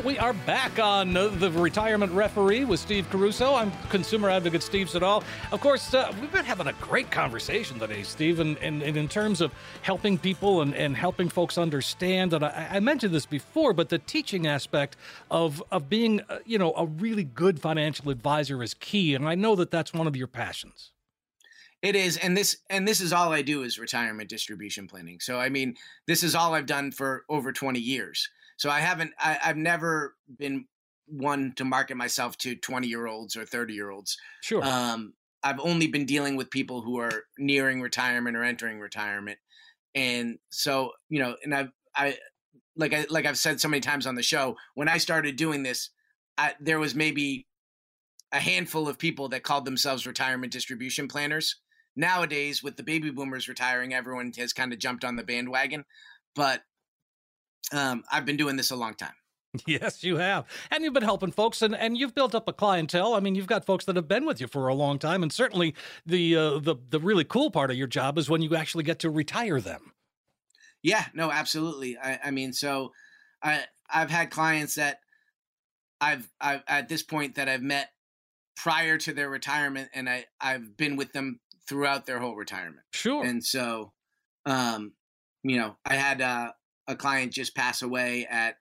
We 0.06 0.20
are 0.20 0.34
back 0.34 0.78
on 0.78 1.14
the 1.14 1.52
retirement 1.56 2.12
referee 2.12 2.64
with 2.64 2.80
Steve 2.80 3.10
Caruso. 3.10 3.56
I'm 3.56 3.72
consumer 3.90 4.30
advocate 4.30 4.62
Steve 4.62 4.88
Siddall. 4.88 5.24
Of 5.52 5.62
course, 5.62 5.96
uh, 5.96 6.14
we've 6.22 6.32
been 6.32 6.46
having 6.46 6.68
a 6.68 6.74
great 6.74 7.10
conversation 7.10 7.80
today, 7.80 8.04
Steve, 8.04 8.40
and, 8.40 8.56
and, 8.60 8.84
and 8.84 8.98
in 8.98 9.08
terms 9.08 9.42
of 9.42 9.52
helping 9.82 10.20
people 10.20 10.62
and, 10.62 10.76
and 10.76 10.96
helping 10.96 11.28
folks 11.28 11.58
understand. 11.58 12.34
And 12.34 12.46
I, 12.46 12.68
I, 12.74 12.80
mentioned 12.82 13.16
this 13.16 13.26
before, 13.26 13.74
but 13.74 13.90
the 13.90 13.98
teaching 13.98 14.46
aspect 14.46 14.96
of 15.32 15.64
of 15.72 15.90
being, 15.90 16.22
uh, 16.30 16.38
you 16.46 16.60
know, 16.60 16.74
a 16.76 16.86
really 16.86 17.24
good 17.24 17.60
financial 17.60 18.12
advisor 18.12 18.62
is 18.62 18.76
key, 18.76 19.16
and 19.16 19.28
I 19.28 19.34
know 19.34 19.56
that 19.56 19.72
that's 19.72 19.92
one 19.92 20.06
of 20.06 20.16
your 20.16 20.28
passions. 20.28 20.92
It 21.82 21.96
is, 21.96 22.18
and 22.18 22.38
this 22.38 22.58
and 22.70 22.88
this 22.88 23.02
is 23.02 23.12
all 23.12 23.34
I 23.34 23.42
do 23.42 23.64
is 23.64 23.80
retirement 23.80 24.30
distribution 24.30 24.88
planning. 24.88 25.20
So 25.20 25.40
I 25.40 25.50
mean, 25.50 25.76
this 26.06 26.22
is 26.22 26.36
all 26.36 26.54
I've 26.54 26.68
done 26.68 26.92
for 26.92 27.26
over 27.28 27.52
20 27.52 27.80
years. 27.80 28.30
So 28.58 28.70
I 28.70 28.80
haven't, 28.80 29.12
I, 29.20 29.38
I've 29.44 29.58
never 29.58 30.16
been 30.38 30.66
one 31.08 31.54
to 31.56 31.66
market 31.66 31.96
myself 31.96 32.38
to 32.40 32.56
20 32.56 32.88
year 32.88 33.08
olds 33.08 33.36
or 33.36 33.46
30 33.46 33.74
year 33.74 33.90
olds. 33.90 34.18
Sure. 34.42 34.64
Um, 34.64 35.14
I've 35.44 35.60
only 35.60 35.88
been 35.88 36.06
dealing 36.06 36.36
with 36.36 36.50
people 36.50 36.82
who 36.82 36.98
are 37.00 37.24
nearing 37.38 37.82
retirement 37.82 38.36
or 38.36 38.44
entering 38.44 38.80
retirement. 38.80 39.38
And 39.94 40.40
so, 40.50 40.92
you 41.10 41.20
know, 41.20 41.36
and 41.44 41.54
I've, 41.54 41.70
I, 41.96 42.18
like 42.76 42.94
I, 42.94 43.06
like 43.10 43.26
I've 43.26 43.38
said 43.38 43.62
so 43.62 43.68
many 43.68 43.82
times 43.82 44.08
on 44.08 44.16
the 44.16 44.24
show, 44.24 44.58
when 44.74 44.90
I 44.90 44.98
started 44.98 45.36
doing 45.36 45.64
this, 45.64 45.92
I, 46.38 46.54
there 46.60 46.80
was 46.80 46.96
maybe 46.96 47.48
a 48.32 48.40
handful 48.40 48.90
of 48.90 48.98
people 48.98 49.30
that 49.30 49.44
called 49.44 49.66
themselves 49.66 50.06
retirement 50.06 50.52
distribution 50.52 51.08
planners. 51.08 51.56
Nowadays, 51.96 52.62
with 52.62 52.76
the 52.76 52.84
baby 52.84 53.10
boomers 53.12 53.48
retiring, 53.48 53.94
everyone 53.94 54.34
has 54.38 54.52
kind 54.52 54.74
of 54.74 54.80
jumped 54.80 55.06
on 55.06 55.16
the 55.16 55.24
bandwagon. 55.24 55.86
But 56.36 56.64
um, 57.72 58.04
I've 58.12 58.26
been 58.26 58.38
doing 58.38 58.56
this 58.56 58.72
a 58.72 58.76
long 58.76 58.96
time. 58.96 59.14
Yes, 59.66 60.04
you 60.04 60.18
have. 60.18 60.46
And 60.72 60.84
you've 60.84 60.94
been 60.94 61.04
helping 61.04 61.32
folks 61.32 61.62
and, 61.62 61.76
and 61.76 61.98
you've 61.98 62.14
built 62.14 62.36
up 62.36 62.48
a 62.48 62.54
clientele. 62.54 63.14
I 63.14 63.20
mean, 63.20 63.36
you've 63.36 63.48
got 63.48 63.66
folks 63.66 63.86
that 63.86 63.96
have 63.96 64.08
been 64.08 64.26
with 64.26 64.42
you 64.42 64.48
for 64.48 64.68
a 64.68 64.74
long 64.74 65.00
time. 65.00 65.24
And 65.24 65.32
certainly 65.32 65.76
the 66.06 66.36
uh, 66.36 66.60
the 66.60 66.76
the 66.90 67.00
really 67.00 67.24
cool 67.24 67.52
part 67.52 67.72
of 67.72 67.78
your 67.78 67.88
job 67.88 68.18
is 68.18 68.30
when 68.30 68.42
you 68.42 68.56
actually 68.56 68.84
get 68.84 69.00
to 69.00 69.10
retire 69.10 69.62
them. 69.62 69.94
Yeah, 70.84 71.06
no, 71.14 71.32
absolutely. 71.32 71.98
I, 71.98 72.20
I 72.26 72.32
mean, 72.32 72.54
so 72.54 72.92
I 73.42 73.64
I've 73.90 74.10
had 74.10 74.30
clients 74.30 74.76
that 74.76 75.00
I've 76.02 76.30
I've 76.40 76.64
at 76.68 76.90
this 76.90 77.04
point 77.04 77.36
that 77.36 77.50
I've 77.50 77.64
met 77.64 77.92
prior 78.56 78.98
to 79.00 79.14
their 79.14 79.30
retirement 79.30 79.90
and 79.94 80.10
I, 80.10 80.26
I've 80.40 80.78
been 80.78 80.96
with 80.96 81.12
them 81.14 81.40
throughout 81.68 82.06
their 82.06 82.20
whole 82.20 82.36
retirement. 82.36 82.86
Sure. 82.92 83.24
And 83.24 83.44
so 83.44 83.94
um, 84.46 84.94
you 85.44 85.58
know, 85.58 85.76
I 85.86 85.96
had 85.96 86.22
uh 86.22 86.52
a 86.88 86.96
client 86.96 87.34
just 87.34 87.56
pass 87.56 87.82
away 87.82 88.28
at 88.30 88.58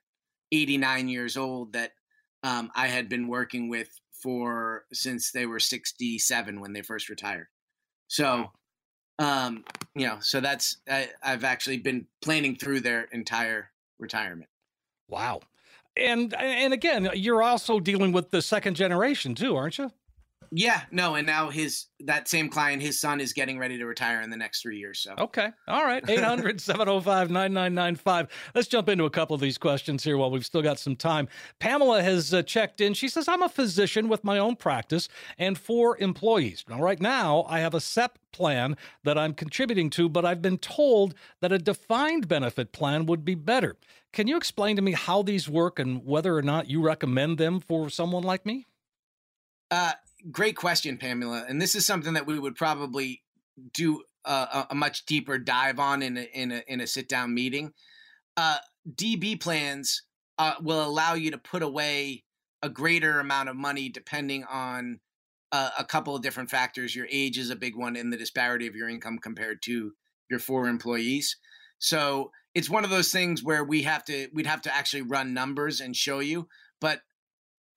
89 0.51 1.07
years 1.07 1.37
old 1.37 1.73
that 1.73 1.91
um, 2.43 2.71
I 2.75 2.87
had 2.87 3.09
been 3.09 3.27
working 3.27 3.69
with 3.69 3.89
for 4.21 4.85
since 4.93 5.31
they 5.31 5.45
were 5.45 5.59
67 5.59 6.59
when 6.59 6.73
they 6.73 6.81
first 6.81 7.09
retired. 7.09 7.47
So, 8.07 8.51
um, 9.19 9.63
you 9.95 10.07
know, 10.07 10.17
so 10.19 10.39
that's 10.39 10.77
I, 10.89 11.09
I've 11.23 11.43
actually 11.43 11.77
been 11.77 12.07
planning 12.21 12.55
through 12.55 12.81
their 12.81 13.03
entire 13.11 13.71
retirement. 13.99 14.49
Wow. 15.09 15.41
And 15.97 16.33
and 16.33 16.73
again, 16.73 17.09
you're 17.13 17.41
also 17.41 17.79
dealing 17.79 18.11
with 18.11 18.31
the 18.31 18.41
second 18.41 18.75
generation 18.75 19.33
too, 19.33 19.55
aren't 19.55 19.77
you? 19.77 19.91
Yeah, 20.51 20.81
no, 20.91 21.15
and 21.15 21.25
now 21.25 21.49
his 21.49 21.85
that 22.01 22.27
same 22.27 22.49
client, 22.49 22.81
his 22.81 22.99
son 22.99 23.21
is 23.21 23.31
getting 23.33 23.57
ready 23.57 23.77
to 23.77 23.85
retire 23.85 24.19
in 24.21 24.29
the 24.29 24.37
next 24.37 24.61
three 24.61 24.77
years. 24.77 24.99
So 24.99 25.15
okay, 25.17 25.49
all 25.67 25.83
right, 25.83 26.05
800-705-9995. 26.05 28.29
Let's 28.55 28.67
jump 28.67 28.89
into 28.89 29.05
a 29.05 29.09
couple 29.09 29.33
of 29.33 29.41
these 29.41 29.57
questions 29.57 30.03
here 30.03 30.17
while 30.17 30.29
we've 30.29 30.45
still 30.45 30.61
got 30.61 30.77
some 30.79 30.95
time. 30.95 31.27
Pamela 31.59 32.03
has 32.03 32.33
uh, 32.33 32.43
checked 32.43 32.81
in. 32.81 32.93
She 32.93 33.07
says, 33.07 33.27
"I'm 33.27 33.41
a 33.41 33.49
physician 33.49 34.09
with 34.09 34.23
my 34.23 34.37
own 34.37 34.55
practice 34.55 35.07
and 35.37 35.57
four 35.57 35.97
employees. 35.99 36.63
Now, 36.69 36.81
right 36.81 37.01
now, 37.01 37.45
I 37.47 37.59
have 37.59 37.73
a 37.73 37.81
SEP 37.81 38.19
plan 38.31 38.75
that 39.03 39.17
I'm 39.17 39.33
contributing 39.33 39.89
to, 39.91 40.09
but 40.09 40.25
I've 40.25 40.41
been 40.41 40.57
told 40.57 41.15
that 41.41 41.51
a 41.51 41.57
defined 41.57 42.27
benefit 42.27 42.71
plan 42.71 43.05
would 43.05 43.23
be 43.23 43.35
better. 43.35 43.77
Can 44.11 44.27
you 44.27 44.37
explain 44.37 44.75
to 44.75 44.81
me 44.81 44.91
how 44.91 45.21
these 45.21 45.49
work 45.49 45.79
and 45.79 46.05
whether 46.05 46.37
or 46.37 46.41
not 46.41 46.69
you 46.69 46.81
recommend 46.81 47.37
them 47.37 47.59
for 47.59 47.89
someone 47.89 48.23
like 48.23 48.45
me?" 48.45 48.65
Uh, 49.71 49.93
great 50.31 50.57
question, 50.57 50.97
Pamela. 50.97 51.45
And 51.47 51.61
this 51.61 51.75
is 51.75 51.85
something 51.85 52.13
that 52.13 52.27
we 52.27 52.39
would 52.39 52.55
probably 52.55 53.23
do 53.73 54.03
a, 54.25 54.67
a 54.71 54.75
much 54.75 55.05
deeper 55.05 55.37
dive 55.37 55.79
on 55.79 56.01
in 56.03 56.17
a, 56.17 56.21
in 56.21 56.51
a, 56.51 56.63
in 56.67 56.81
a 56.81 56.87
sit 56.87 57.09
down 57.09 57.33
meeting. 57.33 57.73
uh, 58.37 58.57
DB 58.95 59.39
plans 59.39 60.03
uh, 60.37 60.55
will 60.61 60.85
allow 60.85 61.13
you 61.13 61.31
to 61.31 61.37
put 61.37 61.63
away 61.63 62.23
a 62.61 62.69
greater 62.69 63.19
amount 63.19 63.49
of 63.49 63.55
money 63.55 63.89
depending 63.89 64.43
on 64.45 64.99
uh, 65.51 65.69
a 65.79 65.85
couple 65.85 66.15
of 66.15 66.21
different 66.21 66.49
factors. 66.49 66.95
Your 66.95 67.07
age 67.11 67.37
is 67.37 67.49
a 67.49 67.55
big 67.55 67.75
one, 67.75 67.95
and 67.95 68.11
the 68.11 68.17
disparity 68.17 68.67
of 68.67 68.75
your 68.75 68.89
income 68.89 69.19
compared 69.19 69.61
to 69.63 69.93
your 70.29 70.39
four 70.39 70.67
employees. 70.67 71.37
So 71.79 72.31
it's 72.53 72.69
one 72.69 72.83
of 72.83 72.89
those 72.89 73.11
things 73.11 73.43
where 73.43 73.63
we 73.63 73.83
have 73.83 74.03
to 74.05 74.27
we'd 74.33 74.47
have 74.47 74.63
to 74.63 74.75
actually 74.75 75.03
run 75.03 75.33
numbers 75.33 75.81
and 75.81 75.95
show 75.95 76.19
you. 76.19 76.47
But 76.81 77.01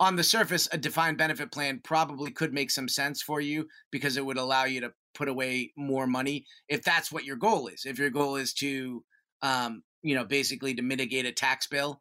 on 0.00 0.16
the 0.16 0.22
surface, 0.22 0.68
a 0.72 0.78
defined 0.78 1.18
benefit 1.18 1.50
plan 1.50 1.80
probably 1.82 2.30
could 2.30 2.52
make 2.52 2.70
some 2.70 2.88
sense 2.88 3.20
for 3.20 3.40
you 3.40 3.66
because 3.90 4.16
it 4.16 4.24
would 4.24 4.38
allow 4.38 4.64
you 4.64 4.80
to 4.80 4.92
put 5.14 5.28
away 5.28 5.72
more 5.76 6.06
money 6.06 6.46
if 6.68 6.82
that's 6.82 7.10
what 7.10 7.24
your 7.24 7.36
goal 7.36 7.66
is. 7.66 7.84
If 7.84 7.98
your 7.98 8.10
goal 8.10 8.36
is 8.36 8.52
to, 8.54 9.04
um, 9.42 9.82
you 10.02 10.14
know, 10.14 10.24
basically 10.24 10.74
to 10.74 10.82
mitigate 10.82 11.26
a 11.26 11.32
tax 11.32 11.66
bill, 11.66 12.00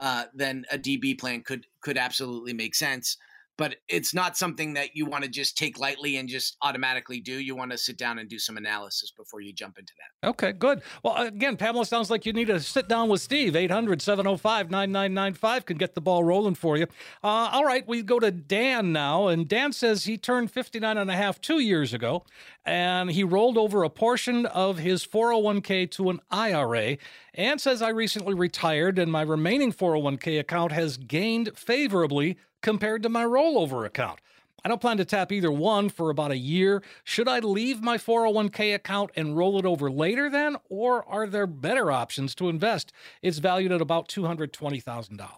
uh, 0.00 0.24
then 0.34 0.64
a 0.70 0.78
DB 0.78 1.18
plan 1.18 1.42
could 1.42 1.66
could 1.80 1.98
absolutely 1.98 2.52
make 2.52 2.74
sense 2.74 3.16
but 3.58 3.74
it's 3.88 4.14
not 4.14 4.36
something 4.36 4.72
that 4.74 4.94
you 4.94 5.04
want 5.04 5.24
to 5.24 5.28
just 5.28 5.58
take 5.58 5.78
lightly 5.78 6.16
and 6.16 6.28
just 6.28 6.56
automatically 6.62 7.20
do. 7.20 7.32
You 7.32 7.56
want 7.56 7.72
to 7.72 7.76
sit 7.76 7.98
down 7.98 8.20
and 8.20 8.28
do 8.28 8.38
some 8.38 8.56
analysis 8.56 9.10
before 9.10 9.40
you 9.40 9.52
jump 9.52 9.78
into 9.78 9.92
that. 9.98 10.28
Okay, 10.28 10.52
good. 10.52 10.80
Well, 11.02 11.16
again, 11.16 11.56
Pamela, 11.56 11.84
sounds 11.84 12.08
like 12.08 12.24
you 12.24 12.32
need 12.32 12.46
to 12.46 12.60
sit 12.60 12.88
down 12.88 13.08
with 13.08 13.20
Steve. 13.20 13.56
800 13.56 14.00
705 14.00 14.70
9995 14.70 15.66
can 15.66 15.76
get 15.76 15.94
the 15.96 16.00
ball 16.00 16.22
rolling 16.22 16.54
for 16.54 16.76
you. 16.76 16.86
Uh, 17.22 17.50
all 17.52 17.64
right, 17.64 17.86
we 17.88 18.00
go 18.02 18.20
to 18.20 18.30
Dan 18.30 18.92
now. 18.92 19.26
And 19.26 19.48
Dan 19.48 19.72
says 19.72 20.04
he 20.04 20.16
turned 20.16 20.52
59 20.52 20.96
and 20.96 21.10
a 21.10 21.16
half 21.16 21.40
two 21.40 21.58
years 21.58 21.92
ago, 21.92 22.24
and 22.64 23.10
he 23.10 23.24
rolled 23.24 23.58
over 23.58 23.82
a 23.82 23.90
portion 23.90 24.46
of 24.46 24.78
his 24.78 25.04
401k 25.04 25.90
to 25.92 26.10
an 26.10 26.20
IRA 26.30 26.98
and 27.34 27.60
says, 27.60 27.82
I 27.82 27.90
recently 27.90 28.34
retired, 28.34 28.98
and 28.98 29.10
my 29.10 29.22
remaining 29.22 29.72
401k 29.72 30.38
account 30.40 30.72
has 30.72 30.96
gained 30.96 31.50
favorably 31.56 32.36
compared 32.62 33.02
to 33.02 33.08
my 33.08 33.24
rollover 33.24 33.86
account. 33.86 34.20
I 34.64 34.68
don't 34.68 34.80
plan 34.80 34.96
to 34.96 35.04
tap 35.04 35.30
either 35.30 35.52
one 35.52 35.88
for 35.88 36.10
about 36.10 36.32
a 36.32 36.36
year. 36.36 36.82
Should 37.04 37.28
I 37.28 37.38
leave 37.38 37.80
my 37.80 37.96
401k 37.96 38.74
account 38.74 39.10
and 39.14 39.36
roll 39.36 39.58
it 39.58 39.64
over 39.64 39.90
later 39.90 40.28
then? 40.28 40.56
Or 40.68 41.08
are 41.08 41.26
there 41.26 41.46
better 41.46 41.92
options 41.92 42.34
to 42.36 42.48
invest? 42.48 42.92
It's 43.22 43.38
valued 43.38 43.72
at 43.72 43.80
about 43.80 44.08
$220,000. 44.08 45.28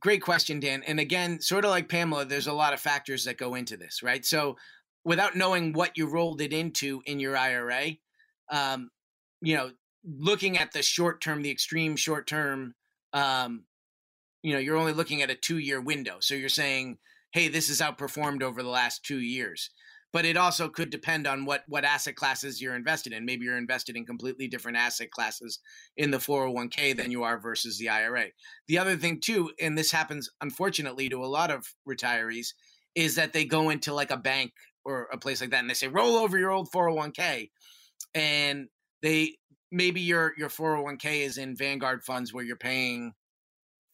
Great 0.00 0.20
question, 0.20 0.60
Dan. 0.60 0.82
And 0.86 1.00
again, 1.00 1.40
sort 1.40 1.64
of 1.64 1.70
like 1.70 1.88
Pamela, 1.88 2.26
there's 2.26 2.46
a 2.46 2.52
lot 2.52 2.74
of 2.74 2.80
factors 2.80 3.24
that 3.24 3.38
go 3.38 3.54
into 3.54 3.78
this, 3.78 4.02
right? 4.02 4.24
So 4.24 4.56
without 5.04 5.34
knowing 5.34 5.72
what 5.72 5.96
you 5.96 6.06
rolled 6.06 6.42
it 6.42 6.52
into 6.52 7.02
in 7.06 7.18
your 7.18 7.38
IRA, 7.38 7.92
um, 8.50 8.90
you 9.40 9.56
know, 9.56 9.70
looking 10.04 10.58
at 10.58 10.72
the 10.72 10.82
short 10.82 11.22
term, 11.22 11.40
the 11.40 11.50
extreme 11.50 11.96
short 11.96 12.26
term 12.26 12.74
um, 13.14 13.64
you 14.44 14.52
know 14.52 14.60
you're 14.60 14.76
only 14.76 14.92
looking 14.92 15.22
at 15.22 15.30
a 15.30 15.34
two 15.34 15.58
year 15.58 15.80
window. 15.80 16.18
So 16.20 16.34
you're 16.34 16.48
saying 16.48 16.98
hey 17.32 17.48
this 17.48 17.68
is 17.68 17.80
outperformed 17.80 18.42
over 18.42 18.62
the 18.62 18.68
last 18.68 19.04
two 19.04 19.18
years. 19.18 19.70
But 20.12 20.24
it 20.24 20.36
also 20.36 20.68
could 20.68 20.90
depend 20.90 21.26
on 21.26 21.44
what 21.44 21.64
what 21.66 21.84
asset 21.84 22.14
classes 22.14 22.62
you're 22.62 22.76
invested 22.76 23.12
in. 23.12 23.24
Maybe 23.24 23.46
you're 23.46 23.58
invested 23.58 23.96
in 23.96 24.04
completely 24.04 24.46
different 24.46 24.76
asset 24.76 25.10
classes 25.10 25.58
in 25.96 26.12
the 26.12 26.18
401k 26.18 26.96
than 26.96 27.10
you 27.10 27.24
are 27.24 27.40
versus 27.40 27.78
the 27.78 27.88
ira 27.88 28.26
the 28.68 28.78
other 28.78 28.96
thing 28.96 29.18
too 29.18 29.50
and 29.60 29.76
this 29.76 29.90
happens 29.90 30.30
unfortunately 30.40 31.08
to 31.08 31.24
a 31.24 31.26
lot 31.26 31.50
of 31.50 31.66
retirees 31.88 32.48
is 32.94 33.16
that 33.16 33.32
they 33.32 33.44
go 33.44 33.70
into 33.70 33.92
like 33.92 34.10
a 34.10 34.16
bank 34.16 34.52
or 34.84 35.08
a 35.12 35.18
place 35.18 35.40
like 35.40 35.50
that 35.50 35.60
and 35.60 35.70
they 35.70 35.74
say 35.74 35.88
roll 35.88 36.16
over 36.16 36.38
your 36.38 36.50
old 36.50 36.70
401k 36.70 37.50
and 38.14 38.68
they 39.02 39.36
maybe 39.72 40.00
your 40.00 40.34
your 40.36 40.48
401k 40.48 41.24
is 41.24 41.38
in 41.38 41.56
vanguard 41.56 42.04
funds 42.04 42.32
where 42.32 42.44
you're 42.44 42.56
paying 42.56 43.12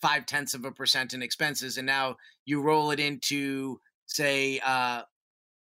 five 0.01 0.27
tenths 0.27 0.55
of 0.55 0.65
a 0.65 0.73
percent 0.73 1.13
in 1.13 1.23
expenses, 1.23 1.79
and 1.79 1.87
now 1.87 2.17
you 2.45 2.63
roll 2.63 2.91
it 2.91 3.01
into 3.01 3.81
say, 4.07 4.61
uh, 4.65 5.03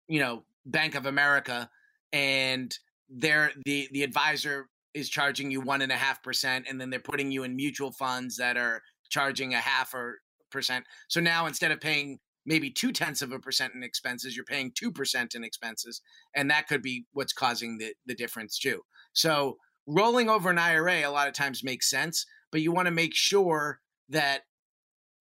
you 0.07 0.19
know, 0.19 0.43
Bank 0.65 0.95
of 0.95 1.05
America, 1.05 1.69
and 2.11 2.77
there 3.09 3.51
the 3.65 3.87
the 3.91 4.03
advisor 4.03 4.67
is 4.93 5.09
charging 5.09 5.51
you 5.51 5.61
one 5.61 5.81
and 5.81 5.91
a 5.91 5.95
half 5.95 6.23
percent, 6.23 6.65
and 6.69 6.79
then 6.79 6.89
they're 6.89 6.99
putting 6.99 7.31
you 7.31 7.43
in 7.43 7.55
mutual 7.55 7.91
funds 7.91 8.37
that 8.37 8.57
are 8.57 8.81
charging 9.09 9.53
a 9.53 9.59
half 9.59 9.93
or 9.93 10.19
percent. 10.51 10.85
So 11.07 11.19
now 11.19 11.45
instead 11.45 11.71
of 11.71 11.79
paying 11.79 12.19
maybe 12.45 12.69
two 12.69 12.91
tenths 12.91 13.21
of 13.21 13.31
a 13.31 13.39
percent 13.39 13.73
in 13.75 13.83
expenses, 13.83 14.35
you're 14.35 14.45
paying 14.45 14.71
two 14.75 14.91
percent 14.91 15.35
in 15.35 15.43
expenses, 15.43 16.01
and 16.35 16.49
that 16.49 16.67
could 16.67 16.81
be 16.81 17.05
what's 17.13 17.33
causing 17.33 17.77
the 17.77 17.93
the 18.05 18.15
difference 18.15 18.57
too. 18.57 18.81
So 19.13 19.57
rolling 19.87 20.29
over 20.29 20.49
an 20.49 20.59
IRA 20.59 21.07
a 21.07 21.11
lot 21.11 21.27
of 21.27 21.33
times 21.33 21.63
makes 21.63 21.89
sense, 21.89 22.25
but 22.51 22.61
you 22.61 22.71
want 22.71 22.87
to 22.87 22.91
make 22.91 23.15
sure 23.15 23.79
that 24.09 24.41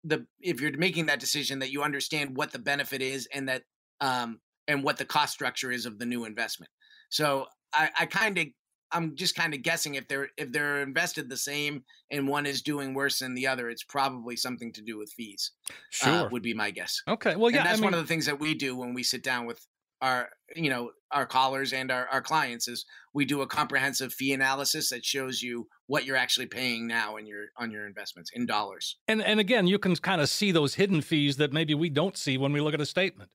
the 0.02 0.26
if 0.40 0.60
you're 0.60 0.76
making 0.76 1.06
that 1.06 1.20
decision 1.20 1.60
that 1.60 1.70
you 1.70 1.82
understand 1.82 2.36
what 2.36 2.52
the 2.52 2.58
benefit 2.58 3.00
is 3.00 3.26
and 3.32 3.48
that 3.48 3.62
um 4.00 4.40
and 4.68 4.82
what 4.82 4.96
the 4.98 5.04
cost 5.04 5.32
structure 5.32 5.70
is 5.70 5.86
of 5.86 5.98
the 5.98 6.06
new 6.06 6.24
investment. 6.24 6.70
So 7.10 7.46
I, 7.72 7.90
I 8.00 8.06
kind 8.06 8.38
of 8.38 8.46
I'm 8.92 9.16
just 9.16 9.34
kind 9.34 9.54
of 9.54 9.62
guessing 9.62 9.94
if 9.96 10.06
they're 10.08 10.28
if 10.36 10.52
they're 10.52 10.82
invested 10.82 11.28
the 11.28 11.36
same 11.36 11.84
and 12.10 12.28
one 12.28 12.46
is 12.46 12.62
doing 12.62 12.94
worse 12.94 13.18
than 13.18 13.34
the 13.34 13.46
other, 13.46 13.68
it's 13.68 13.82
probably 13.82 14.36
something 14.36 14.72
to 14.72 14.82
do 14.82 14.98
with 14.98 15.10
fees. 15.10 15.52
Uh, 15.70 15.74
Sure. 15.90 16.12
uh, 16.12 16.28
would 16.30 16.42
be 16.42 16.54
my 16.54 16.70
guess. 16.70 17.02
okay. 17.08 17.34
Well, 17.36 17.50
yeah. 17.50 17.58
and 17.58 17.66
that's 17.66 17.78
I 17.78 17.80
mean, 17.80 17.84
one 17.86 17.94
of 17.94 18.00
the 18.00 18.06
things 18.06 18.26
that 18.26 18.38
we 18.38 18.54
do 18.54 18.76
when 18.76 18.94
we 18.94 19.02
sit 19.02 19.22
down 19.22 19.46
with 19.46 19.66
our 20.04 20.28
you 20.54 20.68
know 20.68 20.90
our 21.10 21.24
callers 21.24 21.72
and 21.72 21.90
our, 21.90 22.06
our 22.08 22.20
clients 22.20 22.68
is 22.68 22.84
we 23.14 23.24
do 23.24 23.40
a 23.40 23.46
comprehensive 23.46 24.12
fee 24.12 24.32
analysis 24.32 24.90
that 24.90 25.04
shows 25.04 25.40
you 25.40 25.66
what 25.86 26.04
you're 26.04 26.16
actually 26.16 26.46
paying 26.46 26.86
now 26.86 27.16
in 27.16 27.26
your 27.26 27.46
on 27.56 27.70
your 27.70 27.86
investments 27.86 28.30
in 28.34 28.44
dollars. 28.44 28.96
and, 29.08 29.22
and 29.22 29.40
again, 29.40 29.66
you 29.66 29.78
can 29.78 29.96
kind 29.96 30.20
of 30.20 30.28
see 30.28 30.52
those 30.52 30.74
hidden 30.74 31.00
fees 31.00 31.36
that 31.38 31.52
maybe 31.52 31.74
we 31.74 31.88
don't 31.88 32.16
see 32.18 32.36
when 32.36 32.52
we 32.52 32.60
look 32.60 32.74
at 32.74 32.80
a 32.80 32.86
statement. 32.86 33.30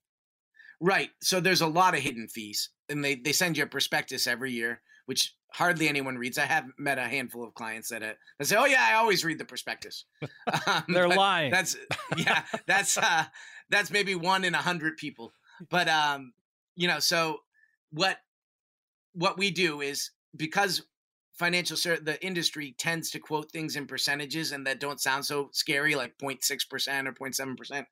Right. 0.79 1.09
So 1.21 1.39
there's 1.39 1.61
a 1.61 1.67
lot 1.67 1.95
of 1.95 2.01
hidden 2.01 2.27
fees, 2.27 2.69
and 2.87 3.03
they 3.03 3.15
they 3.15 3.33
send 3.33 3.57
you 3.57 3.63
a 3.63 3.67
prospectus 3.67 4.27
every 4.27 4.51
year, 4.51 4.81
which 5.07 5.35
hardly 5.51 5.89
anyone 5.89 6.17
reads. 6.17 6.37
I 6.37 6.45
have 6.45 6.65
met 6.77 6.99
a 6.99 7.03
handful 7.03 7.43
of 7.43 7.53
clients 7.55 7.89
that 7.89 8.03
uh, 8.03 8.13
that 8.37 8.45
say, 8.45 8.55
"Oh 8.57 8.65
yeah, 8.65 8.87
I 8.89 8.93
always 8.95 9.25
read 9.25 9.39
the 9.39 9.45
prospectus." 9.45 10.05
Um, 10.67 10.83
They're 10.87 11.09
lying. 11.09 11.51
That's 11.51 11.75
yeah. 12.15 12.43
That's 12.67 12.97
uh, 13.09 13.25
that's 13.69 13.89
maybe 13.89 14.13
one 14.13 14.43
in 14.43 14.53
a 14.53 14.59
hundred 14.59 14.97
people. 14.97 15.33
But 15.69 15.89
um, 15.89 16.31
you 16.79 16.87
know, 16.87 16.99
so 16.99 17.39
what 17.91 18.19
what 19.13 19.37
we 19.37 19.51
do 19.51 19.81
is 19.81 20.11
because 20.37 20.81
financial 21.33 21.75
ser- 21.75 21.99
the 21.99 22.23
industry 22.25 22.73
tends 22.79 23.11
to 23.11 23.19
quote 23.19 23.51
things 23.51 23.75
in 23.75 23.85
percentages 23.85 24.53
and 24.53 24.65
that 24.65 24.79
don't 24.79 25.01
sound 25.01 25.25
so 25.25 25.49
scary, 25.51 25.93
like 25.93 26.17
0.6 26.17 26.69
percent 26.69 27.05
or 27.05 27.11
0.7 27.11 27.57
percent. 27.57 27.85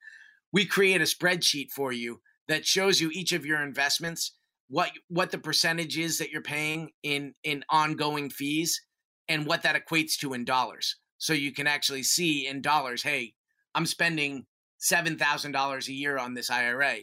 We 0.54 0.66
create 0.66 1.02
a 1.02 1.04
spreadsheet 1.04 1.70
for 1.72 1.92
you 1.92 2.22
that 2.48 2.66
shows 2.66 3.02
you 3.02 3.12
each 3.12 3.34
of 3.34 3.46
your 3.46 3.62
investments, 3.62 4.38
what 4.70 4.92
what 5.10 5.32
the 5.32 5.38
percentage 5.38 5.98
is 5.98 6.18
that 6.20 6.32
you're 6.32 6.42
paying 6.42 6.92
in 7.04 7.34
in 7.44 7.66
ongoing 7.70 8.30
fees, 8.30 8.82
and 9.28 9.46
what 9.46 9.64
that 9.64 9.76
equates 9.76 10.18
to 10.20 10.34
in 10.34 10.46
dollars. 10.46 10.96
So 11.18 11.34
you 11.34 11.52
can 11.52 11.68
actually 11.68 12.04
see 12.04 12.48
in 12.48 12.62
dollars, 12.62 13.04
hey, 13.04 13.34
I'm 13.76 13.86
spending 13.86 14.46
seven 14.78 15.18
thousand 15.18 15.52
dollars 15.52 15.90
a 15.90 15.94
year 15.94 16.18
on 16.18 16.36
this 16.36 16.50
IRA, 16.50 17.00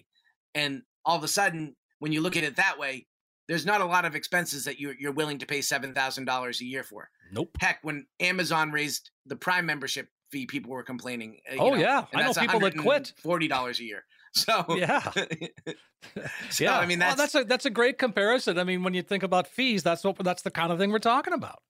and 0.54 0.80
all 1.04 1.16
of 1.16 1.24
a 1.24 1.28
sudden, 1.28 1.76
when 1.98 2.12
you 2.12 2.20
look 2.20 2.36
at 2.36 2.44
it 2.44 2.56
that 2.56 2.78
way, 2.78 3.06
there's 3.48 3.66
not 3.66 3.80
a 3.80 3.84
lot 3.84 4.04
of 4.04 4.14
expenses 4.14 4.64
that 4.64 4.80
you're, 4.80 4.94
you're 4.98 5.12
willing 5.12 5.38
to 5.38 5.46
pay 5.46 5.60
seven 5.60 5.92
thousand 5.94 6.24
dollars 6.24 6.60
a 6.60 6.64
year 6.64 6.82
for. 6.82 7.10
Nope. 7.32 7.50
Heck, 7.60 7.78
when 7.82 8.06
Amazon 8.20 8.70
raised 8.72 9.10
the 9.26 9.36
Prime 9.36 9.66
membership 9.66 10.08
fee, 10.30 10.46
people 10.46 10.72
were 10.72 10.82
complaining. 10.82 11.38
uh, 11.50 11.56
Oh, 11.58 11.70
know, 11.70 11.76
yeah. 11.76 12.06
I 12.14 12.22
know 12.22 12.32
people 12.32 12.60
that 12.60 12.76
quit. 12.76 13.12
Forty 13.22 13.48
dollars 13.48 13.80
a 13.80 13.84
year. 13.84 14.04
So 14.36 14.64
Yeah. 14.70 14.98
so, 16.50 16.64
yeah. 16.64 16.76
I 16.76 16.86
mean 16.86 16.98
Well, 16.98 17.14
that's, 17.14 17.32
that's 17.32 17.34
a 17.36 17.44
that's 17.44 17.66
a 17.66 17.70
great 17.70 17.98
comparison. 17.98 18.58
I 18.58 18.64
mean, 18.64 18.82
when 18.82 18.92
you 18.92 19.02
think 19.02 19.22
about 19.22 19.46
fees, 19.46 19.84
that's 19.84 20.02
what 20.02 20.16
that's 20.18 20.42
the 20.42 20.50
kind 20.50 20.72
of 20.72 20.78
thing 20.80 20.90
we're 20.90 20.98
talking 20.98 21.32
about. 21.32 21.62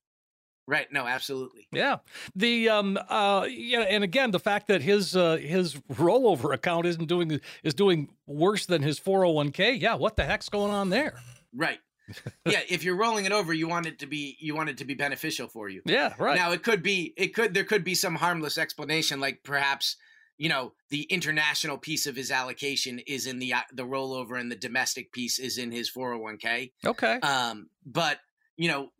Right. 0.66 0.90
No, 0.92 1.06
absolutely. 1.06 1.66
Yeah. 1.72 1.98
The 2.34 2.68
um 2.68 2.98
uh 3.08 3.46
yeah, 3.48 3.80
and 3.80 4.04
again, 4.04 4.30
the 4.30 4.40
fact 4.40 4.68
that 4.68 4.82
his 4.82 5.16
uh 5.16 5.36
his 5.36 5.74
rollover 5.92 6.54
account 6.54 6.86
isn't 6.86 7.06
doing 7.06 7.40
is 7.62 7.74
doing 7.74 8.08
worse 8.26 8.66
than 8.66 8.82
his 8.82 8.98
401k. 9.00 9.80
Yeah, 9.80 9.94
what 9.94 10.16
the 10.16 10.24
heck's 10.24 10.48
going 10.48 10.72
on 10.72 10.90
there? 10.90 11.18
Right. 11.54 11.78
yeah, 12.46 12.60
if 12.68 12.84
you're 12.84 12.96
rolling 12.96 13.24
it 13.24 13.32
over, 13.32 13.54
you 13.54 13.66
want 13.66 13.86
it 13.86 13.98
to 14.00 14.06
be 14.06 14.36
you 14.38 14.54
want 14.54 14.68
it 14.68 14.78
to 14.78 14.84
be 14.84 14.94
beneficial 14.94 15.48
for 15.48 15.68
you. 15.68 15.82
Yeah, 15.86 16.14
right. 16.18 16.36
Now 16.36 16.52
it 16.52 16.62
could 16.62 16.82
be 16.82 17.14
it 17.16 17.34
could 17.34 17.54
there 17.54 17.64
could 17.64 17.84
be 17.84 17.94
some 17.94 18.14
harmless 18.14 18.58
explanation 18.58 19.20
like 19.20 19.42
perhaps 19.42 19.96
you 20.36 20.48
know 20.48 20.74
the 20.90 21.02
international 21.04 21.78
piece 21.78 22.06
of 22.06 22.16
his 22.16 22.30
allocation 22.30 22.98
is 23.06 23.26
in 23.26 23.38
the 23.38 23.54
uh, 23.54 23.60
the 23.72 23.84
rollover 23.84 24.38
and 24.38 24.50
the 24.50 24.56
domestic 24.56 25.12
piece 25.12 25.38
is 25.38 25.58
in 25.58 25.70
his 25.70 25.90
401k. 25.90 26.72
okay. 26.84 27.20
Um 27.20 27.68
but 27.86 28.18
you 28.56 28.68
know 28.68 28.90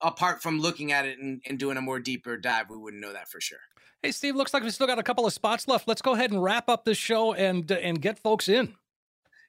apart 0.00 0.42
from 0.42 0.60
looking 0.60 0.92
at 0.92 1.04
it 1.06 1.18
and, 1.18 1.42
and 1.48 1.58
doing 1.58 1.76
a 1.76 1.80
more 1.82 1.98
deeper 2.00 2.36
dive 2.36 2.70
we 2.70 2.76
wouldn't 2.76 3.02
know 3.02 3.12
that 3.12 3.28
for 3.28 3.40
sure. 3.40 3.58
Hey 4.02 4.12
Steve, 4.12 4.36
looks 4.36 4.52
like 4.54 4.62
we 4.62 4.70
still 4.70 4.86
got 4.86 4.98
a 4.98 5.02
couple 5.02 5.26
of 5.26 5.32
spots 5.32 5.66
left. 5.66 5.88
Let's 5.88 6.02
go 6.02 6.12
ahead 6.14 6.30
and 6.30 6.42
wrap 6.42 6.68
up 6.68 6.84
this 6.84 6.98
show 6.98 7.32
and 7.34 7.70
uh, 7.72 7.76
and 7.76 8.00
get 8.02 8.18
folks 8.18 8.48
in. 8.48 8.74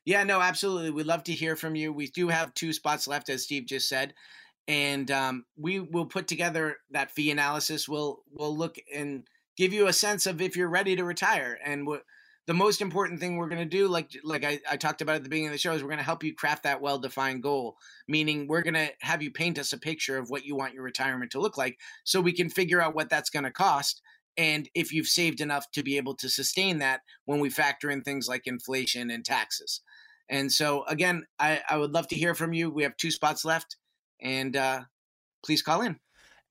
Yeah, 0.06 0.24
no, 0.24 0.40
absolutely. 0.40 0.92
We'd 0.92 1.08
love 1.08 1.24
to 1.26 1.34
hear 1.34 1.56
from 1.56 1.76
you. 1.76 1.92
We 1.92 2.08
do 2.08 2.28
have 2.30 2.54
two 2.54 2.74
spots 2.74 3.08
left 3.08 3.30
as 3.30 3.44
Steve 3.44 3.66
just 3.66 3.90
said. 3.90 4.14
and 4.68 5.12
um, 5.12 5.46
we 5.58 5.80
will 5.80 6.06
put 6.06 6.28
together 6.28 6.78
that 6.92 7.12
fee 7.12 7.32
analysis. 7.32 7.88
We'll 7.88 8.24
we'll 8.32 8.56
look 8.58 8.78
and 8.94 9.28
give 9.58 9.74
you 9.74 9.88
a 9.88 9.94
sense 9.94 10.26
of 10.26 10.42
if 10.42 10.56
you're 10.56 10.70
ready 10.70 10.96
to 10.96 11.04
retire. 11.04 11.58
And 11.64 11.88
the 12.48 12.54
most 12.54 12.82
important 12.82 13.20
thing 13.20 13.38
we're 13.38 13.50
going 13.50 13.62
to 13.62 13.66
do, 13.66 13.88
like 13.88 14.12
like 14.24 14.44
I, 14.44 14.60
I 14.70 14.78
talked 14.78 15.02
about 15.02 15.16
at 15.16 15.24
the 15.24 15.30
beginning 15.30 15.48
of 15.48 15.54
the 15.54 15.60
show, 15.60 15.74
is 15.74 15.82
we're 15.82 15.90
going 15.90 15.98
to 15.98 16.04
help 16.04 16.24
you 16.24 16.34
craft 16.34 16.64
that 16.64 16.82
well 16.82 17.00
defined 17.00 17.44
goal. 17.44 17.78
Meaning, 18.08 18.48
we're 18.48 18.62
going 18.62 18.76
to 18.76 18.90
have 19.02 19.24
you 19.24 19.32
paint 19.32 19.58
us 19.58 19.74
a 19.74 19.80
picture 19.80 20.18
of 20.18 20.30
what 20.30 20.46
you 20.46 20.56
want 20.56 20.74
your 20.74 20.84
retirement 20.84 21.32
to 21.32 21.40
look 21.40 21.58
like, 21.58 21.80
so 22.04 22.22
we 22.22 22.34
can 22.34 22.50
figure 22.50 22.82
out 22.82 22.96
what 22.96 23.10
that's 23.10 23.30
going 23.30 23.46
to 23.46 23.52
cost. 23.52 24.02
And 24.38 24.70
if 24.76 24.92
you've 24.94 25.08
saved 25.08 25.40
enough 25.40 25.72
to 25.72 25.82
be 25.82 25.98
able 25.98 26.16
to 26.16 26.30
sustain 26.30 26.80
that 26.80 27.02
when 27.24 27.40
we 27.40 27.50
factor 27.50 27.90
in 27.90 28.02
things 28.02 28.28
like 28.28 28.48
inflation 28.48 29.10
and 29.10 29.24
taxes. 29.24 29.82
And 30.28 30.52
so, 30.52 30.84
again, 30.86 31.26
I, 31.40 31.62
I 31.70 31.78
would 31.78 31.92
love 31.92 32.08
to 32.10 32.16
hear 32.16 32.36
from 32.36 32.52
you. 32.52 32.70
We 32.70 32.84
have 32.84 32.98
two 32.98 33.12
spots 33.12 33.46
left 33.46 33.78
and 34.22 34.58
uh, 34.58 34.82
please 35.46 35.62
call 35.62 35.82
in. 35.82 36.00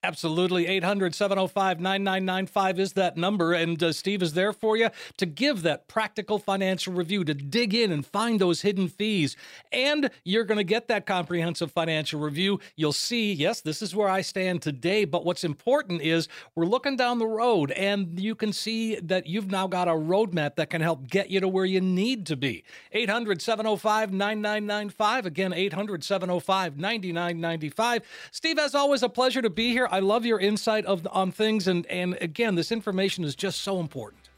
Absolutely. 0.05 0.67
800 0.67 1.15
705 1.15 1.81
9995 1.81 2.79
is 2.79 2.93
that 2.93 3.17
number. 3.17 3.55
And 3.55 3.83
uh, 3.83 3.91
Steve 3.91 4.23
is 4.23 4.35
there 4.35 4.53
for 4.53 4.77
you 4.77 4.91
to 5.17 5.25
give 5.25 5.63
that 5.63 5.89
practical 5.89 6.39
financial 6.39 6.93
review, 6.93 7.25
to 7.25 7.33
dig 7.33 7.73
in 7.73 7.91
and 7.91 8.05
find 8.05 8.39
those 8.39 8.61
hidden 8.61 8.89
fees. 8.89 9.35
And 9.73 10.11
you're 10.23 10.45
going 10.45 10.59
to 10.59 10.65
get 10.65 10.89
that 10.89 11.07
comprehensive 11.07 11.73
financial 11.73 12.21
review. 12.21 12.61
You'll 12.77 12.93
see, 12.93 13.33
yes, 13.33 13.63
this 13.63 13.81
is 13.81 13.97
where 13.97 14.11
I 14.11 14.21
stand 14.21 14.61
today. 14.61 15.07
But 15.07 15.25
what's 15.25 15.43
important 15.43 16.03
is 16.03 16.29
we're 16.55 16.67
looking 16.67 16.97
down 16.97 17.19
the 17.19 17.27
road 17.27 17.71
and 17.71 18.21
you 18.21 18.35
can 18.35 18.53
see 18.53 18.97
that 18.97 19.27
you've 19.27 19.51
now 19.51 19.67
got 19.67 19.89
a 19.89 19.93
roadmap 19.93 20.57
that 20.57 20.69
can 20.69 20.83
help 20.83 21.09
get 21.09 21.31
you 21.31 21.41
to 21.41 21.49
where 21.49 21.65
you 21.65 21.81
need 21.81 22.27
to 22.27 22.37
be. 22.37 22.63
800 22.93 23.41
705 23.41 24.13
9995. 24.13 25.25
Again, 25.25 25.55
800 25.55 26.05
705 26.05 26.77
9995. 26.77 28.03
Steve, 28.33 28.59
as 28.59 28.75
always, 28.75 29.03
a 29.03 29.09
pleasure 29.09 29.41
to 29.41 29.49
be 29.49 29.71
here. 29.71 29.89
I 29.95 30.01
love 30.01 30.27
your 30.27 30.41
insight 30.41 30.87
of 30.87 31.07
on 31.13 31.31
things, 31.31 31.69
and 31.69 31.87
and 31.87 32.19
again, 32.21 32.57
this 32.57 32.73
information 32.73 33.23
is 33.23 33.37
just 33.37 33.61
so 33.61 33.79
important. 33.79 34.29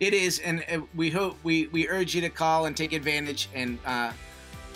It 0.00 0.12
is, 0.12 0.38
and 0.40 0.62
uh, 0.70 0.80
we 0.94 1.08
hope 1.08 1.38
we 1.42 1.68
we 1.68 1.88
urge 1.88 2.14
you 2.14 2.20
to 2.20 2.28
call 2.28 2.66
and 2.66 2.76
take 2.76 2.92
advantage. 2.92 3.48
And 3.54 3.78
uh, 3.86 4.12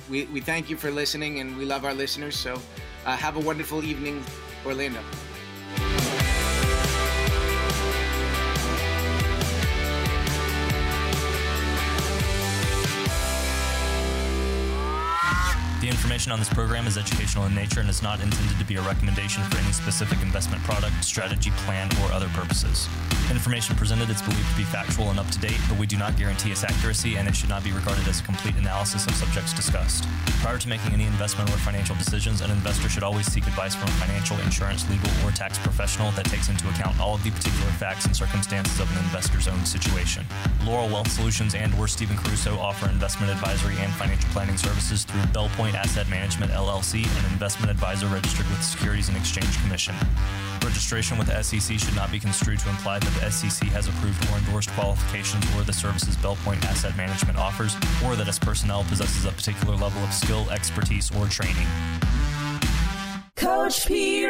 we 0.09 0.24
we 0.32 0.40
thank 0.40 0.70
you 0.70 0.78
for 0.78 0.90
listening, 0.90 1.40
and 1.40 1.55
we 1.59 1.66
love 1.66 1.84
our 1.84 1.92
listeners. 1.92 2.34
So 2.34 2.59
uh, 3.05 3.14
have 3.14 3.36
a 3.36 3.40
wonderful 3.40 3.84
evening, 3.84 4.24
Orlando. 4.64 5.01
Information 16.01 16.32
on 16.32 16.38
this 16.38 16.48
program 16.48 16.86
is 16.86 16.96
educational 16.96 17.44
in 17.44 17.55
nature 17.55 17.80
and 17.80 17.90
is 17.90 18.03
not 18.03 18.22
intended 18.22 18.59
to 18.59 18.64
be 18.64 18.76
a 18.76 18.80
recommendation 18.80 19.44
for 19.44 19.59
any 19.59 19.70
specific 19.70 20.22
investment 20.22 20.64
product, 20.64 21.05
strategy, 21.05 21.51
plan, 21.68 21.90
or 22.03 22.11
other 22.11 22.28
purposes. 22.28 22.88
Information 23.30 23.76
presented 23.76 24.09
is 24.09 24.22
believed 24.22 24.51
to 24.51 24.57
be 24.57 24.64
factual 24.64 25.11
and 25.11 25.20
up 25.20 25.28
to 25.28 25.38
date, 25.38 25.61
but 25.68 25.78
we 25.78 25.86
do 25.86 25.98
not 25.98 26.16
guarantee 26.16 26.51
its 26.51 26.64
accuracy 26.64 27.16
and 27.16 27.28
it 27.28 27.36
should 27.36 27.51
not 27.51 27.62
be 27.62 27.70
regarded 27.70 28.09
as 28.09 28.18
a 28.18 28.22
complete 28.24 28.57
analysis 28.57 29.07
of 29.07 29.14
subjects 29.14 29.53
discussed. 29.53 30.09
Prior 30.40 30.57
to 30.57 30.68
making 30.68 30.94
any 30.94 31.05
investment 31.05 31.51
or 31.51 31.59
financial 31.59 31.94
decisions, 31.96 32.40
an 32.40 32.51
investor 32.51 32.88
should 32.88 33.03
always 33.03 33.30
seek 33.30 33.46
advice 33.46 33.74
from 33.74 33.88
a 33.88 33.92
financial, 33.92 34.40
insurance, 34.40 34.88
legal, 34.88 35.11
or 35.22 35.30
tax 35.32 35.59
professional 35.59 36.11
that 36.12 36.24
takes 36.24 36.48
into 36.48 36.66
account 36.70 36.98
all 36.98 37.14
of 37.14 37.22
the 37.22 37.30
particular 37.30 37.70
facts 37.72 38.07
and 38.07 38.16
circumstances 38.16 38.80
of 38.80 38.90
an 38.90 39.05
investor's 39.05 39.46
own 39.46 39.64
situation. 39.66 40.24
Laurel 40.64 40.88
Wealth 40.88 41.11
Solutions 41.11 41.55
and 41.55 41.74
or 41.74 41.86
Stephen 41.86 42.16
Caruso 42.16 42.59
offer 42.59 42.88
investment 42.88 43.30
advisory 43.30 43.76
and 43.78 43.92
financial 43.92 44.30
planning 44.30 44.57
services 44.57 45.05
through 45.05 45.20
Bellpoint 45.34 45.74
Asset 45.91 46.09
Management 46.09 46.53
LLC, 46.53 47.03
an 47.18 47.32
investment 47.32 47.68
advisor 47.68 48.07
registered 48.07 48.47
with 48.47 48.59
the 48.59 48.62
Securities 48.62 49.09
and 49.09 49.16
Exchange 49.16 49.61
Commission. 49.61 49.93
Registration 50.62 51.18
with 51.18 51.26
the 51.26 51.43
SEC 51.43 51.80
should 51.80 51.97
not 51.97 52.12
be 52.12 52.20
construed 52.20 52.61
to 52.61 52.68
imply 52.68 53.01
that 53.01 53.12
the 53.14 53.28
SEC 53.28 53.68
has 53.70 53.88
approved 53.88 54.24
or 54.30 54.38
endorsed 54.38 54.70
qualifications 54.70 55.45
or 55.57 55.64
the 55.64 55.72
services 55.72 56.16
Bellpoint 56.18 56.64
Asset 56.64 56.97
Management 56.97 57.38
offers, 57.38 57.74
or 58.05 58.14
that 58.14 58.28
its 58.28 58.38
personnel 58.38 58.84
possesses 58.84 59.24
a 59.24 59.32
particular 59.32 59.74
level 59.74 60.01
of 60.05 60.12
skill, 60.12 60.49
expertise, 60.51 61.11
or 61.16 61.26
training. 61.26 61.66
Coach 63.34 63.84
P. 63.88 64.26